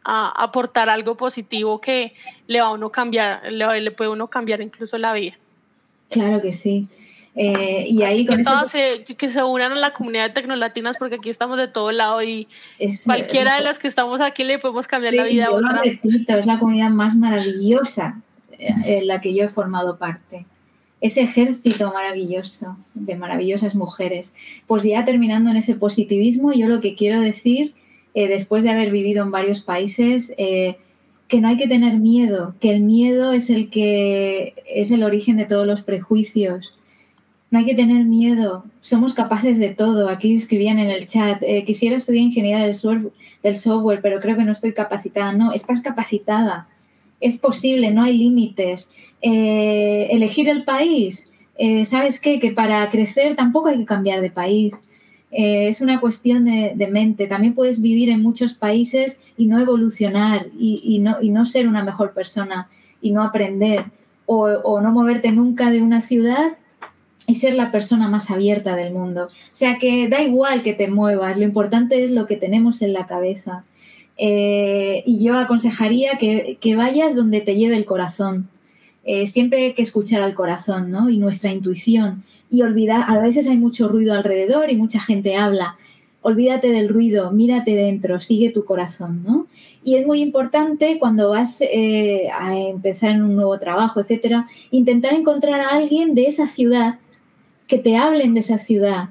aportar 0.04 0.88
algo 0.88 1.16
positivo 1.16 1.80
que 1.80 2.14
le 2.48 2.60
va 2.60 2.68
a 2.68 2.72
uno 2.72 2.90
cambiar, 2.90 3.52
le, 3.52 3.80
le 3.80 3.90
puede 3.92 4.10
uno 4.10 4.28
cambiar 4.28 4.60
incluso 4.60 4.98
la 4.98 5.12
vida. 5.12 5.34
Claro 6.10 6.42
que 6.42 6.52
sí. 6.52 6.88
Eh, 7.34 7.86
y 7.88 8.02
ahí 8.02 8.26
que, 8.26 8.42
todos 8.42 8.70
se, 8.70 9.04
que 9.04 9.28
se 9.30 9.42
unan 9.42 9.72
a 9.72 9.76
la 9.76 9.94
comunidad 9.94 10.28
de 10.28 10.34
Tecnolatinas 10.34 10.98
porque 10.98 11.14
aquí 11.14 11.30
estamos 11.30 11.56
de 11.56 11.66
todo 11.66 11.90
lado 11.90 12.22
y 12.22 12.46
cualquiera 13.06 13.54
de 13.54 13.62
las 13.62 13.78
que 13.78 13.88
estamos 13.88 14.20
aquí 14.20 14.44
le 14.44 14.58
podemos 14.58 14.86
cambiar 14.86 15.14
la 15.14 15.24
vida 15.24 15.46
a 15.46 15.50
otra. 15.50 15.80
es 15.82 16.46
la 16.46 16.58
comunidad 16.58 16.90
más 16.90 17.16
maravillosa 17.16 18.20
eh, 18.50 18.74
en 18.84 19.06
la 19.06 19.22
que 19.22 19.34
yo 19.34 19.44
he 19.44 19.48
formado 19.48 19.96
parte. 19.96 20.44
Ese 21.02 21.20
ejército 21.20 21.92
maravilloso 21.92 22.78
de 22.94 23.16
maravillosas 23.16 23.74
mujeres. 23.74 24.32
Pues 24.66 24.84
ya 24.84 25.04
terminando 25.04 25.50
en 25.50 25.58
ese 25.58 25.74
positivismo, 25.74 26.52
yo 26.52 26.68
lo 26.68 26.80
que 26.80 26.94
quiero 26.94 27.20
decir, 27.20 27.74
eh, 28.14 28.28
después 28.28 28.62
de 28.62 28.70
haber 28.70 28.90
vivido 28.90 29.22
en 29.22 29.30
varios 29.30 29.60
países, 29.60 30.32
que 30.36 31.40
no 31.40 31.48
hay 31.48 31.58
que 31.58 31.68
tener 31.68 31.98
miedo, 31.98 32.54
que 32.60 32.70
el 32.70 32.80
miedo 32.80 33.32
es 33.32 33.50
el 33.50 33.68
que 33.68 34.54
es 34.66 34.90
el 34.90 35.02
origen 35.02 35.36
de 35.36 35.44
todos 35.44 35.66
los 35.66 35.82
prejuicios 35.82 36.78
no 37.52 37.58
hay 37.58 37.66
que 37.66 37.74
tener 37.74 38.06
miedo, 38.06 38.64
somos 38.80 39.12
capaces 39.12 39.58
de 39.58 39.68
todo. 39.68 40.08
Aquí 40.08 40.34
escribían 40.34 40.78
en 40.78 40.88
el 40.88 41.06
chat, 41.06 41.42
eh, 41.42 41.64
quisiera 41.66 41.96
estudiar 41.96 42.24
ingeniería 42.24 42.64
del 42.64 43.54
software, 43.54 44.00
pero 44.00 44.20
creo 44.20 44.38
que 44.38 44.42
no 44.42 44.52
estoy 44.52 44.72
capacitada. 44.72 45.34
No, 45.34 45.52
estás 45.52 45.82
capacitada. 45.82 46.66
Es 47.22 47.38
posible, 47.38 47.90
no 47.90 48.02
hay 48.02 48.18
límites. 48.18 48.90
Eh, 49.22 50.08
elegir 50.10 50.48
el 50.48 50.64
país, 50.64 51.30
eh, 51.56 51.84
¿sabes 51.86 52.20
qué? 52.20 52.38
Que 52.38 52.50
para 52.50 52.88
crecer 52.90 53.34
tampoco 53.36 53.68
hay 53.68 53.78
que 53.78 53.86
cambiar 53.86 54.20
de 54.20 54.30
país. 54.30 54.82
es 55.30 55.80
una 55.80 55.98
cuestión 55.98 56.44
de, 56.44 56.88
mente. 56.90 57.26
También 57.26 57.54
puedes 57.54 57.80
vivir 57.80 58.10
en 58.10 58.22
muchos 58.22 58.52
países 58.52 59.32
y 59.38 59.46
no 59.46 59.58
evolucionar 59.58 60.48
y, 60.58 60.98
no, 60.98 61.22
y 61.22 61.30
no, 61.30 61.46
ser 61.46 61.68
una 61.68 61.82
mejor 61.82 62.12
persona 62.12 62.68
y 63.00 63.12
no 63.12 63.22
aprender 63.22 63.86
o, 64.26 64.42
o 64.42 64.82
no 64.82 64.92
moverte 64.92 65.32
nunca 65.32 65.70
de 65.70 65.80
una 65.80 66.02
ciudad 66.02 66.58
y 67.26 67.36
ser 67.36 67.54
la 67.54 67.70
persona 67.70 68.08
más 68.08 68.30
abierta 68.30 68.76
del 68.76 68.92
mundo. 68.92 69.26
O 69.26 69.54
sea 69.54 69.78
que 69.78 70.08
da 70.08 70.22
igual 70.22 70.62
que 70.62 70.74
te 70.74 70.88
muevas, 70.88 71.36
lo 71.36 71.44
importante 71.44 72.02
es 72.02 72.10
lo 72.10 72.26
que 72.26 72.36
tenemos 72.36 72.82
en 72.82 72.92
la 72.92 73.06
cabeza. 73.06 73.64
Eh, 74.24 75.02
y 75.04 75.24
yo 75.24 75.36
aconsejaría 75.36 76.12
que, 76.16 76.76
vayas 76.76 77.16
donde 77.16 77.40
te 77.40 77.56
lleve 77.56 77.76
el 77.76 77.84
corazón. 77.84 78.48
Eh, 79.02 79.26
siempre 79.26 79.64
hay 79.64 79.72
que 79.72 79.82
escuchar 79.82 80.22
al 80.22 80.36
corazón 80.36 80.92
¿no? 80.92 81.10
y 81.10 81.18
nuestra 81.18 81.50
intuición 81.50 82.22
y 82.48 82.62
olvidar, 82.62 83.04
a 83.08 83.18
veces 83.18 83.48
hay 83.48 83.58
mucho 83.58 83.88
ruido 83.88 84.14
alrededor 84.14 84.70
y 84.70 84.76
mucha 84.76 85.00
gente 85.00 85.34
habla. 85.34 85.74
Olvídate 86.20 86.68
del 86.68 86.88
ruido, 86.88 87.32
mírate 87.32 87.74
dentro, 87.74 88.20
sigue 88.20 88.50
tu 88.50 88.64
corazón. 88.64 89.24
¿no? 89.26 89.48
Y 89.82 89.96
es 89.96 90.06
muy 90.06 90.20
importante 90.20 91.00
cuando 91.00 91.30
vas 91.30 91.60
eh, 91.60 92.28
a 92.32 92.56
empezar 92.56 93.16
en 93.16 93.22
un 93.22 93.34
nuevo 93.34 93.58
trabajo, 93.58 93.98
etcétera, 93.98 94.46
intentar 94.70 95.14
encontrar 95.14 95.60
a 95.60 95.70
alguien 95.70 96.14
de 96.14 96.26
esa 96.26 96.46
ciudad 96.46 97.00
que 97.66 97.78
te 97.78 97.96
hablen 97.96 98.34
de 98.34 98.40
esa 98.40 98.58
ciudad, 98.58 99.08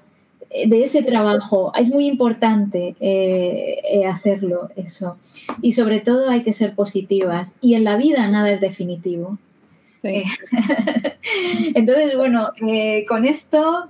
de 0.65 0.83
ese 0.83 1.03
trabajo. 1.03 1.71
Es 1.75 1.89
muy 1.89 2.05
importante 2.05 2.95
eh, 2.99 3.81
eh, 3.89 4.05
hacerlo, 4.05 4.69
eso. 4.75 5.17
Y 5.61 5.73
sobre 5.73 5.99
todo 5.99 6.29
hay 6.29 6.43
que 6.43 6.53
ser 6.53 6.75
positivas. 6.75 7.55
Y 7.61 7.75
en 7.75 7.83
la 7.83 7.97
vida 7.97 8.27
nada 8.27 8.51
es 8.51 8.61
definitivo. 8.61 9.37
Entonces, 11.75 12.17
bueno, 12.17 12.49
con 13.07 13.25
esto 13.25 13.85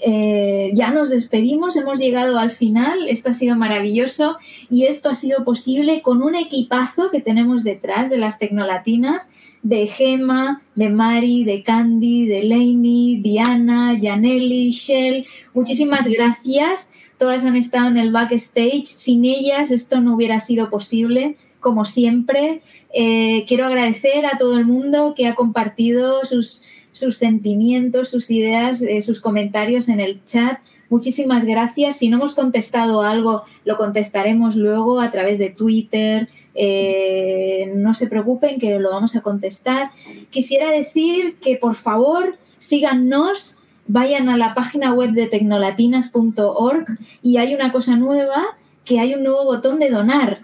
ya 0.00 0.90
nos 0.90 1.08
despedimos, 1.08 1.76
hemos 1.76 1.98
llegado 1.98 2.38
al 2.38 2.50
final, 2.50 3.08
esto 3.08 3.30
ha 3.30 3.34
sido 3.34 3.56
maravilloso 3.56 4.36
y 4.68 4.84
esto 4.84 5.08
ha 5.08 5.14
sido 5.14 5.44
posible 5.44 6.02
con 6.02 6.22
un 6.22 6.34
equipazo 6.34 7.10
que 7.10 7.20
tenemos 7.20 7.64
detrás 7.64 8.10
de 8.10 8.18
las 8.18 8.38
tecnolatinas 8.38 9.30
de 9.64 9.86
Gema, 9.86 10.62
de 10.74 10.90
Mari, 10.90 11.42
de 11.42 11.62
Candy, 11.62 12.26
de 12.26 12.44
Lainey, 12.44 13.16
Diana, 13.22 13.98
Janelli, 14.00 14.70
Shell. 14.70 15.26
Muchísimas 15.54 16.06
gracias. 16.06 16.90
Todas 17.18 17.46
han 17.46 17.56
estado 17.56 17.88
en 17.88 17.96
el 17.96 18.12
backstage. 18.12 18.84
Sin 18.84 19.24
ellas 19.24 19.70
esto 19.70 20.02
no 20.02 20.14
hubiera 20.14 20.38
sido 20.38 20.68
posible, 20.68 21.38
como 21.60 21.86
siempre. 21.86 22.60
Eh, 22.92 23.46
quiero 23.48 23.64
agradecer 23.64 24.26
a 24.26 24.36
todo 24.36 24.58
el 24.58 24.66
mundo 24.66 25.14
que 25.16 25.26
ha 25.28 25.34
compartido 25.34 26.26
sus, 26.26 26.62
sus 26.94 27.16
sentimientos, 27.16 28.08
sus 28.08 28.30
ideas, 28.30 28.80
eh, 28.80 29.02
sus 29.02 29.20
comentarios 29.20 29.88
en 29.88 29.98
el 30.00 30.24
chat. 30.24 30.60
Muchísimas 30.88 31.44
gracias. 31.44 31.96
Si 31.98 32.08
no 32.08 32.18
hemos 32.18 32.34
contestado 32.34 33.02
algo, 33.02 33.42
lo 33.64 33.76
contestaremos 33.76 34.54
luego 34.54 35.00
a 35.00 35.10
través 35.10 35.38
de 35.38 35.50
Twitter. 35.50 36.28
Eh, 36.54 37.72
no 37.74 37.94
se 37.94 38.06
preocupen 38.06 38.58
que 38.58 38.78
lo 38.78 38.90
vamos 38.90 39.16
a 39.16 39.22
contestar. 39.22 39.90
Quisiera 40.30 40.70
decir 40.70 41.36
que 41.42 41.56
por 41.56 41.74
favor 41.74 42.38
síganos, 42.58 43.58
vayan 43.88 44.28
a 44.28 44.36
la 44.36 44.54
página 44.54 44.94
web 44.94 45.10
de 45.10 45.26
tecnolatinas.org 45.26 46.86
y 47.22 47.38
hay 47.38 47.54
una 47.54 47.72
cosa 47.72 47.96
nueva, 47.96 48.56
que 48.84 49.00
hay 49.00 49.14
un 49.14 49.24
nuevo 49.24 49.44
botón 49.44 49.80
de 49.80 49.90
donar 49.90 50.42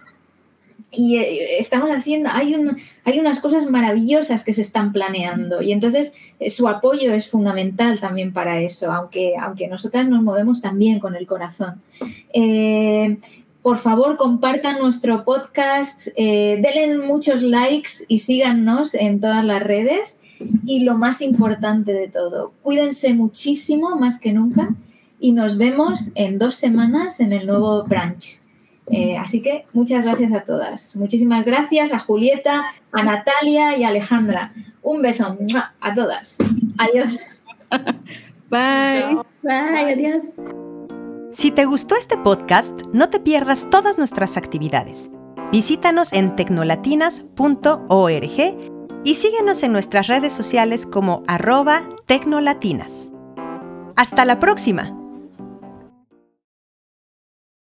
y 0.93 1.17
eh, 1.19 1.59
estamos 1.59 1.91
haciendo, 1.91 2.31
hay, 2.33 2.55
hay 3.05 3.19
unas 3.19 3.39
cosas 3.39 3.67
maravillosas 3.67 4.43
que 4.43 4.53
se 4.53 4.63
están 4.63 4.93
planeando 4.93 5.63
y 5.63 5.73
entonces 5.73 6.15
eh, 6.41 6.51
su 6.51 6.69
apoyo 6.69 7.13
es 7.13 7.29
fundamental 7.29 8.01
también 8.01 8.33
para 8.33 8.61
eso, 8.61 8.93
aunque, 8.93 9.35
aunque 9.41 9.69
nosotras 9.69 10.09
nos 10.09 10.23
movemos 10.23 10.61
también 10.61 10.99
con 10.99 11.15
el 11.15 11.27
corazón. 11.27 11.81
Eh, 12.33 13.19
por 13.63 13.77
favor, 13.77 14.17
compartan 14.17 14.79
nuestro 14.79 15.23
podcast, 15.25 16.07
denle 16.17 16.97
muchos 16.97 17.43
likes 17.43 17.91
y 18.09 18.21
síganos 18.21 18.95
en 18.95 19.21
todas 19.21 19.45
las 19.45 19.63
redes. 19.63 20.19
Y 20.65 20.81
lo 20.81 20.95
más 20.95 21.21
importante 21.21 21.93
de 21.93 22.09
todo, 22.09 22.55
cuídense 22.63 23.13
muchísimo 23.13 23.97
más 23.97 24.19
que 24.19 24.33
nunca 24.33 24.75
y 25.21 25.33
nos 25.33 25.59
vemos 25.59 26.09
en 26.15 26.39
dos 26.39 26.55
semanas 26.55 27.21
en 27.21 27.35
el 27.35 27.47
nuevo 27.47 27.85
branch. 27.85 28.41
Eh, 28.93 29.17
así 29.17 29.41
que 29.43 29.67
muchas 29.73 30.03
gracias 30.03 30.33
a 30.33 30.41
todas. 30.41 30.97
Muchísimas 30.97 31.45
gracias 31.45 31.93
a 31.93 31.99
Julieta, 31.99 32.65
a 32.93 33.03
Natalia 33.03 33.77
y 33.77 33.85
a 33.85 33.89
Alejandra. 33.89 34.53
Un 34.83 35.03
beso 35.03 35.37
a 35.81 35.95
todas. 35.95 36.39
Adiós. 36.79 37.43
Bye. 38.51 39.19
Bye, 39.43 39.93
adiós. 39.93 40.25
Si 41.31 41.53
te 41.53 41.65
gustó 41.65 41.95
este 41.95 42.19
podcast, 42.19 42.81
no 42.93 43.09
te 43.09 43.21
pierdas 43.21 43.69
todas 43.71 43.99
nuestras 43.99 44.37
actividades. 44.37 45.11
Visítanos 45.53 46.13
en 46.13 46.35
tecnolatinas.org 46.35 48.21
y 49.05 49.15
síguenos 49.15 49.63
en 49.63 49.73
nuestras 49.73 50.09
redes 50.09 50.33
sociales 50.33 50.87
como 50.87 51.23
arroba 51.29 51.89
tecnolatinas. 52.07 53.13
Hasta 53.97 54.25
la 54.25 54.41
próxima. 54.41 55.00